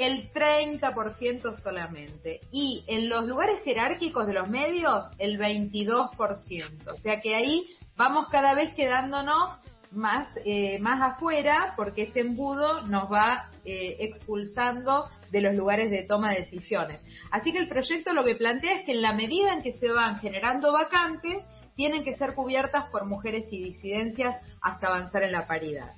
el 0.00 0.32
30% 0.32 1.54
solamente. 1.62 2.40
Y 2.50 2.84
en 2.86 3.08
los 3.08 3.26
lugares 3.26 3.60
jerárquicos 3.64 4.26
de 4.26 4.32
los 4.32 4.48
medios, 4.48 5.04
el 5.18 5.38
22%. 5.38 6.92
O 6.92 6.98
sea 6.98 7.20
que 7.20 7.36
ahí 7.36 7.66
vamos 8.00 8.28
cada 8.30 8.54
vez 8.54 8.72
quedándonos 8.72 9.58
más, 9.90 10.26
eh, 10.46 10.78
más 10.78 11.02
afuera 11.02 11.74
porque 11.76 12.04
ese 12.04 12.20
embudo 12.20 12.86
nos 12.86 13.12
va 13.12 13.50
eh, 13.66 13.98
expulsando 14.00 15.04
de 15.30 15.42
los 15.42 15.54
lugares 15.54 15.90
de 15.90 16.04
toma 16.04 16.30
de 16.30 16.38
decisiones. 16.38 16.98
Así 17.30 17.52
que 17.52 17.58
el 17.58 17.68
proyecto 17.68 18.14
lo 18.14 18.24
que 18.24 18.36
plantea 18.36 18.76
es 18.76 18.86
que 18.86 18.92
en 18.92 19.02
la 19.02 19.12
medida 19.12 19.52
en 19.52 19.62
que 19.62 19.74
se 19.74 19.92
van 19.92 20.18
generando 20.18 20.72
vacantes, 20.72 21.44
tienen 21.76 22.02
que 22.02 22.16
ser 22.16 22.34
cubiertas 22.34 22.86
por 22.86 23.04
mujeres 23.04 23.46
y 23.50 23.62
disidencias 23.62 24.34
hasta 24.62 24.86
avanzar 24.86 25.22
en 25.22 25.32
la 25.32 25.46
paridad. 25.46 25.92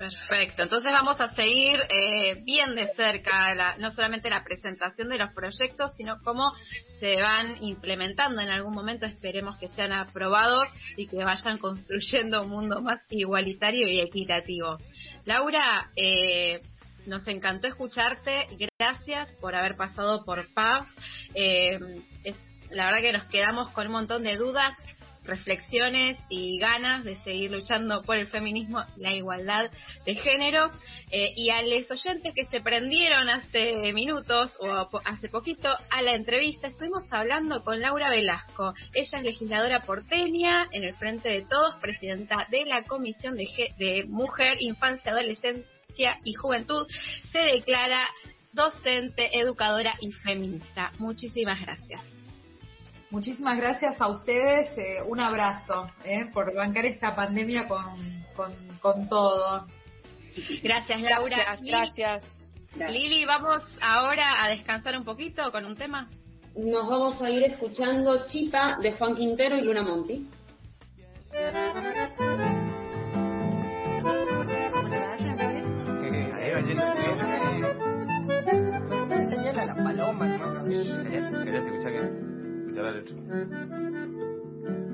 Perfecto, 0.00 0.62
entonces 0.62 0.90
vamos 0.92 1.20
a 1.20 1.30
seguir 1.34 1.78
eh, 1.90 2.40
bien 2.42 2.74
de 2.74 2.88
cerca 2.94 3.76
no 3.76 3.90
solamente 3.92 4.30
la 4.30 4.42
presentación 4.42 5.10
de 5.10 5.18
los 5.18 5.30
proyectos, 5.34 5.90
sino 5.94 6.22
cómo 6.24 6.54
se 7.00 7.20
van 7.20 7.62
implementando 7.62 8.40
en 8.40 8.48
algún 8.48 8.72
momento, 8.72 9.04
esperemos 9.04 9.58
que 9.58 9.68
sean 9.68 9.92
aprobados 9.92 10.66
y 10.96 11.06
que 11.06 11.22
vayan 11.22 11.58
construyendo 11.58 12.44
un 12.44 12.48
mundo 12.48 12.80
más 12.80 13.04
igualitario 13.10 13.88
y 13.88 14.00
equitativo. 14.00 14.78
Laura, 15.26 15.90
eh, 15.94 16.62
nos 17.04 17.28
encantó 17.28 17.66
escucharte, 17.66 18.48
gracias 18.78 19.28
por 19.38 19.54
haber 19.54 19.76
pasado 19.76 20.24
por 20.24 20.50
PAF. 20.54 20.88
Eh, 21.34 21.78
es, 22.24 22.38
la 22.70 22.86
verdad 22.86 23.02
que 23.02 23.12
nos 23.12 23.24
quedamos 23.24 23.68
con 23.72 23.88
un 23.88 23.92
montón 23.92 24.22
de 24.22 24.38
dudas 24.38 24.72
reflexiones 25.24 26.18
y 26.28 26.58
ganas 26.58 27.04
de 27.04 27.16
seguir 27.22 27.50
luchando 27.50 28.02
por 28.02 28.16
el 28.16 28.26
feminismo, 28.26 28.84
la 28.96 29.12
igualdad 29.14 29.70
de 30.04 30.14
género. 30.14 30.70
Eh, 31.10 31.32
y 31.36 31.50
a 31.50 31.62
los 31.62 31.90
oyentes 31.90 32.34
que 32.34 32.46
se 32.46 32.60
prendieron 32.60 33.28
hace 33.28 33.92
minutos 33.92 34.52
o 34.60 34.88
hace 35.04 35.28
poquito 35.28 35.68
a 35.90 36.02
la 36.02 36.14
entrevista, 36.14 36.68
estuvimos 36.68 37.04
hablando 37.10 37.62
con 37.64 37.80
Laura 37.80 38.10
Velasco. 38.10 38.72
Ella 38.92 39.18
es 39.18 39.22
legisladora 39.22 39.80
porteña 39.82 40.68
en 40.72 40.84
el 40.84 40.94
Frente 40.94 41.28
de 41.28 41.42
Todos, 41.42 41.76
presidenta 41.76 42.46
de 42.50 42.64
la 42.64 42.84
Comisión 42.84 43.36
de, 43.36 43.46
de 43.78 44.04
Mujer, 44.08 44.56
Infancia, 44.60 45.12
Adolescencia 45.12 46.18
y 46.24 46.34
Juventud. 46.34 46.86
Se 47.32 47.38
declara 47.38 48.08
docente, 48.52 49.38
educadora 49.38 49.94
y 50.00 50.12
feminista. 50.12 50.92
Muchísimas 50.98 51.60
gracias. 51.60 52.19
Muchísimas 53.10 53.56
gracias 53.56 54.00
a 54.00 54.08
ustedes. 54.08 54.76
Eh, 54.78 55.02
un 55.06 55.20
abrazo 55.20 55.90
eh, 56.04 56.26
por 56.32 56.54
bancar 56.54 56.86
esta 56.86 57.14
pandemia 57.14 57.66
con, 57.66 57.96
con, 58.80 59.08
todo. 59.08 59.66
Gracias, 60.62 61.00
Laura. 61.02 61.58
Gracias, 61.60 62.24
Lili, 62.76 63.24
vamos 63.24 63.64
ahora 63.80 64.44
a 64.44 64.48
descansar 64.48 64.96
un 64.96 65.04
poquito 65.04 65.50
con 65.50 65.64
un 65.64 65.76
tema. 65.76 66.08
Nos 66.56 66.88
vamos 66.88 67.20
a 67.20 67.30
ir 67.30 67.44
escuchando 67.44 68.26
Chipa 68.28 68.78
de 68.80 68.92
Juan 68.92 69.16
Quintero 69.16 69.56
y 69.56 69.62
Luna 69.62 69.82
Monti. 69.82 70.28
Toma, 80.10 80.26
hermano. 80.26 80.64
¿Querés, 80.66 81.30
querés 81.44 82.29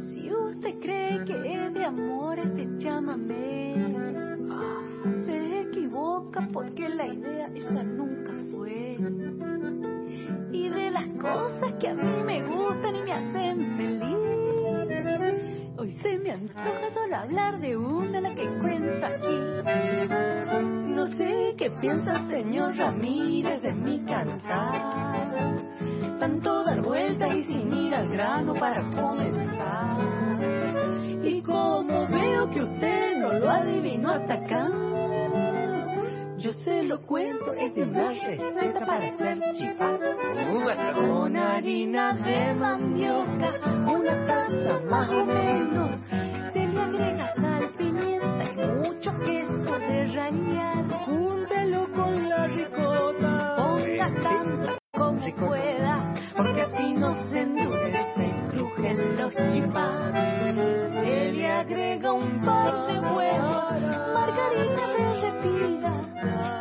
Si 0.00 0.32
usted 0.32 0.80
cree 0.80 1.24
que 1.26 1.66
es 1.66 1.74
de 1.74 1.84
amor 1.84 2.38
este 2.38 2.88
ah, 4.50 4.82
se 5.26 5.60
equivoca 5.60 6.48
porque 6.54 6.88
la 6.88 7.06
idea 7.06 7.50
esa 7.54 7.82
nunca 7.82 8.32
fue. 8.50 8.96
Y 10.52 10.68
de 10.70 10.90
las 10.90 11.06
cosas 11.20 11.74
que 11.78 11.88
a 11.88 11.94
mí 11.94 12.22
me 12.24 12.42
gustan 12.44 12.96
y 12.96 13.02
me 13.02 13.12
hacen 13.12 13.76
feliz, 13.76 14.16
hoy 15.76 15.90
se 16.02 16.18
me 16.18 16.30
antoja 16.30 16.94
solo 16.94 17.16
hablar 17.16 17.60
de 17.60 17.76
una 17.76 18.22
la 18.22 18.34
que 18.34 18.46
cuento 18.62 19.06
aquí. 19.06 19.38
No 20.94 21.08
sé 21.14 21.54
qué 21.58 21.70
piensa 21.72 22.20
el 22.20 22.28
señor 22.28 22.74
Ramírez 22.74 23.60
de 23.60 23.72
mi 23.74 23.98
cantar. 24.00 25.36
Tanto 26.18 26.65
y 27.08 27.44
sin 27.44 27.72
ir 27.72 27.94
al 27.94 28.08
grano 28.08 28.52
para 28.54 28.82
comenzar. 28.90 29.96
Y 31.22 31.40
como 31.40 32.06
veo 32.08 32.50
que 32.50 32.62
usted 32.62 33.18
no 33.18 33.32
lo 33.32 33.48
adivinó 33.48 34.10
hasta 34.10 34.34
acá, 34.34 34.68
yo 36.36 36.52
se 36.64 36.82
lo 36.82 37.00
cuento, 37.02 37.52
es 37.54 37.74
de 37.74 37.84
una 37.84 38.10
receta 38.10 38.80
para 38.84 39.06
hacer 39.06 39.38
chipá. 39.54 39.98
Con 40.94 41.36
harina 41.36 42.12
de 42.14 42.54
mandioca, 42.54 43.52
una 43.86 44.26
taza 44.26 44.80
más 44.90 45.08
o 45.10 45.24
menos. 45.24 46.00
Se 46.52 46.66
le 46.66 46.80
agrega 46.80 47.34
sal, 47.36 47.70
pimienta 47.78 48.44
y 48.52 48.88
mucho 48.88 49.18
queso 49.20 49.78
de 49.78 50.06
rallar. 50.12 51.35
Porque 56.36 56.62
así 56.62 56.92
no 56.92 57.12
se 57.28 57.40
endurece 57.40 58.26
y 58.26 58.50
crujen 58.50 59.16
los 59.16 59.34
chipá. 59.52 60.12
Se 60.92 61.32
le 61.32 61.50
agrega 61.50 62.12
un 62.12 62.40
par 62.42 62.86
de 62.86 63.00
huevos, 63.00 63.72
margarina 64.14 64.84
derretida, 64.98 65.92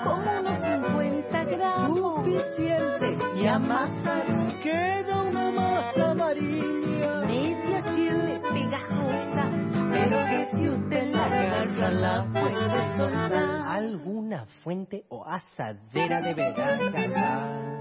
como 0.03 0.39
unos 0.39 0.59
50 0.59 1.43
gramos. 1.43 2.25
Suficiente 2.25 3.17
y 3.35 3.47
amasar. 3.47 4.25
Queda 4.63 5.21
una 5.21 5.51
masa 5.51 6.11
amarilla. 6.11 7.21
Media 7.27 7.83
chile 7.93 8.41
pegajosa, 8.53 9.49
pero 9.91 10.17
que 10.29 10.49
si 10.53 10.69
usted 10.69 11.11
la 11.13 11.25
agarra 11.25 11.89
la 11.91 12.25
puede 12.31 12.97
soltar. 12.97 13.61
Alguna 13.67 14.45
fuente 14.63 15.03
o 15.09 15.25
asadera 15.25 16.21
deberá 16.21 16.75
agarrar. 16.75 17.75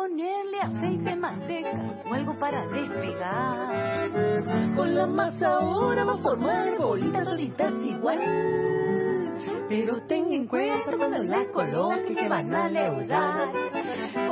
Ponerle 0.00 0.58
aceite, 0.62 1.14
manteca 1.14 1.78
o 2.08 2.14
algo 2.14 2.32
para 2.38 2.66
despegar. 2.68 4.08
Con 4.74 4.94
la 4.94 5.06
masa 5.06 5.56
ahora 5.56 6.04
va 6.04 6.14
a 6.14 6.16
formar 6.16 6.78
bolitas 6.78 7.22
doritas 7.22 7.74
igual. 7.84 8.18
Pero 9.68 10.00
ten 10.08 10.32
en 10.32 10.46
cuenta 10.46 10.96
cuando 10.96 11.18
la 11.22 11.44
coloque 11.52 12.16
que 12.16 12.28
van 12.30 12.54
a 12.54 12.68
leudar. 12.70 13.48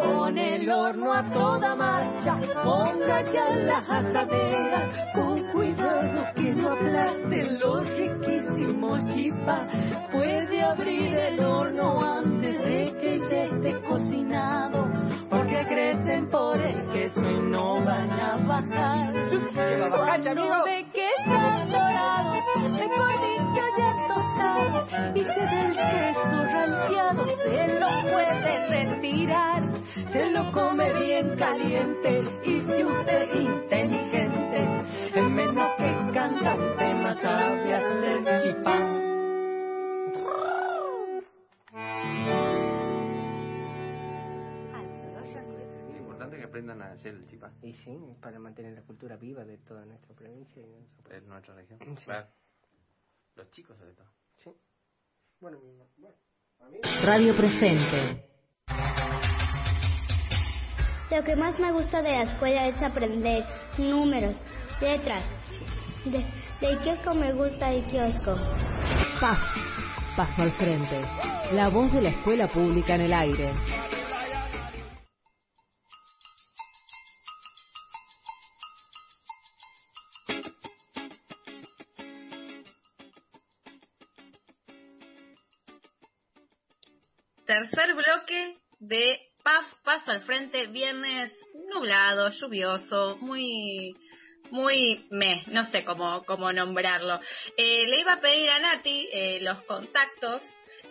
Con 0.03 0.39
el 0.39 0.71
horno 0.71 1.13
a 1.13 1.23
toda 1.31 1.77
marcha, 1.77 2.39
ponga 2.65 3.21
ya 3.31 3.51
las 3.55 3.91
asaderas. 3.91 5.15
Con 5.15 5.43
cuidado 5.53 6.33
que 6.35 6.55
no 6.55 6.73
aplaste 6.73 7.59
los 7.61 7.87
riquísimos 7.91 9.07
chipas. 9.15 9.69
Puede 10.11 10.63
abrir 10.63 11.15
el 11.15 11.45
horno 11.45 12.01
antes 12.03 12.65
de 12.65 12.97
que 13.01 13.19
ya 13.19 13.45
esté 13.45 13.68
por 16.27 16.61
el 16.61 16.87
queso 16.89 17.21
y 17.21 17.41
no 17.51 17.85
van 17.85 18.11
a 18.11 18.37
bajar. 18.47 19.13
Cuando 19.91 20.65
ve 20.65 20.87
que 20.93 21.09
están 21.19 21.71
dorados, 21.71 22.45
mejor 22.57 23.13
dicho 23.21 23.63
ya 23.79 23.91
tostado, 24.09 24.87
y 25.15 25.23
que 25.25 25.41
del 25.41 25.77
queso 25.77 26.45
rancheado 26.53 27.27
se 27.43 27.79
lo 27.79 27.89
puede 28.11 28.69
retirar. 28.69 29.63
Se 30.13 30.31
lo 30.31 30.53
come 30.53 30.93
bien 31.01 31.37
caliente 31.37 32.23
y 32.45 32.61
si 32.61 32.85
usted 32.85 33.23
es 33.23 33.35
inteligente, 33.35 34.69
en 35.15 35.35
menos 35.35 35.71
que 35.77 36.13
canta 36.13 36.55
usted 36.55 36.95
más 37.03 37.17
sabe 37.19 37.68
aprendan 46.59 46.83
a 46.83 46.93
hacer 46.93 47.15
el 47.15 47.27
chipá. 47.27 47.53
Y 47.63 47.73
sí, 47.73 47.97
para 48.21 48.39
mantener 48.41 48.73
la 48.73 48.83
cultura 48.83 49.17
viva 49.17 49.45
de 49.45 49.59
toda 49.59 49.85
nuestra 49.85 50.15
provincia. 50.15 50.61
y 50.61 50.67
nuestro 50.67 51.15
En 51.15 51.29
nuestra 51.29 51.55
región. 51.55 51.79
Sí. 51.97 52.05
Claro. 52.05 52.27
Los 53.37 53.51
chicos 53.51 53.79
sobre 53.79 53.93
todo. 53.93 54.07
Sí. 54.37 54.51
Bueno, 55.41 55.59
bueno, 55.61 55.85
a 56.61 56.69
mí... 56.69 56.79
Radio 57.05 57.37
Presente. 57.37 58.25
Lo 61.11 61.25
que 61.25 61.37
más 61.37 61.59
me 61.61 61.73
gusta 61.73 62.03
de 62.03 62.11
la 62.11 62.23
escuela 62.25 62.67
es 62.67 62.83
aprender 62.83 63.45
números, 63.79 64.43
letras. 64.81 65.25
De, 66.05 66.25
del 66.61 66.79
kiosco 66.81 67.15
me 67.15 67.33
gusta 67.35 67.73
el 67.73 67.85
kiosco. 67.85 68.37
Paz. 69.21 69.39
Paso 70.17 70.43
al 70.43 70.53
frente. 70.53 71.01
La 71.53 71.69
voz 71.69 71.93
de 71.93 72.01
la 72.01 72.09
escuela 72.09 72.49
pública 72.49 72.97
en 72.97 73.03
el 73.03 73.13
aire. 73.13 73.53
Tercer 87.49 87.95
bloque 87.95 88.59
de 88.79 89.21
Paz, 89.43 89.65
Paso 89.83 90.11
al 90.11 90.21
Frente, 90.21 90.67
viernes 90.67 91.33
nublado, 91.73 92.29
lluvioso, 92.29 93.17
muy, 93.23 93.97
muy 94.51 95.07
me, 95.11 95.45
no 95.47 95.65
sé 95.71 95.83
cómo, 95.83 96.25
cómo 96.27 96.53
nombrarlo. 96.53 97.19
Eh, 97.57 97.87
le 97.87 98.01
iba 98.01 98.13
a 98.13 98.21
pedir 98.21 98.51
a 98.51 98.59
Nati 98.59 99.09
eh, 99.11 99.39
los 99.41 99.63
contactos 99.63 100.43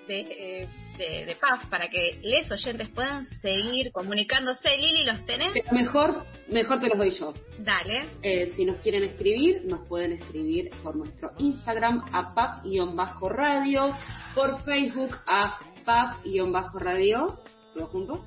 de, 0.07 0.19
eh, 0.21 0.67
de, 0.97 1.25
de 1.27 1.35
Paz 1.35 1.63
para 1.69 1.89
que 1.89 2.19
les 2.23 2.51
oyentes 2.51 2.89
puedan 2.89 3.27
seguir 3.39 3.91
comunicándose. 3.91 4.77
Lili, 4.77 5.03
¿los 5.05 5.23
tenés? 5.27 5.51
Pero 5.53 5.71
mejor, 5.73 6.25
mejor 6.47 6.79
te 6.79 6.87
los 6.87 6.97
doy 6.97 7.19
yo. 7.19 7.35
Dale. 7.59 8.07
Eh, 8.23 8.53
si 8.55 8.65
nos 8.65 8.77
quieren 8.77 9.03
escribir, 9.03 9.61
nos 9.65 9.87
pueden 9.87 10.13
escribir 10.13 10.71
por 10.81 10.95
nuestro 10.95 11.33
Instagram 11.37 12.03
a 12.11 12.33
pap-radio, 12.33 13.95
por 14.33 14.63
Facebook 14.63 15.17
a 15.27 15.59
pap-radio, 15.87 17.39
todo 17.73 17.87
junto. 17.87 18.25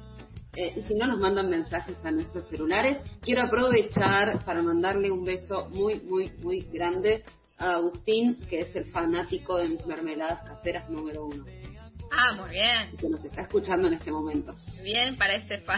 Eh, 0.56 0.72
y 0.76 0.82
si 0.82 0.94
no, 0.94 1.06
nos 1.06 1.20
mandan 1.20 1.48
mensajes 1.48 1.96
a 2.04 2.10
nuestros 2.10 2.48
celulares. 2.48 2.98
Quiero 3.20 3.42
aprovechar 3.42 4.44
para 4.44 4.62
mandarle 4.62 5.10
un 5.10 5.24
beso 5.24 5.68
muy, 5.70 6.00
muy, 6.00 6.32
muy 6.42 6.60
grande 6.72 7.22
a 7.58 7.74
Agustín, 7.74 8.36
que 8.48 8.60
es 8.62 8.74
el 8.74 8.86
fanático 8.90 9.58
de 9.58 9.68
mis 9.68 9.86
mermeladas 9.86 10.42
caseras 10.48 10.88
número 10.90 11.26
uno, 11.26 11.44
Ah, 12.10 12.34
muy 12.34 12.50
bien. 12.50 12.96
que 12.98 13.08
nos 13.08 13.24
está 13.24 13.42
escuchando 13.42 13.86
en 13.86 13.94
este 13.94 14.10
momento. 14.10 14.54
Bien, 14.82 15.16
para 15.16 15.34
este 15.36 15.58
fa 15.58 15.76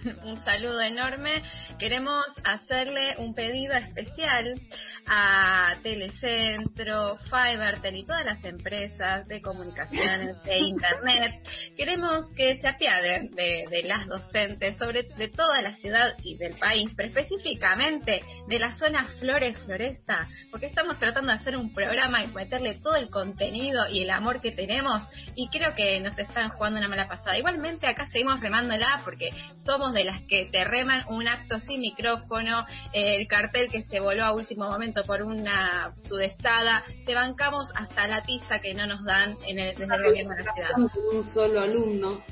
un 0.24 0.42
saludo 0.44 0.80
enorme. 0.80 1.42
Queremos 1.78 2.24
hacerle 2.44 3.16
un 3.18 3.34
pedido 3.34 3.74
especial 3.74 4.60
a 5.06 5.74
Telecentro, 5.82 7.16
Fivertel 7.24 7.96
y 7.96 8.04
todas 8.04 8.24
las 8.24 8.44
empresas 8.44 9.26
de 9.26 9.40
comunicaciones 9.40 10.36
e 10.44 10.58
internet. 10.60 11.42
Queremos 11.76 12.26
que 12.36 12.60
se 12.60 12.68
apiaden 12.68 13.30
de, 13.30 13.64
de 13.70 13.82
las 13.84 14.06
docentes, 14.06 14.76
sobre 14.78 15.02
de 15.02 15.28
toda 15.28 15.60
la 15.62 15.74
ciudad 15.76 16.14
y 16.22 16.36
del 16.36 16.54
país, 16.54 16.90
pero 16.96 17.08
específicamente 17.08 18.22
de 18.48 18.58
la 18.58 18.76
zona 18.78 19.06
Flores 19.18 19.58
Floresta, 19.64 20.28
porque 20.50 20.66
estamos 20.66 20.98
tratando 20.98 21.32
de 21.32 21.38
hacer 21.38 21.56
un 21.56 21.72
programa 21.74 22.24
y 22.24 22.28
meterle 22.28 22.78
todo 22.82 22.96
el 22.96 23.10
contenido 23.10 23.88
y 23.88 24.02
el 24.02 24.10
amor 24.10 24.40
que 24.40 24.52
tenemos 24.52 25.02
y 25.34 25.48
creo 25.48 25.74
que 25.74 26.00
nos 26.00 26.16
están 26.18 26.50
jugando 26.50 26.78
una 26.78 26.88
mala 26.88 27.08
pasada. 27.08 27.38
Igualmente 27.38 27.86
acá 27.86 28.06
seguimos 28.06 28.40
remándola 28.40 29.00
porque 29.04 29.30
somos 29.64 29.89
de 29.92 30.04
las 30.04 30.22
que 30.22 30.46
te 30.46 30.64
reman 30.64 31.04
un 31.08 31.28
acto 31.28 31.60
sin 31.60 31.80
micrófono, 31.80 32.64
eh, 32.92 33.16
el 33.16 33.26
cartel 33.28 33.70
que 33.70 33.82
se 33.82 34.00
voló 34.00 34.24
a 34.24 34.34
último 34.34 34.68
momento 34.70 35.04
por 35.04 35.22
una 35.22 35.94
sudestada, 35.98 36.82
te 37.06 37.14
bancamos 37.14 37.68
hasta 37.74 38.06
la 38.06 38.22
tiza 38.22 38.60
que 38.60 38.74
no 38.74 38.86
nos 38.86 39.04
dan 39.04 39.36
en 39.46 39.58
el, 39.58 39.76
desde 39.76 39.94
el 39.94 40.02
gobierno 40.02 40.34
de 40.34 40.44
la 40.44 40.52
ciudad. 40.52 40.70
Un 41.12 41.24
solo 41.32 41.60
alumno. 41.60 42.22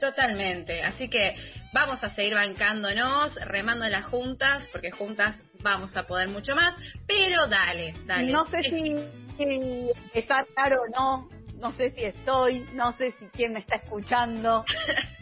Totalmente, 0.00 0.82
así 0.82 1.08
que 1.08 1.34
vamos 1.72 2.02
a 2.04 2.10
seguir 2.10 2.34
bancándonos, 2.34 3.34
remando 3.46 3.88
las 3.88 4.06
juntas, 4.06 4.62
porque 4.70 4.92
juntas 4.92 5.36
vamos 5.60 5.96
a 5.96 6.04
poder 6.04 6.28
mucho 6.28 6.54
más, 6.54 6.76
pero 7.06 7.48
dale, 7.48 7.94
dale. 8.06 8.30
No 8.30 8.46
sé 8.46 8.62
si, 8.62 8.96
si 9.36 9.90
está 10.14 10.44
claro 10.54 10.82
o 10.82 10.88
no, 10.96 11.28
no 11.58 11.72
sé 11.72 11.90
si 11.90 12.04
estoy, 12.04 12.60
no 12.74 12.92
sé 12.96 13.12
si 13.18 13.26
quién 13.26 13.52
me 13.54 13.58
está 13.60 13.76
escuchando. 13.76 14.64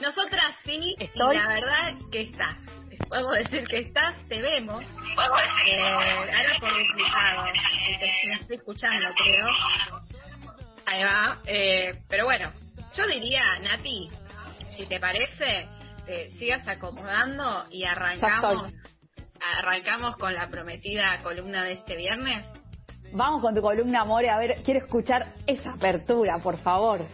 Nosotras 0.00 0.54
sí, 0.64 0.94
Estoy. 0.98 1.36
y 1.36 1.38
la 1.38 1.48
verdad 1.48 1.94
que 2.10 2.22
estás. 2.22 2.58
Podemos 3.08 3.34
decir 3.34 3.64
que 3.68 3.78
estás, 3.78 4.14
te 4.28 4.40
vemos. 4.42 4.84
Eh, 5.66 5.80
ahora 5.80 6.58
por 6.60 6.70
duplicado. 6.70 7.44
Me 8.26 8.34
estoy 8.34 8.56
escuchando, 8.56 9.06
creo. 9.16 9.46
Ahí 10.86 11.02
va. 11.04 11.38
Eh, 11.46 12.02
pero 12.08 12.24
bueno, 12.24 12.52
yo 12.94 13.06
diría, 13.06 13.58
Nati, 13.60 14.10
si 14.76 14.86
te 14.86 15.00
parece, 15.00 15.68
te 16.06 16.30
sigas 16.36 16.66
acomodando 16.68 17.66
y 17.70 17.84
arrancamos, 17.84 18.72
arrancamos 19.58 20.16
con 20.16 20.34
la 20.34 20.48
prometida 20.48 21.22
columna 21.22 21.64
de 21.64 21.72
este 21.72 21.96
viernes. 21.96 22.46
Vamos 23.12 23.40
con 23.40 23.54
tu 23.54 23.62
columna, 23.62 24.04
More. 24.04 24.28
A 24.30 24.38
ver, 24.38 24.62
quiero 24.64 24.80
escuchar 24.80 25.32
esa 25.46 25.72
apertura, 25.72 26.38
por 26.42 26.58
favor. 26.58 27.06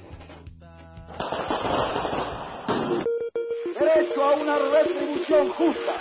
Derecho 4.23 4.29
a 4.29 4.35
una 4.35 4.57
retribución 4.57 5.49
justa. 5.51 5.95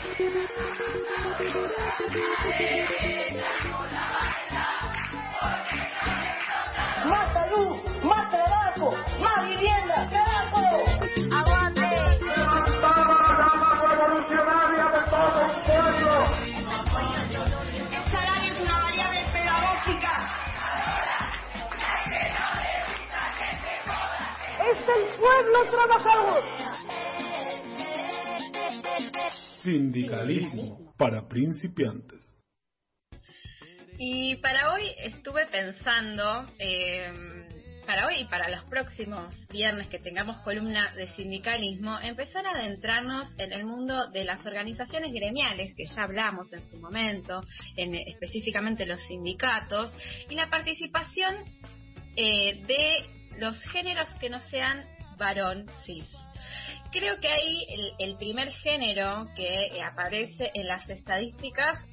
Más 7.06 7.34
salud, 7.34 7.78
más 8.04 8.30
trabajo, 8.30 8.94
más 9.20 9.46
vivienda, 9.46 10.08
carajo. 10.12 10.62
Aguante. 11.36 11.82
revolucionaria 13.90 14.86
de 14.86 15.02
todo 15.10 15.42
un 15.46 15.64
pueblo. 15.64 16.14
El 17.92 18.06
salario 18.12 18.52
es 18.52 18.60
una 18.60 18.78
variable 18.84 19.22
pedagógica. 19.34 20.14
Es 24.70 24.90
el 24.90 25.04
pueblo 25.20 25.66
trabajador. 25.72 26.71
Sindicalismo 29.64 30.94
para 30.98 31.28
principiantes. 31.28 32.28
Y 33.98 34.38
para 34.38 34.74
hoy 34.74 34.84
estuve 34.98 35.46
pensando, 35.46 36.48
eh, 36.58 37.12
para 37.86 38.08
hoy 38.08 38.22
y 38.22 38.26
para 38.26 38.50
los 38.50 38.64
próximos 38.66 39.34
viernes 39.50 39.88
que 39.90 40.00
tengamos 40.00 40.38
columna 40.40 40.92
de 40.96 41.08
sindicalismo, 41.10 42.00
empezar 42.00 42.46
a 42.48 42.52
adentrarnos 42.52 43.28
en 43.38 43.54
el 43.54 43.66
mundo 43.66 44.10
de 44.10 44.26
las 44.26 44.44
organizaciones 44.46 45.12
gremiales, 45.14 45.76
que 45.76 45.86
ya 45.86 46.04
hablamos 46.04 46.52
en 46.54 46.64
su 46.64 46.78
momento, 46.78 47.42
en 47.78 47.94
específicamente 47.94 48.88
los 48.88 49.00
sindicatos, 49.02 49.94
y 50.30 50.36
la 50.36 50.50
participación 50.50 51.36
eh, 52.16 52.64
de 52.66 53.40
los 53.40 53.62
géneros 53.66 54.08
que 54.20 54.30
no 54.30 54.40
sean 54.50 54.84
varón 55.18 55.68
cis. 55.86 56.08
Creo 56.92 57.20
que 57.20 57.28
ahí 57.28 57.94
el, 58.00 58.18
primer 58.18 58.52
género 58.52 59.28
que 59.36 59.68
eh, 59.68 59.82
aparece 59.82 60.52
en 60.54 60.68
las 60.68 60.90
estadísticas 60.90 61.88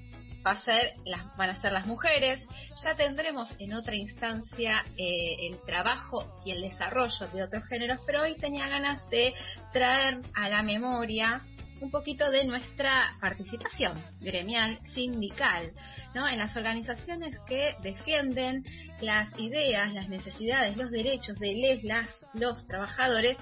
va 0.47 0.53
a 0.53 0.61
ser 0.63 0.95
las, 1.05 1.37
van 1.37 1.51
a 1.51 1.61
ser 1.61 1.73
las 1.73 1.87
mujeres. 1.87 2.43
Ya 2.85 2.95
tendremos 2.97 3.49
en 3.59 3.75
otra 3.75 3.95
instancia 3.95 4.85
eh, 4.97 5.49
el 5.49 5.61
trabajo 5.63 6.41
y 6.45 6.51
el 6.51 6.63
desarrollo 6.63 7.29
de 7.33 7.43
otros 7.43 7.65
géneros, 7.67 8.01
pero 8.07 8.23
hoy 8.23 8.35
tenía 8.37 8.69
ganas 8.69 9.09
de 9.11 9.33
traer 9.73 10.21
a 10.35 10.49
la 10.49 10.63
memoria 10.63 11.43
un 11.81 11.91
poquito 11.91 12.31
de 12.31 12.45
nuestra 12.45 13.11
participación 13.21 14.03
gremial, 14.21 14.79
sindical, 14.95 15.73
¿no? 16.15 16.29
En 16.29 16.39
las 16.39 16.57
organizaciones 16.57 17.39
que 17.47 17.75
defienden 17.83 18.65
las 19.01 19.29
ideas, 19.39 19.93
las 19.95 20.09
necesidades, 20.09 20.77
los 20.77 20.91
derechos 20.91 21.39
de 21.39 21.81
las, 21.85 22.09
los 22.35 22.67
trabajadores 22.67 23.37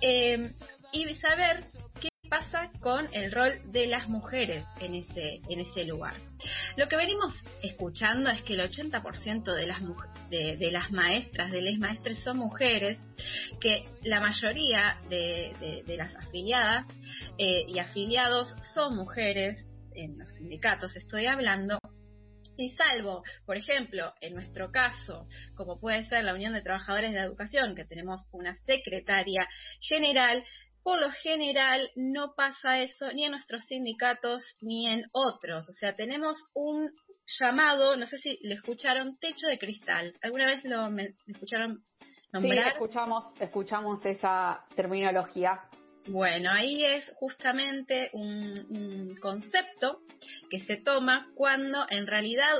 eh, 0.00 0.52
y 0.92 1.14
saber 1.16 1.64
qué 2.00 2.08
pasa 2.28 2.70
con 2.80 3.08
el 3.12 3.32
rol 3.32 3.52
de 3.72 3.86
las 3.86 4.08
mujeres 4.08 4.64
en 4.80 4.94
ese, 4.94 5.40
en 5.48 5.60
ese 5.60 5.84
lugar. 5.84 6.14
Lo 6.76 6.88
que 6.88 6.96
venimos 6.96 7.34
escuchando 7.62 8.30
es 8.30 8.42
que 8.42 8.54
el 8.54 8.60
80% 8.60 9.54
de 9.54 9.66
las, 9.66 9.80
de, 10.30 10.56
de, 10.56 10.70
las 10.70 10.90
maestras, 10.90 11.50
de 11.50 11.62
les 11.62 11.78
maestres 11.78 12.22
son 12.22 12.38
mujeres, 12.38 12.98
que 13.60 13.88
la 14.02 14.20
mayoría 14.20 14.98
de, 15.08 15.54
de, 15.60 15.82
de 15.86 15.96
las 15.96 16.14
afiliadas 16.16 16.86
eh, 17.38 17.64
y 17.68 17.78
afiliados 17.78 18.54
son 18.74 18.96
mujeres, 18.96 19.56
en 19.94 20.18
los 20.18 20.30
sindicatos 20.34 20.94
estoy 20.96 21.26
hablando, 21.26 21.78
y 22.56 22.70
salvo, 22.70 23.22
por 23.44 23.56
ejemplo, 23.56 24.12
en 24.20 24.34
nuestro 24.34 24.70
caso, 24.70 25.26
como 25.54 25.78
puede 25.78 26.04
ser 26.04 26.24
la 26.24 26.34
Unión 26.34 26.52
de 26.52 26.62
Trabajadores 26.62 27.12
de 27.12 27.20
Educación, 27.20 27.74
que 27.74 27.84
tenemos 27.84 28.26
una 28.32 28.54
secretaria 28.54 29.46
general, 29.80 30.44
por 30.82 31.00
lo 31.00 31.10
general 31.10 31.90
no 31.96 32.34
pasa 32.36 32.80
eso 32.80 33.12
ni 33.12 33.24
en 33.24 33.32
nuestros 33.32 33.64
sindicatos 33.64 34.42
ni 34.60 34.86
en 34.86 35.04
otros. 35.12 35.68
O 35.68 35.72
sea, 35.72 35.94
tenemos 35.96 36.36
un 36.54 36.92
llamado, 37.40 37.96
no 37.96 38.06
sé 38.06 38.18
si 38.18 38.38
lo 38.42 38.54
escucharon, 38.54 39.18
techo 39.18 39.48
de 39.48 39.58
cristal. 39.58 40.14
¿Alguna 40.22 40.46
vez 40.46 40.64
lo, 40.64 40.88
me, 40.90 41.14
escucharon 41.26 41.82
nombrar? 42.32 42.64
Sí, 42.64 42.70
escuchamos, 42.74 43.24
escuchamos 43.40 44.06
esa 44.06 44.64
terminología. 44.76 45.60
Bueno, 46.08 46.50
ahí 46.52 46.84
es 46.84 47.04
justamente 47.16 48.10
un, 48.12 49.16
concepto 49.20 50.00
que 50.50 50.60
se 50.60 50.76
toma 50.76 51.28
cuando 51.34 51.84
en 51.90 52.06
realidad 52.06 52.54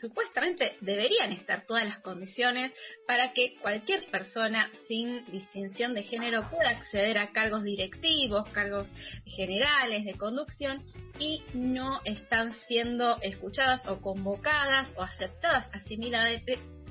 supuestamente 0.00 0.76
deberían 0.80 1.32
estar 1.32 1.66
todas 1.66 1.84
las 1.84 1.98
condiciones 2.00 2.72
para 3.06 3.32
que 3.32 3.56
cualquier 3.60 4.08
persona 4.10 4.70
sin 4.86 5.24
distinción 5.32 5.94
de 5.94 6.02
género 6.02 6.48
pueda 6.50 6.70
acceder 6.70 7.18
a 7.18 7.32
cargos 7.32 7.64
directivos, 7.64 8.48
cargos 8.50 8.86
generales 9.26 10.04
de 10.04 10.14
conducción 10.14 10.82
y 11.18 11.42
no 11.54 12.00
están 12.04 12.52
siendo 12.68 13.16
escuchadas 13.22 13.86
o 13.88 14.00
convocadas 14.00 14.92
o 14.96 15.02
aceptadas, 15.02 15.68
asimiladas, 15.72 16.42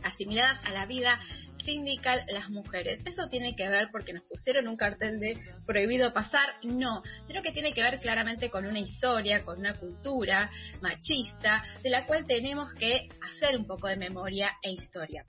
asimiladas 0.03 0.59
a 0.65 0.71
la 0.71 0.85
vida 0.85 1.19
sindical 1.63 2.23
las 2.27 2.49
mujeres. 2.49 2.99
Eso 3.05 3.27
tiene 3.29 3.55
que 3.55 3.67
ver 3.69 3.89
porque 3.91 4.13
nos 4.13 4.23
pusieron 4.23 4.67
un 4.67 4.75
cartel 4.75 5.19
de 5.19 5.37
prohibido 5.65 6.13
pasar, 6.13 6.49
no, 6.63 7.01
sino 7.27 7.41
que 7.41 7.51
tiene 7.51 7.73
que 7.73 7.81
ver 7.81 7.99
claramente 7.99 8.49
con 8.49 8.65
una 8.65 8.79
historia, 8.79 9.43
con 9.43 9.59
una 9.59 9.73
cultura 9.75 10.49
machista, 10.81 11.63
de 11.83 11.89
la 11.89 12.05
cual 12.05 12.25
tenemos 12.25 12.73
que 12.73 13.07
hacer 13.21 13.57
un 13.57 13.65
poco 13.65 13.87
de 13.87 13.95
memoria 13.95 14.51
e 14.61 14.71
historia. 14.71 15.25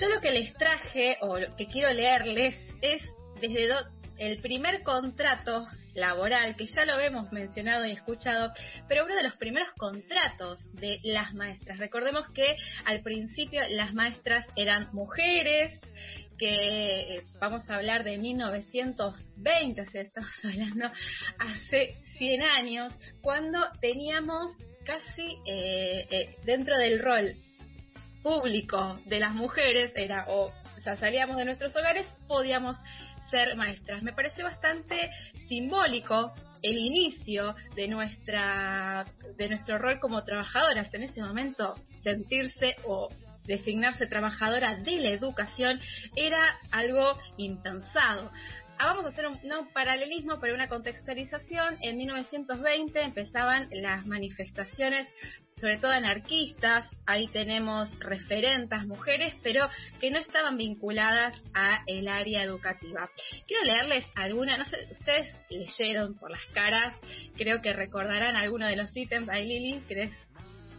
Yo 0.00 0.08
lo 0.08 0.20
que 0.20 0.32
les 0.32 0.52
traje 0.54 1.16
o 1.20 1.38
lo 1.38 1.56
que 1.56 1.66
quiero 1.66 1.92
leerles 1.92 2.54
es 2.80 3.02
desde 3.40 3.68
el 4.18 4.40
primer 4.40 4.82
contrato 4.82 5.66
laboral, 5.94 6.56
que 6.56 6.66
ya 6.66 6.84
lo 6.84 6.98
hemos 6.98 7.32
mencionado 7.32 7.84
y 7.86 7.92
escuchado, 7.92 8.52
pero 8.88 9.04
uno 9.04 9.14
de 9.14 9.22
los 9.22 9.36
primeros 9.36 9.68
contratos 9.76 10.58
de 10.74 11.00
las 11.02 11.34
maestras. 11.34 11.78
Recordemos 11.78 12.28
que 12.30 12.56
al 12.84 13.02
principio 13.02 13.62
las 13.70 13.94
maestras 13.94 14.46
eran 14.56 14.88
mujeres, 14.92 15.80
que 16.38 17.22
vamos 17.40 17.68
a 17.68 17.74
hablar 17.74 18.04
de 18.04 18.16
1920, 18.16 19.80
o 19.80 19.84
estamos 19.84 20.30
hablando 20.44 20.90
hace 21.38 21.96
100 22.16 22.42
años, 22.42 22.94
cuando 23.20 23.58
teníamos 23.80 24.52
casi 24.84 25.36
eh, 25.46 26.06
eh, 26.10 26.36
dentro 26.44 26.78
del 26.78 27.00
rol 27.00 27.34
público 28.22 29.00
de 29.06 29.20
las 29.20 29.34
mujeres, 29.34 29.92
era 29.96 30.26
o, 30.28 30.46
o 30.46 30.80
sea, 30.80 30.96
salíamos 30.96 31.36
de 31.36 31.44
nuestros 31.44 31.74
hogares, 31.76 32.06
podíamos 32.26 32.78
ser 33.30 33.56
maestras. 33.56 34.02
Me 34.02 34.12
pareció 34.12 34.44
bastante 34.44 35.10
simbólico 35.48 36.32
el 36.62 36.76
inicio 36.76 37.54
de 37.76 37.88
nuestra 37.88 39.06
de 39.36 39.48
nuestro 39.48 39.78
rol 39.78 40.00
como 40.00 40.24
trabajadoras 40.24 40.92
en 40.92 41.04
ese 41.04 41.20
momento 41.20 41.74
sentirse 42.02 42.74
o 42.84 43.08
designarse 43.44 44.06
trabajadora 44.06 44.76
de 44.76 44.96
la 44.96 45.10
educación 45.10 45.80
era 46.14 46.58
algo 46.70 47.18
impensado. 47.36 48.30
Ah, 48.80 48.94
vamos 48.94 49.06
a 49.06 49.08
hacer 49.08 49.26
un, 49.26 49.36
no 49.42 49.62
un 49.62 49.72
paralelismo, 49.72 50.38
pero 50.40 50.54
una 50.54 50.68
contextualización. 50.68 51.78
En 51.82 51.96
1920 51.96 53.02
empezaban 53.02 53.68
las 53.72 54.06
manifestaciones, 54.06 55.08
sobre 55.60 55.78
todo 55.78 55.90
anarquistas. 55.90 56.88
Ahí 57.04 57.26
tenemos 57.26 57.90
referentes 57.98 58.86
mujeres, 58.86 59.34
pero 59.42 59.68
que 60.00 60.12
no 60.12 60.18
estaban 60.18 60.56
vinculadas 60.56 61.34
a 61.54 61.82
el 61.88 62.06
área 62.06 62.44
educativa. 62.44 63.10
Quiero 63.48 63.64
leerles 63.64 64.04
alguna, 64.14 64.56
no 64.56 64.64
sé, 64.64 64.76
ustedes 64.92 65.34
leyeron 65.50 66.16
por 66.16 66.30
las 66.30 66.44
caras, 66.54 66.96
creo 67.36 67.60
que 67.60 67.72
recordarán 67.72 68.36
alguno 68.36 68.68
de 68.68 68.76
los 68.76 68.96
ítems. 68.96 69.28
Ahí 69.28 69.44
Lili, 69.44 69.80
¿querés 69.88 70.12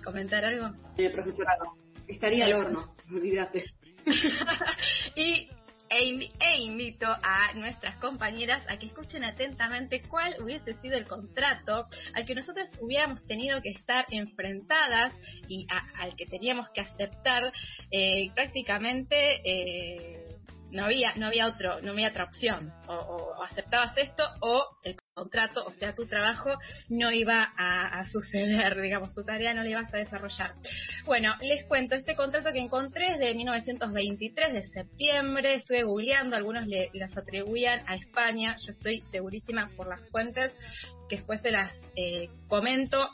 comentar 0.05 0.45
algo? 0.45 0.73
Eh, 0.97 1.09
profesorado, 1.09 1.73
estaría 2.07 2.45
al 2.45 2.53
horno, 2.53 2.95
olvídate. 3.11 3.65
y 5.15 5.49
e, 5.89 6.29
e, 6.39 6.57
invito 6.59 7.07
a 7.07 7.53
nuestras 7.55 7.95
compañeras 7.97 8.63
a 8.69 8.77
que 8.77 8.85
escuchen 8.85 9.23
atentamente 9.23 10.01
cuál 10.07 10.35
hubiese 10.41 10.73
sido 10.75 10.97
el 10.97 11.07
contrato 11.07 11.85
al 12.13 12.25
que 12.25 12.35
nosotros 12.35 12.69
hubiéramos 12.79 13.23
tenido 13.25 13.61
que 13.61 13.69
estar 13.69 14.05
enfrentadas 14.09 15.13
y 15.47 15.67
al 15.97 16.15
que 16.15 16.25
teníamos 16.25 16.69
que 16.69 16.81
aceptar 16.81 17.51
eh, 17.91 18.31
prácticamente 18.35 19.41
eh, 19.43 20.28
no 20.71 20.85
había, 20.85 21.15
no 21.15 21.27
había 21.27 21.47
otro, 21.47 21.81
no 21.81 21.91
había 21.91 22.09
otra 22.09 22.25
opción. 22.25 22.71
O, 22.87 23.33
aceptabas 23.43 23.97
esto 23.97 24.23
o 24.41 24.65
el 24.83 24.95
contrato, 25.13 25.65
o 25.65 25.71
sea, 25.71 25.93
tu 25.93 26.05
trabajo 26.05 26.51
no 26.89 27.11
iba 27.11 27.51
a, 27.57 27.99
a, 27.99 28.05
suceder, 28.05 28.79
digamos, 28.81 29.13
tu 29.13 29.23
tarea 29.23 29.53
no 29.53 29.63
la 29.63 29.69
ibas 29.69 29.93
a 29.93 29.97
desarrollar. 29.97 30.53
Bueno, 31.05 31.33
les 31.41 31.65
cuento, 31.65 31.95
este 31.95 32.15
contrato 32.15 32.51
que 32.51 32.59
encontré 32.59 33.13
es 33.13 33.19
de 33.19 33.33
1923, 33.33 34.53
de 34.53 34.63
septiembre, 34.63 35.55
estuve 35.55 35.83
googleando, 35.83 36.35
algunos 36.35 36.67
le, 36.67 36.89
las 36.93 37.15
atribuían 37.17 37.83
a 37.87 37.95
España, 37.95 38.55
yo 38.65 38.71
estoy 38.71 39.01
segurísima 39.11 39.69
por 39.75 39.87
las 39.87 40.09
fuentes 40.09 40.53
que 41.09 41.17
después 41.17 41.41
se 41.41 41.51
las 41.51 41.71
eh, 41.95 42.29
comento, 42.47 43.09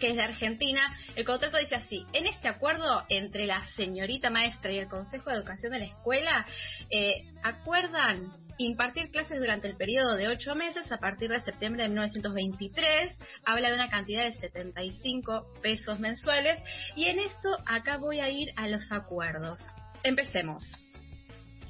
que 0.00 0.10
es 0.10 0.16
de 0.16 0.22
Argentina. 0.22 0.96
El 1.14 1.24
contrato 1.24 1.58
dice 1.58 1.76
así, 1.76 2.04
en 2.12 2.26
este 2.26 2.48
acuerdo 2.48 3.04
entre 3.08 3.46
la 3.46 3.64
señorita 3.76 4.30
maestra 4.30 4.72
y 4.72 4.78
el 4.78 4.88
Consejo 4.88 5.30
de 5.30 5.36
Educación 5.36 5.72
de 5.72 5.78
la 5.78 5.84
escuela, 5.84 6.46
eh, 6.90 7.26
acuerdan 7.42 8.32
impartir 8.58 9.10
clases 9.10 9.38
durante 9.38 9.68
el 9.68 9.76
periodo 9.76 10.16
de 10.16 10.28
ocho 10.28 10.54
meses 10.54 10.90
a 10.92 10.98
partir 10.98 11.30
de 11.30 11.40
septiembre 11.40 11.84
de 11.84 11.88
1923. 11.90 13.16
Habla 13.44 13.68
de 13.68 13.74
una 13.74 13.88
cantidad 13.88 14.24
de 14.24 14.32
75 14.32 15.46
pesos 15.62 15.98
mensuales. 15.98 16.60
Y 16.96 17.06
en 17.06 17.20
esto 17.20 17.56
acá 17.66 17.96
voy 17.96 18.20
a 18.20 18.28
ir 18.28 18.48
a 18.56 18.68
los 18.68 18.90
acuerdos. 18.90 19.60
Empecemos. 20.02 20.64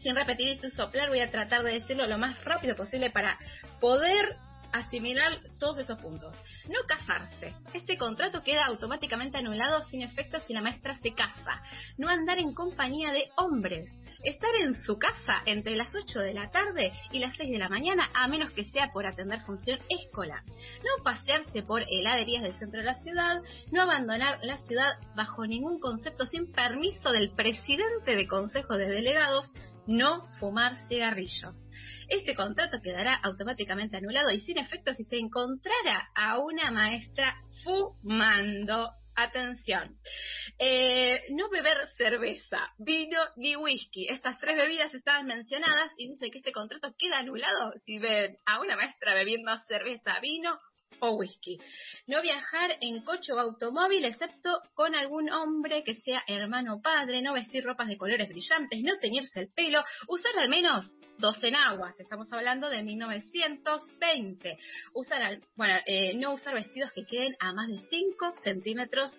Sin 0.03 0.17
repetir 0.17 0.49
y 0.49 0.57
sin 0.57 0.71
soplar, 0.71 1.11
voy 1.11 1.21
a 1.21 1.31
tratar 1.31 1.63
de 1.63 1.75
decirlo 1.75 2.07
lo 2.07 2.19
más 2.19 2.43
rápido 2.45 2.75
posible 2.75 3.11
para 3.11 3.39
poder 3.81 4.37
asimilar 4.73 5.39
todos 5.59 5.79
esos 5.79 5.99
puntos. 6.01 6.37
No 6.69 6.81
casarse. 6.87 7.55
Este 7.75 7.97
contrato 7.97 8.43
queda 8.43 8.67
automáticamente 8.67 9.39
anulado 9.39 9.83
sin 9.85 10.03
efecto 10.03 10.39
si 10.47 10.53
la 10.53 10.63
maestra 10.63 10.97
se 10.97 11.13
casa. 11.15 11.63
No 11.99 12.09
andar 12.09 12.39
en 12.39 12.55
compañía 12.55 13.13
de 13.13 13.31
hombres. 13.37 13.89
Estar 14.23 14.55
en 14.57 14.75
su 14.75 14.99
casa 14.99 15.43
entre 15.47 15.77
las 15.77 15.95
8 15.95 16.19
de 16.21 16.35
la 16.35 16.51
tarde 16.51 16.93
y 17.11 17.21
las 17.21 17.37
6 17.37 17.51
de 17.51 17.59
la 17.59 17.71
mañana, 17.71 18.11
a 18.15 18.29
menos 18.29 18.51
que 18.51 18.67
sea 18.67 18.91
por 18.93 19.07
atender 19.07 19.41
función 19.41 19.79
escolar. 19.89 20.43
No 20.45 21.03
pasearse 21.03 21.63
por 21.63 21.83
heladerías 21.89 22.43
del 22.43 22.57
centro 22.57 22.81
de 22.81 22.87
la 22.87 22.97
ciudad. 22.97 23.41
No 23.73 23.83
abandonar 23.83 24.39
la 24.43 24.59
ciudad 24.59 24.93
bajo 25.17 25.47
ningún 25.47 25.81
concepto 25.81 26.27
sin 26.27 26.53
permiso 26.53 27.11
del 27.13 27.31
presidente 27.31 28.15
de 28.15 28.29
consejo 28.29 28.77
de 28.77 28.89
delegados. 28.89 29.51
No 29.91 30.29
fumar 30.39 30.77
cigarrillos 30.89 31.57
este 32.11 32.35
contrato 32.35 32.81
quedará 32.83 33.15
automáticamente 33.15 33.97
anulado 33.97 34.33
y 34.33 34.41
sin 34.41 34.59
efecto 34.59 34.93
si 34.95 35.05
se 35.05 35.17
encontrara 35.17 36.11
a 36.15 36.39
una 36.39 36.71
maestra 36.73 37.37
fumando. 37.63 38.91
Atención, 39.13 39.99
eh, 40.59 41.25
no 41.31 41.51
beber 41.51 41.77
cerveza, 41.99 42.73
vino 42.79 43.19
ni 43.37 43.55
whisky. 43.55 44.07
Estas 44.09 44.39
tres 44.39 44.57
bebidas 44.57 44.95
estaban 44.95 45.27
mencionadas 45.27 45.91
y 45.99 46.09
dice 46.13 46.31
que 46.31 46.39
este 46.39 46.53
contrato 46.53 46.95
queda 46.97 47.19
anulado 47.19 47.73
si 47.85 47.99
ven 47.99 48.37
a 48.47 48.61
una 48.61 48.77
maestra 48.77 49.15
bebiendo 49.15 49.53
cerveza, 49.69 50.19
vino 50.21 50.59
o 51.01 51.13
whisky. 51.17 51.59
No 52.07 52.23
viajar 52.23 52.77
en 52.81 53.03
coche 53.03 53.33
o 53.33 53.39
automóvil 53.39 54.05
excepto 54.05 54.61
con 54.75 54.95
algún 54.95 55.31
hombre 55.31 55.83
que 55.85 55.95
sea 55.95 56.23
hermano 56.27 56.77
o 56.77 56.83
padre, 56.83 57.23
no 57.23 57.33
vestir 57.33 57.65
ropas 57.65 57.89
de 57.89 57.97
colores 57.97 58.29
brillantes, 58.29 58.81
no 58.83 58.99
teñirse 58.99 59.41
el 59.41 59.53
pelo, 59.53 59.83
usar 60.09 60.39
al 60.39 60.49
menos 60.49 60.87
dos 61.21 61.43
enaguas, 61.43 61.99
estamos 62.01 62.33
hablando 62.33 62.69
de 62.71 62.83
1920. 62.83 64.59
Usar, 64.95 65.39
bueno, 65.55 65.75
eh, 65.87 66.15
no 66.15 66.33
usar 66.33 66.55
vestidos 66.55 66.91
que 66.93 67.05
queden 67.05 67.37
a 67.39 67.53
más 67.53 67.69
de 67.69 67.79
5 67.79 68.35
centímetros 68.43 69.13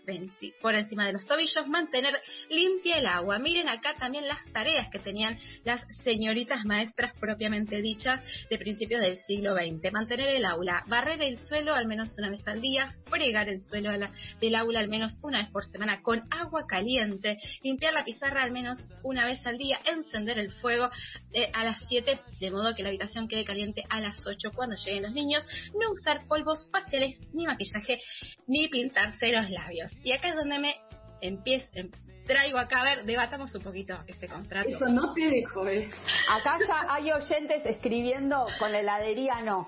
por 0.61 0.75
encima 0.75 1.05
de 1.05 1.13
los 1.13 1.25
tobillos, 1.25 1.67
mantener 1.67 2.19
limpia 2.49 2.97
el 2.97 3.05
agua. 3.05 3.37
Miren 3.39 3.69
acá 3.69 3.93
también 3.95 4.27
las 4.27 4.43
tareas 4.51 4.89
que 4.91 4.99
tenían 4.99 5.37
las 5.63 5.81
señoritas 6.03 6.65
maestras 6.65 7.13
propiamente 7.19 7.81
dichas 7.81 8.21
de 8.49 8.57
principios 8.57 9.01
del 9.01 9.17
siglo 9.27 9.55
XX. 9.55 9.91
Mantener 9.91 10.29
el 10.29 10.45
aula, 10.45 10.83
barrer 10.87 11.21
el 11.21 11.37
suelo 11.37 11.75
al 11.75 11.87
menos 11.87 12.15
una 12.17 12.29
vez 12.29 12.45
al 12.47 12.61
día, 12.61 12.87
fregar 13.09 13.47
el 13.47 13.61
suelo 13.61 13.91
del 13.91 14.55
aula 14.55 14.79
al 14.79 14.89
menos 14.89 15.19
una 15.21 15.43
vez 15.43 15.51
por 15.51 15.65
semana 15.65 16.01
con 16.01 16.21
agua 16.31 16.65
caliente, 16.67 17.37
limpiar 17.61 17.93
la 17.93 18.03
pizarra 18.03 18.43
al 18.43 18.51
menos 18.51 18.79
una 19.03 19.25
vez 19.25 19.45
al 19.45 19.57
día, 19.57 19.79
encender 19.85 20.39
el 20.39 20.51
fuego 20.51 20.89
eh, 21.33 21.49
a 21.53 21.63
las 21.63 21.81
de 21.99 22.51
modo 22.51 22.73
que 22.75 22.83
la 22.83 22.89
habitación 22.89 23.27
quede 23.27 23.43
caliente 23.43 23.83
a 23.89 23.99
las 23.99 24.25
8 24.25 24.51
cuando 24.55 24.75
lleguen 24.77 25.03
los 25.03 25.11
niños, 25.11 25.43
no 25.73 25.91
usar 25.91 26.25
polvos 26.27 26.69
faciales, 26.71 27.19
ni 27.33 27.45
maquillaje, 27.45 27.99
ni 28.47 28.69
pintarse 28.69 29.31
los 29.31 29.49
labios. 29.49 29.91
Y 30.03 30.13
acá 30.13 30.29
es 30.29 30.35
donde 30.35 30.59
me 30.59 30.75
empiezo, 31.19 31.67
em, 31.73 31.91
traigo 32.25 32.57
acá, 32.57 32.81
a 32.81 32.83
ver, 32.83 33.05
debatamos 33.05 33.53
un 33.55 33.61
poquito 33.61 33.93
este 34.07 34.27
contrato. 34.27 34.69
Eso 34.69 34.87
no 34.87 35.13
te 35.13 35.25
dejo, 35.27 35.67
eh. 35.67 35.89
Acá 36.29 36.57
ya 36.65 36.93
hay 36.93 37.11
oyentes 37.11 37.65
escribiendo 37.65 38.47
con 38.59 38.71
la 38.71 38.79
heladería 38.79 39.41
no. 39.41 39.67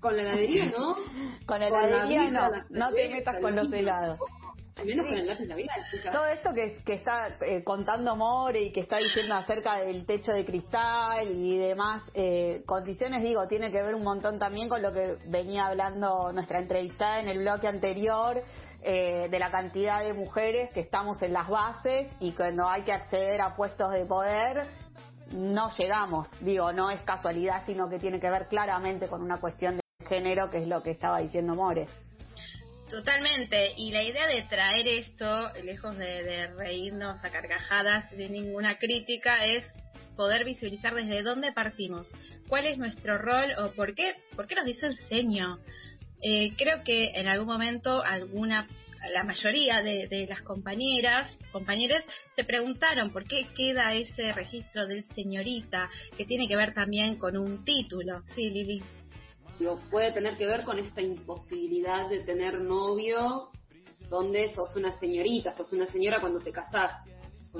Con 0.00 0.16
la 0.16 0.22
heladería 0.22 0.66
no. 0.66 0.96
con 1.44 1.60
la 1.60 1.68
heladería 1.68 2.30
no. 2.30 2.48
No 2.70 2.92
te 2.92 3.08
metas 3.08 3.40
con 3.40 3.54
los 3.54 3.72
helados. 3.72 4.18
Todo 6.12 6.26
esto 6.26 6.52
que, 6.54 6.82
que 6.84 6.94
está 6.94 7.36
eh, 7.40 7.64
contando 7.64 8.16
More 8.16 8.60
y 8.60 8.72
que 8.72 8.80
está 8.80 8.98
diciendo 8.98 9.34
acerca 9.34 9.80
del 9.80 10.06
techo 10.06 10.32
de 10.32 10.44
cristal 10.44 11.28
y 11.30 11.58
demás 11.58 12.02
eh, 12.14 12.62
condiciones, 12.66 13.22
digo, 13.22 13.46
tiene 13.48 13.72
que 13.72 13.82
ver 13.82 13.94
un 13.94 14.04
montón 14.04 14.38
también 14.38 14.68
con 14.68 14.82
lo 14.82 14.92
que 14.92 15.16
venía 15.26 15.66
hablando 15.66 16.32
nuestra 16.32 16.58
entrevistada 16.60 17.20
en 17.20 17.28
el 17.28 17.38
bloque 17.38 17.66
anterior, 17.66 18.42
eh, 18.82 19.28
de 19.28 19.38
la 19.40 19.50
cantidad 19.50 20.04
de 20.04 20.14
mujeres 20.14 20.70
que 20.72 20.80
estamos 20.80 21.20
en 21.22 21.32
las 21.32 21.48
bases 21.48 22.08
y 22.20 22.32
cuando 22.32 22.68
hay 22.68 22.82
que 22.82 22.92
acceder 22.92 23.40
a 23.40 23.56
puestos 23.56 23.90
de 23.90 24.04
poder 24.04 24.68
no 25.32 25.70
llegamos. 25.76 26.28
Digo, 26.40 26.72
no 26.72 26.90
es 26.90 27.02
casualidad, 27.02 27.64
sino 27.66 27.88
que 27.88 27.98
tiene 27.98 28.20
que 28.20 28.30
ver 28.30 28.46
claramente 28.46 29.08
con 29.08 29.22
una 29.22 29.38
cuestión 29.38 29.76
de 29.76 30.06
género, 30.06 30.50
que 30.50 30.58
es 30.58 30.68
lo 30.68 30.82
que 30.82 30.92
estaba 30.92 31.18
diciendo 31.18 31.54
More. 31.54 31.86
Totalmente, 32.90 33.74
y 33.76 33.90
la 33.90 34.02
idea 34.02 34.26
de 34.26 34.42
traer 34.44 34.88
esto, 34.88 35.52
lejos 35.62 35.96
de, 35.98 36.46
reírnos 36.56 37.22
a 37.22 37.28
carcajadas 37.28 38.10
de 38.16 38.30
ninguna 38.30 38.78
crítica, 38.78 39.44
es 39.44 39.62
poder 40.16 40.44
visualizar 40.46 40.94
desde 40.94 41.22
dónde 41.22 41.52
partimos, 41.52 42.08
cuál 42.48 42.66
es 42.66 42.78
nuestro 42.78 43.18
rol 43.18 43.52
o 43.58 43.72
por 43.72 43.94
qué, 43.94 44.14
por 44.34 44.46
qué 44.46 44.54
nos 44.54 44.64
dice 44.64 44.86
el 44.86 44.96
seño. 44.96 45.58
Eh, 46.22 46.54
creo 46.56 46.82
que 46.82 47.10
en 47.14 47.28
algún 47.28 47.46
momento 47.46 48.02
alguna, 48.02 48.66
la 49.12 49.22
mayoría 49.22 49.82
de, 49.82 50.08
de 50.08 50.26
las 50.26 50.40
compañeras, 50.40 51.36
compañeros, 51.52 52.02
se 52.34 52.44
preguntaron 52.44 53.12
por 53.12 53.26
qué 53.26 53.48
queda 53.54 53.94
ese 53.94 54.32
registro 54.32 54.86
del 54.86 55.04
señorita, 55.04 55.90
que 56.16 56.24
tiene 56.24 56.48
que 56.48 56.56
ver 56.56 56.72
también 56.72 57.16
con 57.16 57.36
un 57.36 57.64
título. 57.64 58.22
Sí, 58.34 58.48
Lili 58.48 58.82
puede 59.90 60.12
tener 60.12 60.36
que 60.36 60.46
ver 60.46 60.64
con 60.64 60.78
esta 60.78 61.00
imposibilidad 61.00 62.08
de 62.08 62.20
tener 62.20 62.60
novio 62.60 63.50
donde 64.08 64.54
sos 64.54 64.74
una 64.76 64.98
señorita, 64.98 65.54
sos 65.56 65.72
una 65.72 65.86
señora 65.86 66.20
cuando 66.20 66.40
te 66.40 66.52
casás 66.52 66.92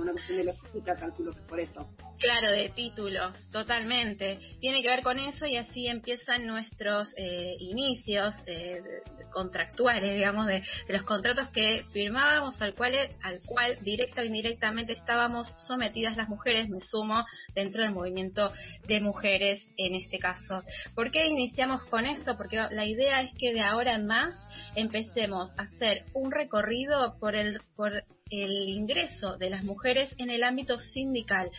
una 0.01 0.13
cuestión 0.13 0.47
de 0.47 0.55
calculo 0.83 1.35
que 1.35 1.41
por 1.43 1.61
eso. 1.61 1.89
Claro, 2.19 2.51
de 2.51 2.69
títulos, 2.71 3.33
totalmente. 3.53 4.39
Tiene 4.61 4.83
que 4.83 4.89
ver 4.89 5.03
con 5.03 5.19
eso 5.19 5.47
y 5.47 5.57
así 5.57 5.87
empiezan 5.87 6.47
nuestros 6.47 7.09
eh, 7.17 7.55
inicios 7.61 8.35
eh, 8.47 8.83
contractuales, 9.31 10.15
digamos, 10.15 10.47
de, 10.47 10.63
los 10.89 11.03
contratos 11.05 11.49
que 11.51 11.85
firmábamos, 11.93 12.61
al 12.61 12.75
cual, 12.75 12.95
al 13.23 13.41
cual 13.47 13.79
directa 13.83 14.23
o 14.23 14.25
indirectamente 14.25 14.95
estábamos 14.95 15.53
sometidas 15.69 16.17
las 16.17 16.29
mujeres, 16.29 16.69
me 16.69 16.81
sumo, 16.81 17.25
dentro 17.55 17.83
del 17.83 17.93
movimiento 17.93 18.51
de 18.89 19.01
mujeres 19.01 19.63
en 19.77 19.95
este 19.95 20.19
caso. 20.19 20.63
¿Por 20.97 21.13
qué 21.13 21.27
iniciamos 21.29 21.85
con 21.85 22.05
esto? 22.05 22.37
Porque 22.37 22.57
la 22.57 22.85
idea 22.85 23.21
es 23.23 23.33
que 23.39 23.53
de 23.53 23.61
ahora 23.61 23.95
en 23.95 24.07
más 24.07 24.35
empecemos 24.75 25.51
a 25.57 25.63
hacer 25.63 26.05
un 26.15 26.33
recorrido 26.33 27.17
por 27.21 27.37
el, 27.37 27.61
por 27.77 27.93
el 28.31 28.69
ingreso 28.69 29.37
de 29.39 29.51
las 29.51 29.65
mujeres 29.65 29.88
en 30.19 30.31
el 30.31 30.45
ámbito 30.45 30.79
sindical. 30.79 31.51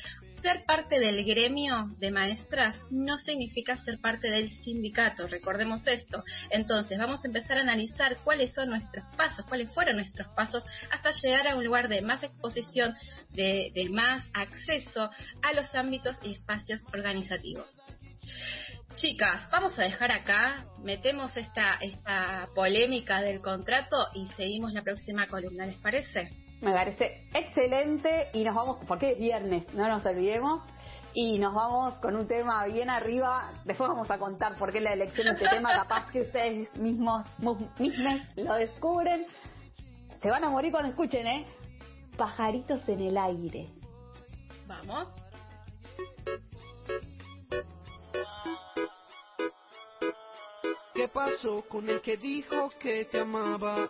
Ser 0.41 0.64
parte 0.65 0.99
del 0.99 1.26
gremio 1.26 1.89
de 1.97 2.11
maestras 2.11 2.80
no 2.91 3.18
significa 3.18 3.76
ser 3.77 3.99
parte 3.99 4.30
del 4.30 4.51
sindicato, 4.64 5.27
recordemos 5.27 5.85
esto. 5.88 6.23
Entonces 6.49 6.97
vamos 6.97 7.23
a 7.23 7.27
empezar 7.27 7.57
a 7.57 7.61
analizar 7.61 8.18
cuáles 8.23 8.53
son 8.53 8.69
nuestros 8.69 9.03
pasos, 9.18 9.45
cuáles 9.47 9.73
fueron 9.73 9.97
nuestros 9.97 10.27
pasos 10.35 10.64
hasta 10.91 11.11
llegar 11.11 11.47
a 11.47 11.56
un 11.56 11.65
lugar 11.65 11.89
de 11.89 12.01
más 12.01 12.23
exposición, 12.23 12.93
de, 13.31 13.72
de 13.73 13.89
más 13.89 14.30
acceso 14.34 15.10
a 15.41 15.53
los 15.53 15.73
ámbitos 15.76 16.15
y 16.23 16.34
espacios 16.34 16.81
organizativos. 16.93 17.73
Chicas, 18.95 19.49
vamos 19.49 19.77
a 19.80 19.84
dejar 19.84 20.11
acá, 20.11 20.65
metemos 20.84 21.35
esta, 21.35 21.76
esta 21.81 22.47
polémica 22.53 23.22
del 23.22 23.41
contrato 23.41 23.95
y 24.14 24.27
seguimos 24.35 24.73
la 24.73 24.84
próxima 24.84 25.27
columna, 25.27 25.65
¿les 25.65 25.77
parece? 25.77 26.48
Me 26.61 26.73
parece 26.73 27.26
excelente 27.34 28.30
y 28.34 28.44
nos 28.44 28.53
vamos, 28.53 28.77
porque 28.88 29.11
es 29.11 29.19
viernes, 29.19 29.73
no 29.73 29.88
nos 29.88 30.06
olvidemos. 30.06 30.61
Y 31.14 31.40
nos 31.40 31.56
vamos 31.56 31.95
con 31.95 32.15
un 32.15 32.27
tema 32.27 32.65
bien 32.65 32.90
arriba. 32.90 33.52
Después 33.65 33.90
vamos 33.90 34.10
a 34.11 34.19
contar 34.19 34.56
por 34.57 34.72
qué 34.72 34.80
la 34.80 34.94
elección 34.94 35.27
de 35.27 35.34
este 35.34 35.49
tema, 35.56 35.72
capaz 35.73 36.11
que 36.11 36.22
ustedes 36.22 36.76
mismos, 36.76 37.26
mismos 37.40 38.22
lo 38.36 38.53
descubren. 38.56 39.26
Se 40.22 40.30
van 40.30 40.44
a 40.44 40.49
morir 40.49 40.72
cuando 40.72 40.90
escuchen, 40.90 41.26
¿eh? 41.26 41.48
Pajaritos 42.18 42.88
en 42.90 42.99
el 42.99 43.18
aire. 43.18 43.69
Vamos. 44.68 45.07
¿Qué 50.94 51.07
pasó 51.07 51.64
con 51.69 51.90
el 51.90 52.02
que 52.02 52.18
dijo 52.18 52.69
que 52.77 53.06
te 53.06 53.22
amaba? 53.22 53.90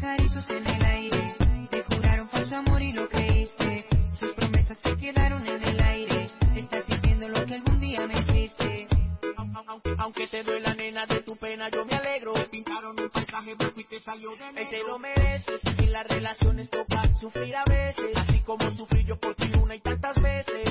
Aunque 10.21 10.37
te 10.37 10.43
duela 10.43 10.75
nena 10.75 11.07
de 11.07 11.21
tu 11.23 11.35
pena, 11.35 11.67
yo 11.69 11.83
me 11.83 11.95
alegro. 11.95 12.33
Te 12.33 12.45
pintaron 12.45 12.99
un 12.99 13.09
paisaje 13.09 13.55
blanco 13.55 13.79
y 13.79 13.85
te 13.85 13.99
salió 13.99 14.35
de 14.35 14.51
negro. 14.51 14.69
Te 14.69 14.83
lo 14.83 14.99
mereces. 14.99 15.61
En 15.79 15.91
las 15.91 16.07
relaciones 16.07 16.69
toca 16.69 17.11
sufrir 17.19 17.55
a 17.55 17.63
veces, 17.65 18.15
así 18.15 18.39
como 18.41 18.69
sufrí 18.77 19.03
yo 19.03 19.19
por 19.19 19.33
ti 19.33 19.51
una 19.59 19.73
y 19.73 19.79
tantas 19.79 20.21
veces. 20.21 20.69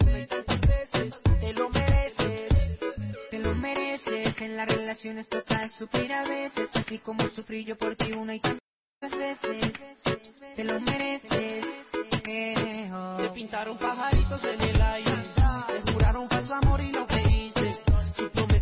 Una 0.00 0.18
y 0.18 0.26
tantas 0.26 0.60
veces. 0.62 1.22
Te 1.22 1.52
lo 1.52 1.68
mereces. 1.68 2.78
Te 3.30 3.38
lo 3.38 3.54
mereces. 3.54 4.34
En 4.40 4.56
las 4.56 4.68
relaciones 4.68 5.28
toca 5.28 5.68
sufrir 5.78 6.12
a 6.14 6.24
veces, 6.24 6.70
así 6.72 6.98
como 7.00 7.28
sufrí 7.28 7.64
yo 7.66 7.76
por 7.76 7.96
ti 7.96 8.12
una 8.12 8.36
y 8.36 8.40
tantas 8.40 9.10
veces. 9.10 9.74
Te 10.56 10.64
lo 10.64 10.80
mereces. 10.80 11.66
Eh, 12.32 12.90
oh. 12.94 13.16
Te 13.18 13.28
pintaron 13.30 13.76
pajaritos 13.76 14.42
en 14.44 14.60
el 14.62 14.80
aire, 14.80 15.09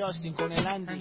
Justin 0.00 0.32
con 0.32 0.50
el 0.50 0.66
Andy, 0.66 0.98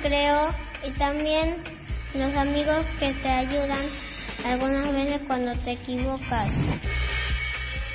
recreo 0.00 0.50
y 0.86 0.90
también 0.92 1.62
los 2.14 2.34
amigos 2.34 2.86
que 2.98 3.12
te 3.14 3.28
ayudan 3.28 3.86
algunas 4.44 4.92
veces 4.92 5.20
cuando 5.26 5.54
te 5.60 5.72
equivocas. 5.72 6.50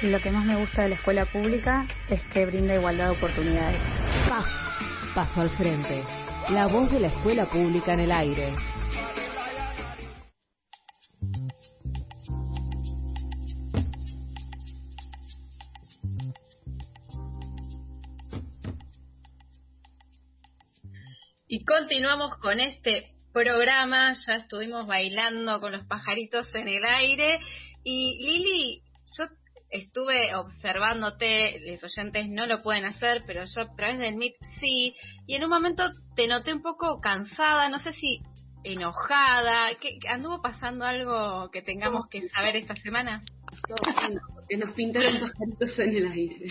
Lo 0.03 0.19
que 0.19 0.30
más 0.30 0.45
me 0.45 0.56
gusta 0.56 0.84
de 0.84 0.90
la 0.90 0.95
escuela 0.95 1.26
pública 1.26 1.88
es 2.10 2.23
que 2.26 2.45
brinda 2.45 2.76
igualdad 2.76 3.06
de 3.06 3.11
oportunidades. 3.11 3.82
Paso, 4.30 4.48
paso 5.15 5.41
al 5.41 5.49
frente. 5.52 6.03
La 6.49 6.68
voz 6.68 6.91
de 6.91 6.99
la 6.99 7.07
escuela 7.07 7.45
pública 7.45 7.94
en 7.94 8.02
el 8.02 8.11
aire. 8.11 8.53
Continuamos 21.66 22.36
con 22.38 22.60
este 22.60 23.12
programa, 23.34 24.14
ya 24.26 24.36
estuvimos 24.36 24.88
bailando 24.88 25.60
con 25.60 25.72
los 25.72 25.86
pajaritos 25.86 26.54
en 26.56 26.68
el 26.68 26.86
aire. 26.86 27.40
Y 27.84 28.24
Lili, 28.24 28.82
yo 29.18 29.26
estuve 29.70 30.36
observándote, 30.36 31.60
los 31.72 31.84
oyentes 31.84 32.28
no 32.30 32.46
lo 32.46 32.62
pueden 32.62 32.86
hacer, 32.86 33.24
pero 33.26 33.44
yo 33.46 33.62
a 33.62 33.76
través 33.76 34.00
del 34.00 34.16
Meet 34.16 34.36
sí, 34.60 34.96
y 35.28 35.36
en 35.36 35.44
un 35.44 35.50
momento 35.50 35.84
te 36.16 36.28
noté 36.28 36.54
un 36.54 36.62
poco 36.62 37.00
cansada, 37.02 37.70
no 37.70 37.80
sé 37.80 37.94
si 37.94 38.20
enojada, 38.64 39.70
¿qué, 39.80 40.00
¿anduvo 40.10 40.42
pasando 40.42 40.86
algo 40.86 41.50
que 41.52 41.62
tengamos 41.62 42.08
que 42.10 42.28
saber 42.30 42.56
esta 42.56 42.76
semana? 42.76 43.22
Que 44.48 44.58
nos 44.58 44.74
pintaron 44.74 45.14
pajaritos 45.20 45.80
en 45.80 45.96
el 45.96 46.12
aire. 46.12 46.48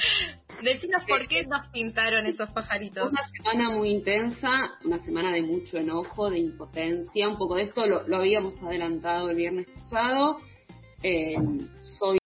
Decinos 0.63 1.03
por 1.09 1.27
qué 1.29 1.45
nos 1.45 1.67
pintaron 1.73 2.27
esos 2.27 2.51
pajaritos. 2.51 3.11
Una 3.11 3.29
semana 3.29 3.71
muy 3.71 3.91
intensa, 3.91 4.51
una 4.85 4.99
semana 5.05 5.33
de 5.33 5.43
mucho 5.43 5.79
enojo, 5.79 6.31
de 6.31 6.39
impotencia, 6.39 7.29
un 7.29 7.37
poco 7.37 7.57
de 7.57 7.63
esto 7.63 7.87
lo, 7.87 8.07
lo 8.09 8.17
habíamos 8.17 8.61
adelantado 8.63 9.31
el 9.31 9.37
viernes 9.37 9.67
pasado. 9.69 10.41
Eh, 11.03 11.37
soy 11.99 12.19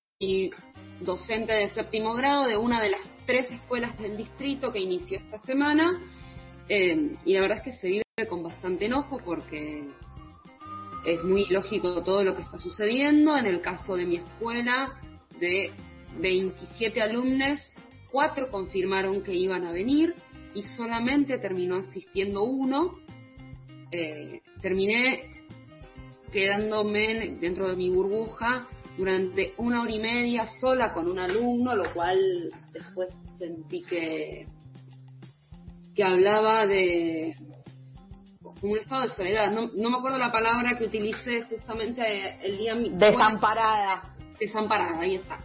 docente 1.01 1.53
de 1.53 1.71
séptimo 1.71 2.15
grado 2.15 2.47
de 2.47 2.57
una 2.57 2.81
de 2.81 2.91
las 2.91 3.01
tres 3.27 3.51
escuelas 3.51 3.97
del 3.99 4.17
distrito 4.17 4.73
que 4.73 4.81
inició 4.81 5.19
esta 5.19 5.39
semana 5.39 6.01
eh, 6.69 7.17
y 7.25 7.35
la 7.35 7.41
verdad 7.41 7.59
es 7.59 7.65
que 7.65 7.73
se 7.81 7.89
vive 7.89 8.03
con 8.29 8.43
bastante 8.43 8.87
enojo 8.87 9.19
porque 9.25 9.85
es 11.07 11.25
muy 11.25 11.47
lógico 11.47 12.03
todo 12.03 12.23
lo 12.23 12.37
que 12.37 12.43
está 12.43 12.59
sucediendo. 12.59 13.37
En 13.37 13.47
el 13.47 13.61
caso 13.61 13.97
de 13.97 14.05
mi 14.05 14.17
escuela, 14.17 15.01
de 15.39 15.71
27 16.19 17.01
alumnos, 17.01 17.61
cuatro 18.11 18.51
confirmaron 18.51 19.23
que 19.23 19.35
iban 19.35 19.67
a 19.67 19.73
venir 19.73 20.15
y 20.55 20.63
solamente 20.77 21.39
terminó 21.39 21.77
asistiendo 21.77 22.43
uno. 22.45 22.99
Eh, 23.91 24.43
terminé 24.61 25.39
quedándome 26.33 27.37
dentro 27.41 27.69
de 27.69 27.77
mi 27.77 27.89
burbuja 27.91 28.69
durante 28.97 29.55
una 29.57 29.83
hora 29.83 29.93
y 29.93 30.01
media 30.01 30.47
sola 30.61 30.93
con 30.93 31.09
un 31.09 31.19
alumno, 31.19 31.75
lo 31.75 31.93
cual 31.95 32.19
después 32.73 33.09
sentí 33.39 33.83
que, 33.83 34.47
que 35.95 36.05
hablaba 36.05 36.67
de 36.67 37.35
un 38.63 38.77
estado 38.77 39.03
de 39.03 39.09
soledad. 39.11 39.53
No, 39.53 39.71
no 39.75 39.91
me 39.91 39.99
acuerdo 39.99 40.19
la 40.19 40.33
palabra 40.33 40.77
que 40.77 40.85
utilicé 40.85 41.45
justamente 41.45 42.39
el 42.43 42.59
día... 42.59 42.75
Desamparada. 42.75 44.18
Desamparada, 44.39 45.01
ahí 45.01 45.17
está. 45.17 45.45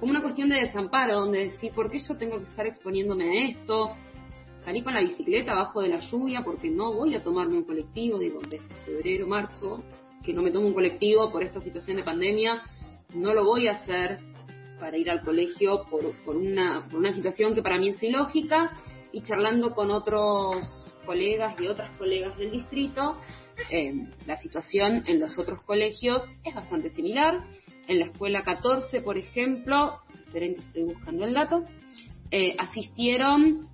Como 0.00 0.10
una 0.10 0.22
cuestión 0.22 0.48
de 0.48 0.56
desamparo, 0.56 1.20
donde 1.20 1.50
decir, 1.50 1.72
¿por 1.72 1.90
qué 1.90 2.02
yo 2.06 2.16
tengo 2.16 2.38
que 2.38 2.44
estar 2.50 2.66
exponiéndome 2.66 3.24
a 3.24 3.50
esto? 3.50 3.96
Salí 4.64 4.82
con 4.82 4.94
la 4.94 5.00
bicicleta 5.00 5.52
abajo 5.52 5.80
de 5.80 5.88
la 5.88 6.00
lluvia 6.00 6.42
porque 6.42 6.70
no 6.70 6.92
voy 6.92 7.14
a 7.14 7.22
tomarme 7.22 7.58
un 7.58 7.64
colectivo, 7.64 8.18
digo, 8.18 8.40
desde 8.48 8.74
febrero, 8.84 9.26
marzo, 9.26 9.82
que 10.24 10.32
no 10.32 10.42
me 10.42 10.50
tomo 10.50 10.66
un 10.66 10.74
colectivo 10.74 11.30
por 11.30 11.42
esta 11.42 11.60
situación 11.60 11.96
de 11.96 12.04
pandemia. 12.04 12.62
no 13.14 13.34
lo 13.34 13.44
voy 13.44 13.68
a 13.68 13.72
hacer 13.72 14.18
para 14.78 14.96
ir 14.96 15.10
al 15.10 15.22
colegio 15.22 15.84
por, 15.90 16.12
por, 16.24 16.36
una, 16.36 16.88
por 16.90 16.98
una 16.98 17.12
situación 17.12 17.54
que 17.54 17.62
para 17.62 17.78
mí 17.78 17.90
es 17.90 18.02
ilógica 18.02 18.72
y 19.12 19.22
charlando 19.22 19.72
con 19.72 19.90
otros 19.90 20.66
colegas 21.06 21.54
y 21.60 21.66
otras 21.66 21.96
colegas 21.98 22.36
del 22.38 22.50
distrito, 22.50 23.18
eh, 23.70 23.94
la 24.26 24.40
situación 24.40 25.04
en 25.06 25.20
los 25.20 25.38
otros 25.38 25.62
colegios 25.62 26.24
es 26.44 26.54
bastante 26.54 26.90
similar. 26.90 27.44
En 27.88 27.98
la 27.98 28.06
escuela 28.06 28.42
14, 28.42 29.00
por 29.02 29.18
ejemplo, 29.18 29.98
esperen 30.14 30.54
que 30.54 30.60
estoy 30.60 30.82
buscando 30.84 31.24
el 31.24 31.34
dato, 31.34 31.64
eh, 32.30 32.54
asistieron 32.58 33.68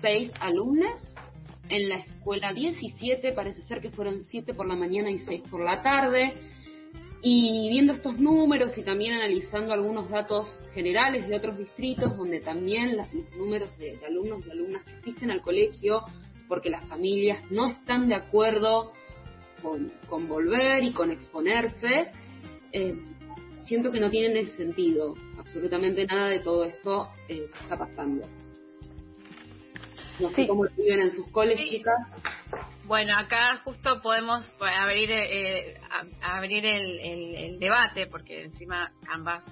seis 0.00 0.32
alumnos. 0.40 0.94
En 1.68 1.88
la 1.88 1.96
escuela 1.96 2.52
17 2.52 3.32
parece 3.32 3.62
ser 3.62 3.80
que 3.80 3.90
fueron 3.90 4.22
siete 4.22 4.54
por 4.54 4.66
la 4.66 4.76
mañana 4.76 5.10
y 5.10 5.18
seis 5.20 5.42
por 5.50 5.62
la 5.62 5.82
tarde. 5.82 6.34
Y 7.22 7.68
viendo 7.68 7.92
estos 7.92 8.18
números 8.18 8.76
y 8.78 8.82
también 8.82 9.14
analizando 9.14 9.72
algunos 9.72 10.08
datos 10.08 10.48
generales 10.74 11.28
de 11.28 11.36
otros 11.36 11.58
distritos, 11.58 12.16
donde 12.16 12.40
también 12.40 12.96
los 12.96 13.06
números 13.36 13.76
de, 13.78 13.98
alumnos 14.06 14.46
y 14.46 14.50
alumnas 14.50 14.84
que 14.84 14.92
asisten 14.92 15.30
al 15.30 15.42
colegio, 15.42 16.02
porque 16.48 16.70
las 16.70 16.86
familias 16.88 17.42
no 17.50 17.68
están 17.70 18.08
de 18.08 18.14
acuerdo 18.14 18.92
con 20.08 20.28
volver 20.28 20.84
y 20.84 20.92
con 20.92 21.10
exponerse, 21.10 22.12
eh, 22.76 22.94
siento 23.66 23.90
que 23.90 24.00
no 24.00 24.10
tienen 24.10 24.36
sentido 24.56 25.14
absolutamente 25.38 26.04
nada 26.06 26.28
de 26.28 26.40
todo 26.40 26.64
esto 26.64 27.08
eh, 27.28 27.48
que 27.52 27.58
está 27.60 27.78
pasando. 27.78 28.28
No 30.20 30.28
sé 30.30 30.46
cómo 30.46 30.64
viven 30.76 31.00
en 31.00 31.12
sus 31.12 31.26
coles, 31.30 31.58
chicas. 31.68 31.94
Bueno, 32.84 33.14
acá 33.18 33.60
justo 33.64 34.00
podemos 34.02 34.46
abrir 34.60 35.10
eh, 35.10 35.78
a- 35.90 36.36
abrir 36.36 36.64
el, 36.64 37.00
el- 37.00 37.34
el 37.34 37.58
debate, 37.58 38.06
porque 38.06 38.44
encima 38.44 38.92
ambas, 39.08 39.44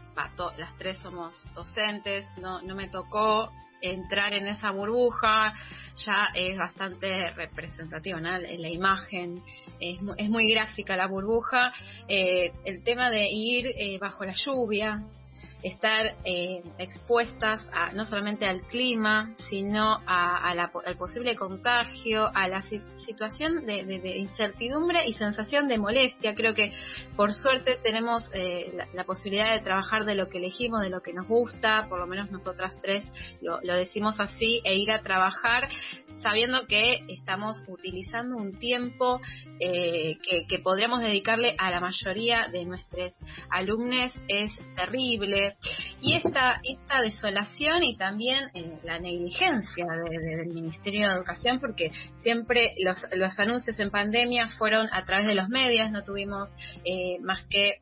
las 0.57 0.77
tres 0.79 0.99
somos 0.99 1.35
docentes, 1.55 2.27
no, 2.39 2.63
no 2.63 2.75
me 2.75 2.89
tocó 2.89 3.51
entrar 3.85 4.33
en 4.33 4.47
esa 4.49 4.71
burbuja, 4.71 5.53
ya 6.05 6.29
es 6.35 6.57
bastante 6.57 7.31
representativa, 7.31 8.21
¿no? 8.21 8.37
En 8.37 8.63
la 8.63 8.69
imagen 8.69 9.43
es, 9.81 9.99
es 10.17 10.31
muy 10.31 10.51
gráfica 10.51 10.97
la 10.97 11.07
burbuja, 11.07 11.71
Eh, 12.09 12.53
el 12.65 12.83
tema 12.83 13.11
de 13.11 13.27
ir 13.29 13.67
eh, 13.67 13.99
bajo 13.99 14.25
la 14.25 14.35
lluvia, 14.35 15.03
estar 15.65 16.15
eh, 16.25 16.63
expuestas 16.79 17.67
a, 17.73 17.93
no 17.93 18.05
solamente 18.05 18.45
al 18.45 18.61
clima, 18.67 19.35
sino 19.49 19.99
al 20.07 20.71
posible 20.99 21.35
contagio, 21.37 22.31
a 22.35 22.49
la 22.49 22.61
si- 22.63 22.83
situación 23.07 23.65
de, 23.65 24.19
incertidumbre 24.19 25.07
y 25.07 25.15
sensación 25.15 25.67
de 25.67 25.79
molestia. 25.79 26.35
Creo 26.35 26.55
que 26.55 26.71
por 27.17 27.33
suerte 27.33 27.79
tenemos 27.83 28.31
eh, 28.35 28.77
la, 28.93 29.05
posibilidad 29.05 29.53
de 29.55 29.61
trabajar 29.61 30.05
de 30.05 30.15
lo 30.15 30.29
que 30.29 30.39
elegimos, 30.39 30.83
de 30.83 30.91
lo 30.91 31.01
que 31.01 31.15
nos 31.15 31.27
gusta, 31.27 31.87
por 31.89 31.99
lo 31.99 32.07
menos 32.07 32.31
nosotras 32.31 32.75
tres 32.83 33.05
lo 33.41 33.75
decimos 33.75 34.21
así, 34.21 34.61
e 34.65 34.77
ir 34.77 34.91
a 34.93 35.01
trabajar 35.01 35.69
sabiendo 36.19 36.67
que 36.67 37.01
estamos 37.09 37.63
utilizando 37.69 38.37
un 38.37 38.59
tiempo 38.59 39.21
eh, 39.61 40.17
que, 40.49 40.59
podríamos 40.59 41.01
dedicarle 41.01 41.55
a 41.59 41.71
la 41.71 41.81
mayoría 41.81 42.49
de 42.51 42.65
nuestros 42.65 43.13
alumnos 43.51 44.13
es 44.29 44.51
terrible. 44.75 45.57
Y 46.01 46.15
esta 46.15 46.61
esta 46.65 47.01
desolación 47.03 47.83
y 47.83 47.97
también 47.97 48.51
eh, 48.55 48.79
la 48.85 48.99
negligencia 48.99 49.87
de- 49.87 50.19
de- 50.19 50.37
del 50.37 50.49
Ministerio 50.49 51.09
de 51.09 51.15
Educación 51.17 51.61
porque 51.61 51.91
siempre 52.23 52.75
los, 52.83 52.99
los 53.15 53.39
anuncios 53.39 53.79
en 53.81 53.91
pandemia 53.91 54.49
fueron 54.59 54.89
a 54.93 55.03
través 55.05 55.27
de 55.27 55.35
los 55.35 55.49
medios 55.49 55.91
no 55.91 56.03
tuvimos 56.03 56.49
eh, 56.85 57.19
más 57.23 57.43
que 57.45 57.79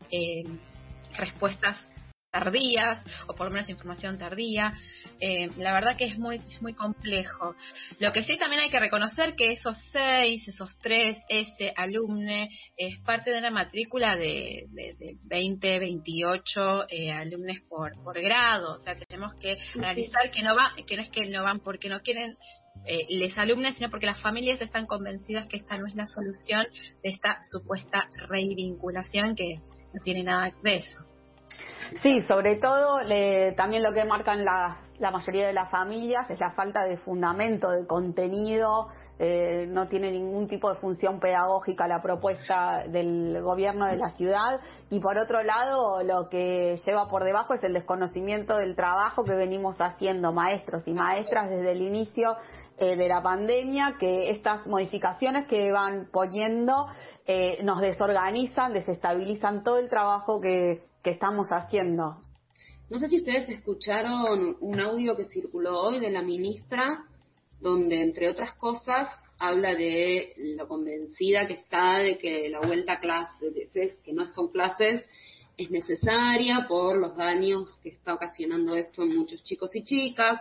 respuestas 1.17 1.79
tardías 2.33 3.05
o 3.27 3.35
por 3.35 3.47
lo 3.47 3.53
menos 3.53 3.69
información 3.69 4.19
tardía. 4.19 4.73
Eh, 5.21 5.51
la 5.59 5.73
verdad 5.75 5.97
que 5.97 6.07
es 6.07 6.19
muy 6.19 6.37
es 6.37 6.63
muy 6.63 6.75
complejo. 6.75 7.55
Lo 8.01 8.13
que 8.13 8.25
sí 8.25 8.39
también 8.39 8.63
hay 8.63 8.71
que 8.71 8.81
reconocer 8.81 9.35
que 9.35 9.53
esos 9.53 9.77
seis 9.93 10.49
esos 10.49 10.77
tres 10.79 11.19
ese 11.29 11.73
alumne 11.77 12.49
es 12.77 12.99
parte 13.01 13.31
de 13.31 13.39
una 13.39 13.51
matrícula 13.51 14.17
de, 14.17 14.67
de, 14.71 14.95
de 14.99 15.17
20 15.25 15.79
28 15.79 16.87
eh, 16.89 17.13
alumnos 17.13 17.59
por 17.69 17.93
por 18.03 18.21
grado. 18.21 18.77
O 18.77 18.79
sea 18.81 18.97
tenemos 18.97 19.35
que 19.39 19.59
analizar 19.75 20.31
que 20.31 20.43
no 20.43 20.57
va 20.57 20.73
que 20.87 20.97
no 20.97 21.03
es 21.03 21.11
que 21.11 21.27
no 21.27 21.45
van 21.45 21.61
porque 21.61 21.91
no 21.91 22.01
quieren 22.01 22.37
eh, 22.87 23.07
les 23.11 23.37
alumnos, 23.37 23.75
sino 23.77 23.91
porque 23.91 24.07
las 24.07 24.23
familias 24.23 24.61
están 24.63 24.87
convencidas 24.87 25.47
que 25.47 25.59
esta 25.59 25.77
no 25.77 25.87
es 25.87 25.95
la 25.95 26.07
solución 26.07 26.67
de 27.03 27.11
esta 27.11 27.41
supuesta 27.51 28.09
revinculación 28.27 29.37
que 29.37 29.57
no 29.93 30.03
tiene 30.03 30.25
nada 30.25 30.51
de 30.63 30.77
eso. 30.77 31.12
Sí, 32.03 32.21
sobre 32.23 32.57
todo 32.57 32.99
también 33.57 33.83
lo 33.83 33.93
que 33.93 34.05
marcan 34.05 34.45
la, 34.45 34.79
la 35.03 35.11
mayoría 35.11 35.49
de 35.49 35.53
las 35.53 35.69
familias 35.69 36.31
es 36.31 36.39
la 36.39 36.53
falta 36.53 36.85
de 36.85 36.97
fundamento, 36.97 37.69
de 37.71 37.87
contenido, 37.87 38.89
eh, 39.19 39.67
no 39.69 39.89
tiene 39.89 40.13
ningún 40.13 40.47
tipo 40.47 40.69
de 40.73 40.81
función 40.81 41.19
pedagógica 41.19 41.89
la 41.89 42.01
propuesta 42.01 42.85
del 42.87 43.43
gobierno 43.43 43.87
de 43.87 43.97
la 43.97 44.11
ciudad. 44.11 44.61
Y 44.91 45.01
por 45.01 45.19
otro 45.19 45.43
lado 45.43 46.03
lo 46.05 46.29
que 46.29 46.77
lleva 46.87 47.09
por 47.09 47.25
debajo 47.25 47.55
es 47.55 47.65
el 47.65 47.73
desconocimiento 47.73 48.57
del 48.57 48.77
trabajo 48.77 49.25
que 49.25 49.35
venimos 49.35 49.77
haciendo 49.79 50.33
maestros 50.33 50.87
y 50.87 50.93
maestras 50.93 51.51
desde 51.51 51.73
el 51.73 51.83
inicio 51.83 52.37
eh, 52.79 52.97
de 52.97 53.09
la 53.09 53.23
pandemia, 53.23 53.97
que 53.99 54.31
estas 54.31 54.67
modificaciones 54.67 55.47
que 55.47 55.71
van 55.71 56.09
poniendo 56.13 56.87
eh, 57.27 57.59
nos 57.63 57.81
desorganizan, 57.81 58.73
desestabilizan 58.73 59.63
todo 59.63 59.79
el 59.79 59.89
trabajo 59.89 60.41
que, 60.41 60.83
que 61.03 61.11
estamos 61.11 61.49
haciendo. 61.51 62.17
No 62.91 62.99
sé 62.99 63.09
si 63.09 63.19
ustedes 63.19 63.49
escucharon 63.49 64.57
un 64.61 64.81
audio 64.81 65.17
que 65.17 65.25
circuló 65.27 65.81
hoy 65.81 66.01
de 66.01 66.11
la 66.11 66.23
ministra, 66.23 67.05
donde, 67.61 68.03
entre 68.03 68.29
otras 68.29 68.55
cosas, 68.57 69.09
habla 69.39 69.75
de 69.75 70.35
lo 70.57 70.69
convencida 70.69 71.47
que 71.47 71.55
está 71.55 71.99
de 71.99 72.19
que 72.19 72.49
la 72.49 72.61
vuelta 72.61 72.95
a 72.95 73.01
clases, 73.01 73.99
que 74.05 74.13
no 74.13 74.29
son 74.31 74.49
clases, 74.49 75.05
es 75.57 75.71
necesaria 75.71 76.67
por 76.69 76.97
los 76.97 77.17
daños 77.17 77.77
que 77.83 77.91
está 77.91 78.15
ocasionando 78.15 78.77
esto 78.77 79.03
en 79.03 79.17
muchos 79.17 79.43
chicos 79.45 79.75
y 79.75 79.85
chicas, 79.85 80.41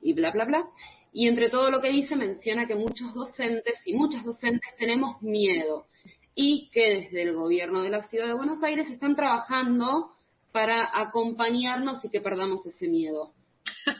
y 0.00 0.12
bla, 0.12 0.32
bla, 0.32 0.44
bla. 0.44 0.64
Y 1.12 1.28
entre 1.28 1.50
todo 1.50 1.70
lo 1.70 1.80
que 1.80 1.90
dice, 1.90 2.16
menciona 2.16 2.66
que 2.66 2.74
muchos 2.74 3.12
docentes 3.14 3.74
y 3.84 3.92
muchas 3.92 4.24
docentes 4.24 4.74
tenemos 4.78 5.20
miedo 5.22 5.86
y 6.34 6.70
que 6.70 6.88
desde 7.10 7.22
el 7.22 7.34
gobierno 7.34 7.82
de 7.82 7.90
la 7.90 8.02
ciudad 8.04 8.26
de 8.26 8.32
Buenos 8.34 8.62
Aires 8.62 8.88
están 8.90 9.14
trabajando 9.14 10.12
para 10.52 10.88
acompañarnos 10.98 12.02
y 12.04 12.08
que 12.10 12.20
perdamos 12.22 12.64
ese 12.66 12.88
miedo. 12.88 13.34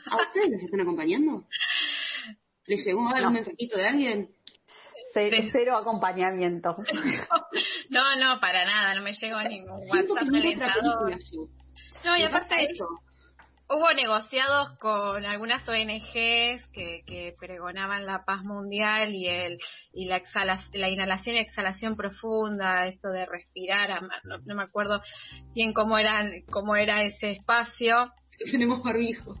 ¿A 0.09 0.15
ustedes 0.27 0.49
les 0.49 0.63
están 0.63 0.81
acompañando? 0.81 1.43
¿Les 2.67 2.83
llegó 2.85 3.07
algún 3.07 3.21
No. 3.21 3.31
mensajito 3.31 3.77
de 3.77 3.87
alguien? 3.87 4.29
Ce- 5.13 5.49
Cero 5.51 5.77
acompañamiento. 5.77 6.75
No, 7.89 8.15
no, 8.15 8.39
para 8.39 8.65
nada, 8.65 8.95
no 8.95 9.03
me 9.03 9.13
llegó 9.13 9.39
ningún 9.43 9.81
WhatsApp 9.87 10.27
alentador. 10.33 11.15
No, 12.03 12.17
y 12.17 12.23
aparte 12.23 12.55
eso. 12.71 12.85
Hubo 13.73 13.91
negociados 13.93 14.77
con 14.79 15.25
algunas 15.25 15.67
ONGs 15.67 16.67
que, 16.71 17.03
que 17.05 17.35
pregonaban 17.39 18.05
la 18.05 18.23
paz 18.23 18.43
mundial 18.43 19.13
y 19.15 19.27
el 19.27 19.57
y 19.93 20.05
la 20.05 20.21
la 20.73 20.89
inhalación 20.89 21.35
y 21.35 21.39
exhalación 21.39 21.95
profunda, 21.95 22.85
esto 22.87 23.09
de 23.09 23.25
respirar, 23.25 24.01
no, 24.23 24.37
no 24.45 24.55
me 24.55 24.63
acuerdo 24.63 25.01
bien 25.53 25.73
cómo 25.73 25.97
eran 25.97 26.43
cómo 26.51 26.75
era 26.75 27.03
ese 27.03 27.31
espacio. 27.31 28.11
Tenemos 28.51 28.83
barbijo. 28.83 29.35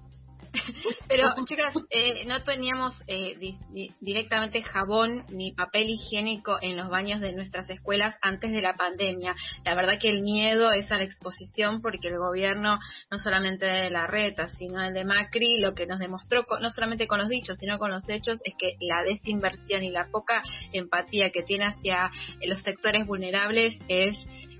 Pero, 1.07 1.33
chicas, 1.45 1.73
eh, 1.89 2.25
no 2.25 2.43
teníamos 2.43 2.95
eh, 3.07 3.35
di- 3.39 3.57
di- 3.71 3.93
directamente 3.99 4.61
jabón 4.61 5.25
ni 5.29 5.51
papel 5.51 5.89
higiénico 5.89 6.57
en 6.61 6.77
los 6.77 6.89
baños 6.89 7.21
de 7.21 7.33
nuestras 7.33 7.69
escuelas 7.69 8.15
antes 8.21 8.51
de 8.51 8.61
la 8.61 8.75
pandemia. 8.75 9.35
La 9.65 9.75
verdad 9.75 9.99
que 9.99 10.09
el 10.09 10.21
miedo 10.21 10.71
es 10.71 10.91
a 10.91 10.97
la 10.97 11.03
exposición 11.03 11.81
porque 11.81 12.07
el 12.09 12.17
gobierno, 12.17 12.77
no 13.11 13.19
solamente 13.19 13.65
de 13.65 13.89
la 13.89 14.07
reta, 14.07 14.47
sino 14.47 14.83
el 14.83 14.93
de 14.93 15.05
Macri, 15.05 15.59
lo 15.59 15.73
que 15.73 15.87
nos 15.87 15.99
demostró, 15.99 16.45
no 16.61 16.69
solamente 16.69 17.07
con 17.07 17.19
los 17.19 17.29
dichos, 17.29 17.57
sino 17.57 17.79
con 17.79 17.91
los 17.91 18.07
hechos, 18.07 18.39
es 18.43 18.53
que 18.57 18.75
la 18.79 19.03
desinversión 19.03 19.83
y 19.83 19.89
la 19.89 20.07
poca 20.11 20.43
empatía 20.71 21.31
que 21.31 21.43
tiene 21.43 21.65
hacia 21.65 22.11
los 22.45 22.61
sectores 22.61 23.05
vulnerables 23.07 23.75
es... 23.87 24.15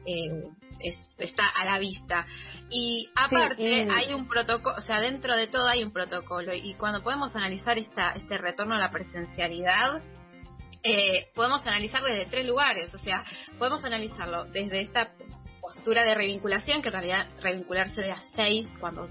eh, 0.06 0.30
es- 0.84 1.16
está 1.18 1.48
a 1.48 1.66
la 1.66 1.80
vista. 1.80 2.26
Y 2.70 3.10
aparte 3.16 3.64
y- 3.64 3.90
hay 3.90 4.14
un 4.14 4.28
protocolo, 4.28 4.76
o 4.78 4.82
sea, 4.82 5.00
dentro 5.00 5.36
de 5.36 5.48
todo 5.48 5.68
hay 5.68 5.84
un 5.84 5.92
protocolo 5.92 6.54
y 6.54 6.74
cuando 6.76 7.02
podemos 7.02 7.36
analizar 7.36 7.78
esta, 7.78 8.12
este 8.12 8.38
retorno 8.38 8.76
a 8.76 8.80
la 8.80 8.92
presencialidad, 8.92 10.02
eh, 10.84 11.28
podemos 11.34 11.66
analizar 11.66 12.04
desde 12.04 12.26
tres 12.26 12.46
lugares, 12.46 12.94
o 12.94 12.98
sea, 12.98 13.24
podemos 13.58 13.84
analizarlo 13.86 14.46
desde 14.46 14.82
esta 14.82 15.12
postura 15.62 16.04
de 16.04 16.14
revinculación, 16.14 16.82
que 16.82 16.90
en 16.90 16.94
realidad 16.94 17.28
revincularse 17.42 18.02
de 18.02 18.12
a 18.12 18.22
seis, 18.36 18.68
cuando 18.82 19.08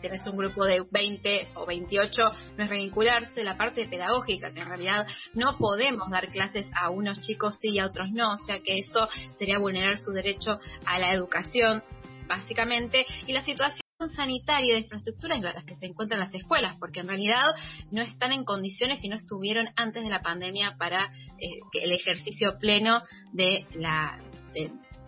tienes 0.00 0.26
un 0.26 0.36
grupo 0.36 0.64
de 0.64 0.84
20 0.90 1.48
o 1.54 1.66
28, 1.66 2.22
no 2.56 2.64
es 2.64 2.70
revincularse, 2.70 3.44
la 3.44 3.56
parte 3.56 3.86
pedagógica, 3.86 4.52
que 4.52 4.60
en 4.60 4.68
realidad 4.68 5.06
no 5.34 5.56
podemos 5.58 6.10
dar 6.10 6.30
clases 6.30 6.66
a 6.74 6.90
unos 6.90 7.20
chicos 7.20 7.56
sí 7.60 7.70
y 7.70 7.78
a 7.78 7.86
otros 7.86 8.10
no, 8.12 8.32
o 8.32 8.38
sea 8.46 8.60
que 8.60 8.78
eso 8.78 9.08
sería 9.38 9.58
vulnerar 9.58 9.98
su 9.98 10.12
derecho 10.12 10.58
a 10.84 10.98
la 10.98 11.12
educación. 11.12 11.82
básicamente, 12.28 13.06
y 13.26 13.32
la 13.32 13.42
situación 13.42 13.80
sanitaria 14.14 14.74
de 14.74 14.80
infraestructura 14.80 15.36
es 15.36 15.42
la 15.42 15.54
que 15.64 15.76
se 15.76 15.86
encuentran 15.86 16.20
las 16.20 16.34
escuelas, 16.34 16.76
porque 16.78 17.00
en 17.00 17.08
realidad 17.08 17.54
no 17.90 18.02
están 18.02 18.32
en 18.32 18.44
condiciones 18.44 19.02
y 19.02 19.08
no 19.08 19.16
estuvieron 19.16 19.68
antes 19.76 20.02
de 20.02 20.10
la 20.10 20.22
pandemia 20.22 20.76
para 20.76 21.04
eh, 21.38 21.60
el 21.80 21.92
ejercicio 21.92 22.58
pleno 22.58 23.02
de 23.32 23.66
la 23.74 24.18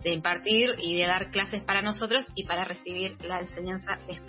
de, 0.03 0.11
impartir 0.11 0.75
y 0.79 0.97
de 0.97 1.07
dar 1.07 1.29
clases 1.31 1.61
para 1.61 1.81
nosotros 1.81 2.25
y 2.35 2.45
para 2.45 2.63
recibir 2.63 3.17
la 3.23 3.39
enseñanza 3.39 3.97
de. 4.07 4.19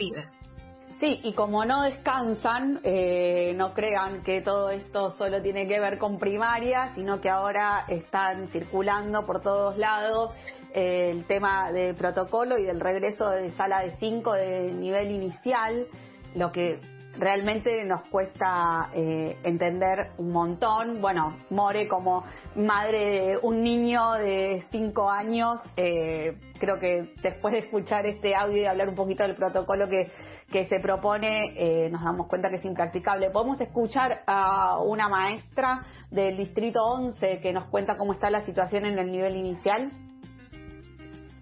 Sí, 1.01 1.20
y 1.22 1.32
como 1.32 1.64
no 1.64 1.82
descansan, 1.82 2.80
eh, 2.82 3.55
no 3.56 3.72
crean 3.72 4.22
que 4.22 4.42
todo 4.42 4.70
esto 4.70 5.12
solo 5.12 5.40
tiene 5.40 5.66
que 5.66 5.80
ver 5.80 5.98
con 5.98 6.18
primaria, 6.18 6.92
sino 6.94 7.20
que 7.20 7.30
ahora 7.30 7.86
están 7.88 8.48
circulando 8.48 9.24
por 9.24 9.40
todos 9.40 9.78
lados 9.78 10.32
eh, 10.74 11.10
el 11.10 11.24
tema 11.24 11.72
del 11.72 11.94
protocolo 11.94 12.59
y 12.59 12.64
del 12.64 12.80
regreso 12.80 13.30
de 13.30 13.51
sala 13.52 13.82
de 13.82 13.97
5 13.97 14.32
de 14.34 14.72
nivel 14.72 15.10
inicial, 15.10 15.86
lo 16.34 16.52
que 16.52 16.80
realmente 17.20 17.84
nos 17.84 18.09
cuesta 18.09 18.90
eh, 18.94 19.36
entender 19.44 20.12
un 20.18 20.32
montón. 20.32 21.01
Bueno, 21.01 21.36
More 21.51 21.86
como 21.86 22.24
madre 22.56 22.98
de 22.98 23.38
un 23.42 23.62
niño 23.62 24.12
de 24.12 24.64
5 24.70 25.10
años, 25.10 25.59
eh, 25.76 26.38
creo 26.59 26.78
que 26.80 27.12
después 27.22 27.52
de 27.52 27.60
escuchar 27.60 28.06
este 28.06 28.34
audio 28.34 28.62
y 28.62 28.64
hablar 28.64 28.88
un 28.88 28.94
poquito 28.94 29.22
del 29.22 29.36
protocolo 29.36 29.86
que, 29.88 30.10
que 30.51 30.66
se 30.66 30.80
propone, 30.80 31.52
eh, 31.56 31.90
nos 31.90 32.02
damos 32.02 32.26
cuenta 32.26 32.48
que 32.48 32.56
es 32.56 32.64
impracticable. 32.64 33.30
Podemos 33.30 33.60
escuchar 33.60 34.22
a 34.26 34.82
una 34.82 35.09
maestra 35.09 35.82
del 36.10 36.38
Distrito 36.38 36.82
11 36.82 37.40
que 37.40 37.52
nos 37.52 37.68
cuenta 37.68 37.98
cómo 37.98 38.14
está 38.14 38.30
la 38.30 38.47
situación 38.47 38.86
en 38.86 38.98
el 38.98 39.12
nivel 39.12 39.36
inicial. 39.36 39.92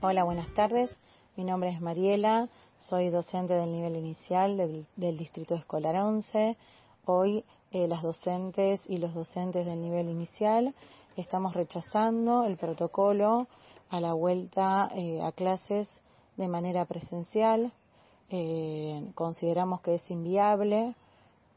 Hola, 0.00 0.24
buenas 0.24 0.52
tardes. 0.54 0.90
Mi 1.36 1.44
nombre 1.44 1.70
es 1.70 1.80
Mariela, 1.80 2.48
soy 2.80 3.10
docente 3.10 3.54
del 3.54 3.72
nivel 3.72 3.96
inicial 3.96 4.56
del, 4.56 5.18
Distrito 5.18 5.54
Escolar 5.54 5.96
11. 5.96 6.56
Hoy 7.06 7.44
eh, 7.72 7.88
las 7.88 8.02
docentes 8.02 8.80
y 8.86 8.98
los 8.98 9.14
docentes 9.14 9.66
del 9.66 9.80
nivel 9.80 10.08
inicial 10.08 10.74
estamos 11.16 11.54
rechazando 11.54 12.44
el 12.44 12.56
protocolo 12.56 13.48
a 13.90 14.00
la 14.00 14.12
vuelta 14.12 14.88
eh, 14.94 15.20
a 15.22 15.32
clases 15.32 15.88
de 16.36 16.48
manera 16.48 16.84
presencial. 16.84 17.72
Eh, 18.30 19.10
consideramos 19.14 19.80
que 19.80 19.96
es 19.96 20.10
inviable 20.10 20.94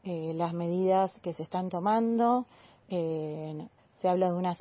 las 0.04 0.52
medidas 0.52 1.16
que 1.20 1.32
se 1.32 1.44
están 1.44 1.68
tomando. 1.68 2.44
se 2.88 4.08
habla 4.08 4.26
de 4.26 4.32
una, 4.32 4.52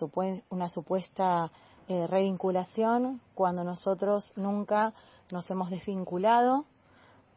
una 0.51 0.69
supuesta 0.69 1.51
revinculación 1.87 3.21
cuando 3.33 3.63
nosotros 3.63 4.31
nunca 4.35 4.93
nos 5.31 5.49
hemos 5.49 5.69
desvinculado 5.69 6.65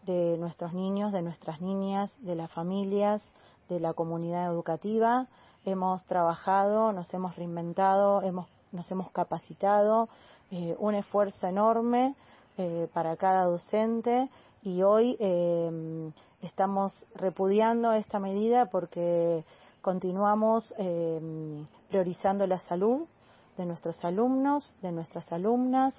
de 0.07 0.37
nuestros 0.39 0.73
niños, 0.75 1.13
de 1.13 1.23
nuestras 1.23 1.61
niñas, 1.61 2.15
de 2.19 2.35
las 2.35 2.51
familias, 2.53 3.25
de 3.69 3.81
la 3.81 3.95
comunidad 3.95 4.53
educativa. 4.53 5.27
Hemos 5.65 6.05
trabajado, 6.05 6.93
nos 6.93 7.13
hemos 7.15 7.37
reinventado, 7.37 8.23
hemos, 8.23 8.47
nos 8.73 8.91
hemos 8.91 9.11
capacitado, 9.13 10.09
eh, 10.51 10.77
un 10.79 10.95
esfuerzo 10.95 11.47
enorme 11.47 12.15
eh, 12.59 12.89
para 12.93 13.17
cada 13.17 13.45
docente 13.45 14.29
y 14.63 14.83
hoy 14.83 15.19
estamos 16.41 17.07
repudiando 17.15 17.93
esta 17.93 18.19
medida 18.19 18.67
porque 18.67 19.45
continuamos 19.83 20.73
priorizando 21.89 22.47
la 22.47 22.57
salud 22.61 23.03
de 23.59 23.67
nuestros 23.67 24.03
alumnos, 24.07 24.73
de 24.81 24.91
nuestras 24.91 25.31
alumnas, 25.33 25.95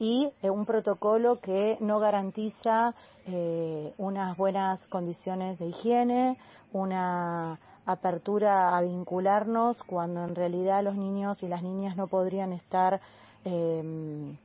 y 0.00 0.32
eh, 0.42 0.48
un 0.48 0.64
protocolo 0.64 1.40
que 1.40 1.76
no 1.80 2.00
garantiza 2.00 2.94
eh, 3.26 3.92
unas 3.98 4.36
buenas 4.36 4.84
condiciones 4.88 5.58
de 5.58 5.66
higiene, 5.66 6.38
una 6.72 7.60
apertura 7.84 8.76
a 8.76 8.80
vincularnos 8.80 9.78
cuando 9.86 10.24
en 10.24 10.34
realidad 10.34 10.82
los 10.82 10.96
niños 10.96 11.42
y 11.42 11.48
las 11.48 11.62
niñas 11.62 11.98
no 11.98 12.06
podrían 12.06 12.54
estar 12.54 13.00
em, 13.44 14.36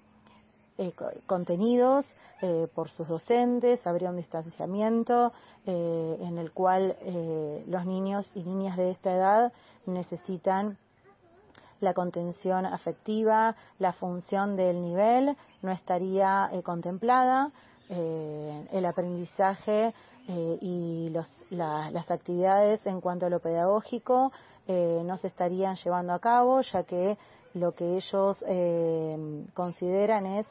eh, 0.78 0.92
contenidos 1.26 2.06
por 2.76 2.90
sus 2.90 3.08
docentes, 3.08 3.88
habría 3.88 4.10
un 4.12 4.18
distanciamiento 4.18 5.32
en 5.66 6.38
el 6.38 6.52
cual 6.52 6.96
los 7.66 7.86
niños 7.86 8.30
y 8.36 8.44
niñas 8.44 8.78
de 8.78 8.92
esta 8.92 9.16
edad 9.16 9.54
necesitan 9.88 10.78
la 11.86 11.94
contención 11.94 12.66
afectiva, 12.66 13.56
la 13.80 13.94
función 13.94 14.58
del 14.58 14.82
nivel 14.82 15.38
no 15.62 15.72
estaría 15.72 16.50
eh, 16.52 16.62
contemplada, 16.64 17.52
eh, 17.90 18.68
el 18.72 18.86
aprendizaje 18.86 19.94
eh, 20.28 20.58
y 20.60 21.10
las 21.52 22.12
actividades 22.12 22.86
en 22.88 23.00
cuanto 23.00 23.28
a 23.28 23.30
lo 23.30 23.40
pedagógico 23.40 24.32
no 24.68 25.16
se 25.18 25.28
estarían 25.28 25.76
llevando 25.76 26.12
a 26.12 26.20
cabo, 26.20 26.60
ya 26.62 26.82
que 26.82 27.20
lo 27.54 27.74
que 27.74 27.98
ellos 27.98 28.44
consideran 29.54 30.26
es 30.26 30.48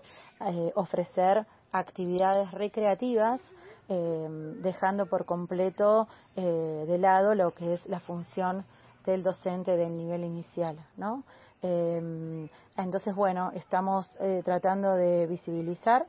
ofrecer 0.76 1.44
actividades 1.72 2.48
recreativas 2.52 3.40
dejando 3.88 5.06
por 5.06 5.24
completo 5.24 6.06
de 6.36 6.96
lado 6.96 7.34
lo 7.34 7.50
que 7.50 7.74
es 7.74 7.84
la 7.86 7.98
función 7.98 8.64
del 9.04 9.22
docente 9.22 9.76
del 9.76 9.96
nivel 9.96 10.24
inicial, 10.24 10.76
¿no? 10.96 11.24
Em, 11.62 12.48
entonces, 12.76 13.14
bueno, 13.14 13.50
estamos 13.54 14.06
eh, 14.20 14.42
tratando 14.44 14.94
de 14.96 15.26
visibilizar 15.26 16.06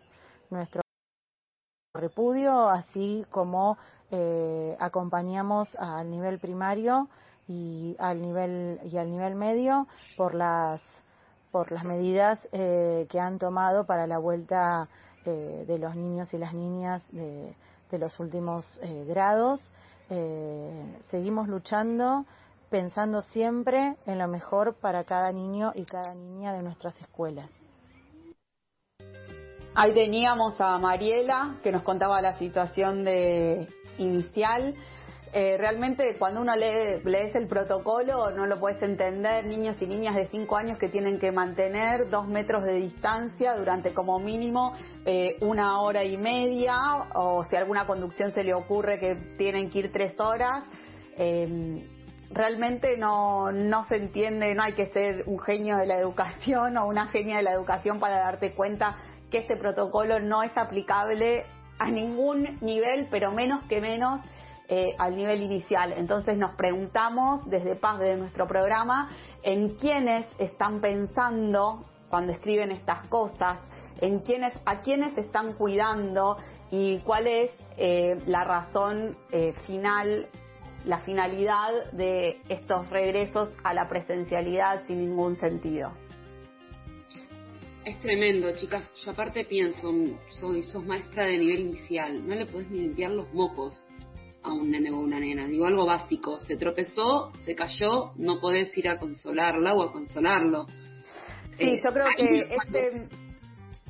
nuestro 0.50 0.82
repudio, 1.94 2.68
así 2.68 3.26
como 3.32 3.78
eh, 4.12 4.76
acompañamos 4.80 5.74
al 5.78 6.12
nivel 6.12 6.40
primario 6.40 7.08
y 7.48 7.96
al 8.00 8.22
nivel 8.22 8.82
y 8.84 8.98
al 8.98 9.10
nivel 9.10 9.36
medio 9.36 9.88
por 10.18 10.34
las 10.36 10.82
por 11.52 11.72
las 11.72 11.86
medidas 11.86 12.38
eh, 12.52 13.08
que 13.10 13.20
han 13.20 13.40
tomado 13.40 13.86
para 13.86 14.08
la 14.08 14.18
vuelta 14.18 14.90
de 15.24 15.80
los 15.80 15.96
niños 15.96 16.32
y 16.36 16.38
las 16.38 16.54
niñas 16.54 17.02
de, 17.12 17.56
de 17.90 17.98
los 17.98 18.20
últimos 18.20 18.80
grados. 19.08 19.60
seguimos 21.10 21.48
luchando 21.48 22.26
pensando 22.76 23.22
siempre 23.22 23.96
en 24.06 24.20
lo 24.20 24.28
mejor 24.28 24.76
para 24.82 25.06
cada 25.06 25.32
niño 25.32 25.72
y 25.76 25.86
cada 25.86 26.14
niña 26.14 26.52
de 26.52 26.62
nuestras 26.62 26.94
escuelas. 27.00 27.50
Ahí 29.74 29.94
teníamos 29.94 30.60
a 30.60 30.78
Mariela 30.78 31.56
que 31.64 31.72
nos 31.72 31.84
contaba 31.84 32.20
la 32.22 32.38
situación 32.38 33.06
de 33.06 33.70
inicial. 33.98 34.76
Eh, 35.32 35.56
realmente 35.58 36.18
cuando 36.20 36.42
uno 36.42 36.54
lee, 36.54 37.02
lees 37.06 37.34
el 37.36 37.48
protocolo 37.48 38.32
no 38.32 38.46
lo 38.46 38.60
puedes 38.60 38.84
entender, 38.84 39.46
niños 39.46 39.82
y 39.82 39.88
niñas 39.88 40.16
de 40.16 40.28
5 40.28 40.58
años 40.58 40.78
que 40.78 40.90
tienen 40.90 41.18
que 41.18 41.32
mantener 41.32 42.10
dos 42.10 42.28
metros 42.28 42.66
de 42.66 42.74
distancia 42.74 43.56
durante 43.56 43.94
como 43.94 44.20
mínimo 44.20 44.74
eh, 45.06 45.38
una 45.40 45.80
hora 45.80 46.04
y 46.04 46.18
media 46.18 46.76
o 47.14 47.46
si 47.46 47.56
alguna 47.56 47.88
conducción 47.88 48.34
se 48.34 48.44
le 48.44 48.54
ocurre 48.54 49.00
que 49.00 49.16
tienen 49.38 49.70
que 49.70 49.80
ir 49.80 49.94
tres 49.94 50.20
horas. 50.20 50.66
Eh, 51.18 51.88
realmente 52.32 52.98
no, 52.98 53.52
no 53.52 53.86
se 53.86 53.98
entiende, 53.98 54.54
no 54.56 54.64
hay 54.64 54.74
que 54.74 54.88
ser 54.88 55.24
un 55.28 55.40
genio 55.40 55.78
de 55.78 55.86
la 55.86 55.98
educación 55.98 56.78
o 56.78 56.88
una 56.88 57.08
genia 57.08 57.38
de 57.38 57.44
la 57.44 57.52
educación 57.52 58.00
para 58.00 58.18
darte 58.18 58.54
cuenta 58.54 58.96
que 59.30 59.40
este 59.40 59.58
protocolo 59.58 60.20
no 60.20 60.44
es 60.44 60.52
aplicable 60.56 61.46
a 61.78 61.90
ningún 61.90 62.58
nivel, 62.62 63.08
pero 63.12 63.32
menos 63.32 63.64
que 63.66 63.82
menos 63.82 64.22
eh, 64.68 64.96
al 64.98 65.16
nivel 65.16 65.42
inicial. 65.42 65.94
Entonces 65.94 66.38
nos 66.38 66.56
preguntamos 66.56 67.48
desde 67.50 67.76
Paz, 67.76 68.00
de 68.00 68.16
nuestro 68.18 68.48
programa, 68.48 69.10
en 69.44 69.76
quiénes 69.76 70.26
están 70.40 70.82
pensando 70.82 71.86
cuando 72.10 72.32
escriben 72.32 72.72
estas 72.72 73.08
cosas, 73.08 73.60
en 74.02 74.20
quiénes, 74.20 74.54
a 74.66 74.80
quiénes 74.80 75.18
están 75.18 75.54
cuidando 75.54 76.38
y 76.72 77.00
cuál 77.00 77.28
es 77.28 77.52
eh, 77.78 78.20
la 78.26 78.44
razón 78.44 79.18
eh, 79.32 79.54
final 79.66 80.30
la 80.86 81.00
finalidad 81.00 81.92
de 81.92 82.42
estos 82.50 82.90
regresos 82.90 83.50
a 83.64 83.74
la 83.74 83.90
presencialidad 83.90 84.84
sin 84.86 85.02
ningún 85.02 85.36
sentido. 85.38 85.92
Es 87.84 88.00
tremendo, 88.00 88.56
chicas. 88.56 88.92
Yo 89.04 89.12
aparte 89.12 89.46
pienso, 89.46 89.92
soy, 90.40 90.64
sos 90.64 90.84
maestra 90.86 91.26
de 91.26 91.38
nivel 91.38 91.60
inicial, 91.62 92.28
no 92.28 92.34
le 92.34 92.46
puedes 92.48 92.70
ni 92.72 92.80
limpiar 92.80 93.12
los 93.12 93.32
mocos 93.34 93.86
a 94.42 94.54
un 94.54 94.72
nene 94.72 94.92
o 94.92 95.00
una 95.00 95.20
nena. 95.20 95.48
Digo 95.48 95.66
algo 95.66 95.86
básico, 95.86 96.40
se 96.42 96.58
tropezó, 96.58 97.32
se 97.44 97.56
cayó, 97.56 98.12
no 98.16 98.40
podés 98.40 98.76
ir 98.78 98.90
a 98.90 98.98
consolarla 98.98 99.74
o 99.76 99.84
a 99.84 99.92
consolarlo. 99.92 100.66
Sí, 101.58 101.64
eh, 101.64 101.82
yo 101.84 101.94
creo 101.94 102.08
que 102.16 102.40
este... 102.42 103.08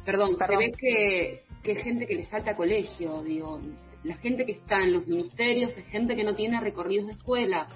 Perdón, 0.05 0.37
se 0.37 0.57
ve 0.57 0.71
que, 0.77 1.43
que 1.63 1.75
gente 1.75 2.05
que 2.05 2.15
le 2.15 2.27
falta 2.27 2.55
colegio, 2.55 3.23
digo, 3.23 3.59
la 4.05 4.15
gente 4.17 4.45
que 4.45 4.53
está 4.53 4.83
en 4.83 4.93
los 4.93 5.07
ministerios 5.07 5.71
es 5.75 5.85
gente 5.87 6.15
que 6.15 6.23
no 6.23 6.35
tiene 6.35 6.61
recorridos 6.61 7.07
de 7.07 7.13
escuela. 7.13 7.67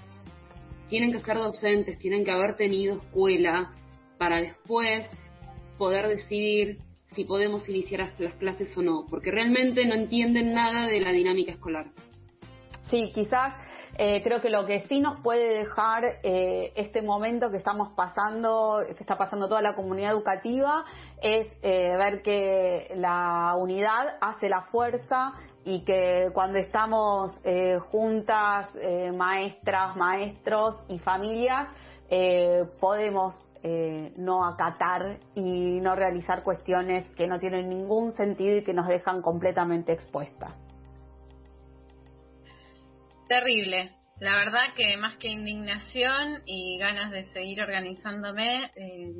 Tienen 0.88 1.12
que 1.12 1.22
ser 1.22 1.38
docentes, 1.38 1.98
tienen 2.00 2.24
que 2.24 2.32
haber 2.32 2.56
tenido 2.56 2.98
escuela 2.98 3.74
para 4.18 4.42
después 4.42 5.08
poder 5.78 6.08
decidir 6.08 6.80
si 7.16 7.24
podemos 7.24 7.68
iniciar 7.68 8.14
las 8.20 8.34
clases 8.36 8.76
o 8.78 8.82
no, 8.84 9.06
porque 9.10 9.32
realmente 9.32 9.86
no 9.86 9.96
entienden 9.96 10.54
nada 10.54 10.88
de 10.88 11.02
la 11.02 11.12
dinámica 11.12 11.52
escolar. 11.52 11.88
Sí, 12.84 13.12
quizás 13.14 13.54
eh, 13.98 14.22
creo 14.24 14.42
que 14.42 14.50
lo 14.50 14.66
que 14.66 14.82
sí 14.88 15.00
nos 15.00 15.20
puede 15.22 15.60
dejar 15.60 16.04
eh, 16.24 16.72
este 16.76 17.02
momento 17.02 17.52
que 17.52 17.58
estamos 17.58 17.90
pasando, 17.96 18.80
que 18.86 19.04
está 19.04 19.18
pasando 19.18 19.50
toda 19.50 19.62
la 19.62 19.76
comunidad 19.76 20.12
educativa, 20.12 20.86
es 21.22 21.48
eh, 21.62 21.96
ver 21.98 22.22
que 22.22 22.92
la 22.96 23.56
unidad 23.58 24.18
hace 24.22 24.48
la 24.48 24.62
fuerza 24.72 25.34
y 25.70 25.82
que 25.82 26.30
cuando 26.34 26.58
estamos 26.58 27.32
juntas, 27.92 28.70
maestras, 29.14 29.96
maestros 29.96 30.76
y 30.88 30.98
familias, 30.98 31.68
podemos 32.80 33.36
no 34.18 34.46
acatar 34.46 35.20
y 35.36 35.80
no 35.80 35.96
realizar 35.96 36.44
cuestiones 36.44 37.06
que 37.16 37.28
no 37.28 37.40
tienen 37.40 37.70
ningún 37.70 38.12
sentido 38.14 38.58
y 38.58 38.64
que 38.64 38.74
nos 38.74 38.88
dejan 38.88 39.22
completamente 39.22 39.92
expuestas. 39.94 40.58
Terrible. 43.28 43.92
La 44.20 44.36
verdad 44.36 44.74
que 44.76 44.98
más 44.98 45.16
que 45.18 45.30
indignación 45.30 46.42
y 46.46 46.78
ganas 46.78 47.12
de 47.12 47.24
seguir 47.26 47.62
organizándome, 47.62 48.66
eh, 48.76 49.14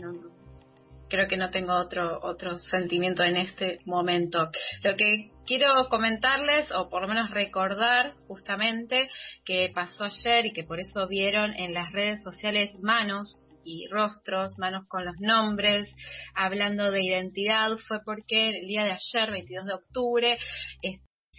creo 1.10 1.28
que 1.28 1.38
no 1.38 1.50
tengo 1.50 1.74
otro 1.74 2.20
otro 2.22 2.58
sentimiento 2.60 3.24
en 3.24 3.38
este 3.38 3.80
momento. 3.86 4.50
Lo 4.84 4.96
que 4.96 5.32
quiero 5.46 5.90
comentarles, 5.90 6.72
o 6.72 6.90
por 6.90 7.02
lo 7.02 7.08
menos 7.08 7.32
recordar 7.32 8.14
justamente, 8.28 9.10
que 9.46 9.72
pasó 9.74 10.06
ayer 10.06 10.46
y 10.46 10.54
que 10.54 10.64
por 10.64 10.80
eso 10.80 11.08
vieron 11.08 11.54
en 11.54 11.74
las 11.74 11.92
redes 11.92 12.24
sociales 12.24 12.72
manos 12.82 13.48
y 13.64 13.88
rostros, 13.88 14.58
manos 14.58 14.88
con 14.88 15.06
los 15.06 15.16
nombres, 15.20 15.94
hablando 16.34 16.92
de 16.92 17.04
identidad, 17.04 17.78
fue 17.88 18.00
porque 18.04 18.48
el 18.48 18.68
día 18.68 18.84
de 18.84 18.92
ayer, 18.92 19.32
22 19.32 19.66
de 19.66 19.74
octubre, 19.74 20.38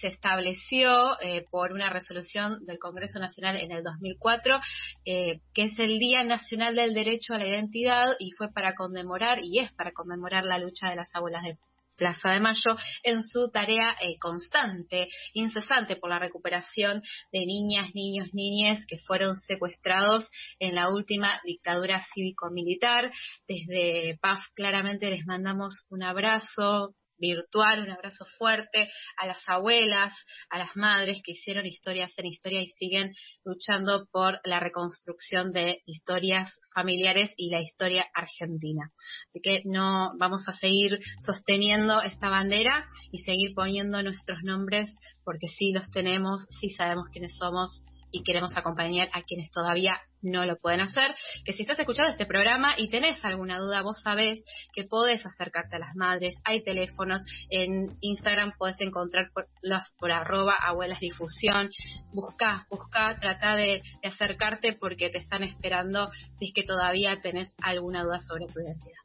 se 0.01 0.09
estableció 0.09 1.18
eh, 1.20 1.44
por 1.51 1.72
una 1.72 1.90
resolución 1.90 2.64
del 2.66 2.78
Congreso 2.78 3.18
Nacional 3.18 3.56
en 3.56 3.72
el 3.72 3.82
2004, 3.82 4.59
eh, 5.05 5.40
que 5.55 5.64
es 5.64 5.78
el 5.78 5.98
Día 5.98 6.24
Nacional 6.24 6.74
del 6.74 6.94
Derecho 6.94 7.35
a 7.35 7.39
la 7.39 7.47
Identidad 7.47 8.14
y 8.18 8.32
fue 8.32 8.52
para 8.52 8.74
conmemorar, 8.74 9.39
y 9.43 9.59
es 9.59 9.72
para 9.72 9.93
conmemorar 9.93 10.44
la 10.44 10.59
lucha 10.59 10.90
de 10.90 10.97
las 10.97 11.14
abuelas 11.14 11.43
de 11.44 11.59
Plaza 12.01 12.31
de 12.31 12.40
Mayo 12.40 12.77
en 13.02 13.22
su 13.22 13.51
tarea 13.51 13.94
eh, 14.01 14.16
constante, 14.18 15.09
incesante 15.35 15.97
por 15.97 16.09
la 16.09 16.18
recuperación 16.18 17.02
de 17.31 17.44
niñas, 17.44 17.90
niños, 17.94 18.28
niñas 18.32 18.81
que 18.89 18.97
fueron 19.06 19.36
secuestrados 19.36 20.27
en 20.59 20.77
la 20.77 20.89
última 20.89 21.40
dictadura 21.44 22.02
cívico-militar. 22.14 23.10
Desde 23.47 24.18
PAF 24.22 24.40
claramente 24.55 25.10
les 25.10 25.27
mandamos 25.27 25.85
un 25.90 26.02
abrazo, 26.02 26.94
virtual, 27.20 27.82
un 27.82 27.90
abrazo 27.90 28.24
fuerte 28.38 28.90
a 29.16 29.26
las 29.26 29.38
abuelas, 29.47 30.12
a 30.48 30.59
las 30.59 30.74
madres 30.76 31.20
que 31.24 31.32
hicieron 31.32 31.66
historias 31.66 32.12
en 32.16 32.26
historia 32.26 32.62
y 32.62 32.70
siguen 32.70 33.12
luchando 33.44 34.06
por 34.10 34.40
la 34.44 34.59
reconstrucción 34.60 35.52
de 35.52 35.82
historias 35.86 36.51
familiares 36.74 37.30
y 37.36 37.51
la 37.51 37.60
historia 37.60 38.06
argentina. 38.14 38.90
Así 39.28 39.40
que 39.40 39.62
no 39.64 40.12
vamos 40.18 40.42
a 40.48 40.56
seguir 40.56 40.98
sosteniendo 41.24 42.01
esta 42.02 42.30
bandera 42.30 42.86
y 43.12 43.18
seguir 43.18 43.55
poniendo 43.55 44.02
nuestros 44.02 44.38
nombres 44.42 44.90
porque 45.24 45.48
sí 45.48 45.72
los 45.72 45.90
tenemos, 45.90 46.47
sí 46.60 46.70
sabemos 46.70 47.09
quiénes 47.12 47.36
somos 47.36 47.84
y 48.10 48.22
queremos 48.22 48.56
acompañar 48.56 49.09
a 49.12 49.22
quienes 49.22 49.51
todavía 49.51 50.01
no 50.22 50.44
lo 50.44 50.56
pueden 50.59 50.80
hacer, 50.80 51.14
que 51.44 51.52
si 51.52 51.62
estás 51.62 51.78
escuchando 51.78 52.10
este 52.10 52.26
programa 52.26 52.74
y 52.76 52.88
tenés 52.90 53.24
alguna 53.24 53.59
duda, 53.59 53.82
vos 53.82 54.01
sabés 54.02 54.42
que 54.72 54.84
podés 54.84 55.24
acercarte 55.24 55.76
a 55.76 55.80
las 55.80 55.94
madres, 55.97 56.36
hay 56.44 56.62
teléfonos, 56.62 57.22
en 57.51 57.97
Instagram 58.01 58.52
podés 58.59 58.80
encontrar 58.80 59.30
por, 59.32 59.48
los, 59.62 59.82
por 59.98 60.12
arroba 60.12 60.55
abuelas 60.55 61.01
difusión, 61.01 61.70
busca, 62.12 62.66
busca, 62.70 63.18
trata 63.20 63.56
de, 63.56 63.82
de 64.02 64.09
acercarte 64.09 64.74
porque 64.74 65.10
te 65.10 65.18
están 65.18 65.42
esperando 65.42 66.10
si 66.38 66.47
es 66.47 66.52
que 66.55 66.64
todavía 66.64 67.20
tenés 67.20 67.55
alguna 67.62 68.02
duda 68.02 68.20
sobre 68.20 68.47
tu 68.47 68.60
identidad. 68.60 69.01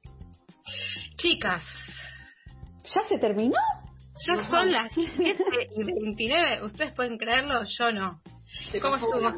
Chicas. 1.17 1.63
¿Ya 2.93 3.07
se 3.07 3.17
terminó? 3.17 3.57
Ya 4.27 4.49
son 4.49 4.71
las 4.71 4.91
7 4.93 5.35
y 5.75 5.83
29, 5.83 6.63
ustedes 6.63 6.93
pueden 6.93 7.17
creerlo, 7.17 7.63
yo 7.65 7.91
no. 7.91 8.21
¿Cómo 8.81 8.95
estuvo? 8.95 9.33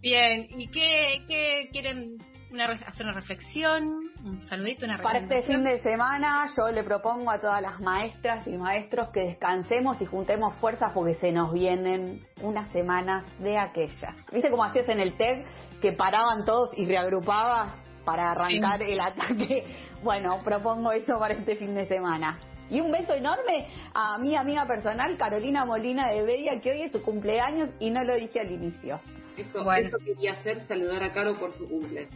Bien, 0.00 0.46
¿y 0.50 0.68
qué, 0.68 1.24
qué 1.26 1.68
quieren 1.72 2.18
una, 2.52 2.66
hacer 2.66 3.04
una 3.04 3.14
reflexión? 3.14 3.82
Un 4.24 4.40
saludito, 4.48 4.84
una 4.84 4.98
Para 4.98 5.18
este 5.18 5.42
fin 5.42 5.64
de 5.64 5.80
semana 5.80 6.46
yo 6.56 6.70
le 6.70 6.84
propongo 6.84 7.30
a 7.30 7.40
todas 7.40 7.60
las 7.60 7.80
maestras 7.80 8.46
y 8.46 8.50
maestros 8.50 9.08
que 9.08 9.20
descansemos 9.20 10.00
y 10.00 10.06
juntemos 10.06 10.54
fuerzas 10.56 10.92
porque 10.94 11.14
se 11.14 11.32
nos 11.32 11.52
vienen 11.52 12.24
unas 12.42 12.70
semanas 12.70 13.24
de 13.40 13.58
aquella. 13.58 14.14
¿Viste 14.32 14.50
cómo 14.50 14.64
hacías 14.64 14.88
en 14.88 15.00
el 15.00 15.16
TED 15.16 15.44
que 15.82 15.92
paraban 15.92 16.44
todos 16.44 16.70
y 16.76 16.86
reagrupabas 16.86 17.72
para 18.04 18.30
arrancar 18.30 18.82
el 18.82 19.00
ataque? 19.00 19.66
Bueno, 20.00 20.38
propongo 20.44 20.92
eso 20.92 21.18
para 21.18 21.34
este 21.34 21.56
fin 21.56 21.74
de 21.74 21.84
semana. 21.86 22.38
Y 22.70 22.80
un 22.80 22.92
beso 22.92 23.14
enorme 23.14 23.66
a 23.92 24.16
mi 24.18 24.36
amiga 24.36 24.64
personal, 24.64 25.18
Carolina 25.18 25.64
Molina 25.64 26.08
de 26.08 26.22
Bella, 26.22 26.60
que 26.60 26.70
hoy 26.70 26.82
es 26.82 26.92
su 26.92 27.02
cumpleaños 27.02 27.70
y 27.80 27.90
no 27.90 28.04
lo 28.04 28.14
dije 28.14 28.38
al 28.38 28.52
inicio. 28.52 29.00
Eso, 29.38 29.98
quería 30.04 30.32
hacer, 30.32 30.66
saludar 30.66 31.02
a 31.04 31.12
Caro 31.12 31.38
por 31.38 31.52
su 31.52 31.68
cumple. 31.68 32.08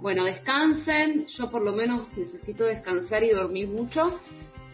Bueno, 0.00 0.24
descansen, 0.24 1.26
yo 1.26 1.50
por 1.50 1.62
lo 1.62 1.72
menos 1.72 2.08
necesito 2.16 2.64
descansar 2.64 3.22
y 3.22 3.30
dormir 3.30 3.68
mucho. 3.68 4.18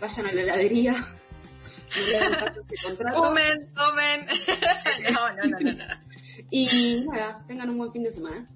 Vayan 0.01 0.27
a 0.27 0.33
la 0.33 0.43
heladería. 0.43 1.05
Tomen, 3.13 3.73
tomen. 3.75 4.27
no, 5.13 5.33
no, 5.35 5.45
no, 5.45 5.73
no, 5.73 5.85
Y 6.51 7.05
nada, 7.07 7.45
tengan 7.49 7.71
un 7.71 7.79
buen 7.79 7.93
fin 7.93 8.05
de 8.05 8.13
semana. 8.13 8.47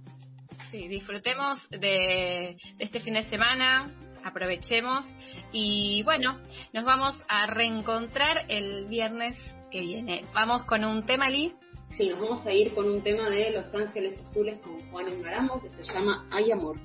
Sí, 0.70 0.86
disfrutemos 0.86 1.58
de 1.70 2.56
este 2.78 3.00
fin 3.00 3.14
de 3.14 3.24
semana, 3.24 3.92
aprovechemos 4.22 5.04
y 5.52 6.02
bueno, 6.04 6.38
nos 6.72 6.84
vamos 6.84 7.16
a 7.28 7.46
reencontrar 7.46 8.44
el 8.48 8.86
viernes 8.86 9.36
que 9.72 9.80
viene. 9.80 10.24
Vamos 10.34 10.64
con 10.64 10.84
un 10.84 11.04
tema, 11.06 11.28
Lee. 11.28 11.54
Sí, 12.00 12.08
nos 12.08 12.18
vamos 12.18 12.46
a 12.46 12.52
ir 12.54 12.74
con 12.74 12.88
un 12.88 13.02
tema 13.02 13.28
de 13.28 13.50
Los 13.50 13.74
Ángeles 13.74 14.18
Azules 14.30 14.58
con 14.60 14.80
Juan 14.90 15.06
Engaramo 15.06 15.60
que 15.60 15.68
se 15.68 15.92
llama 15.92 16.26
Hay 16.30 16.50
Amor. 16.50 16.78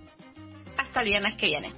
Hasta 0.75 0.99
el 0.99 1.05
viernes 1.05 1.37
que 1.37 1.45
viene. 1.45 1.71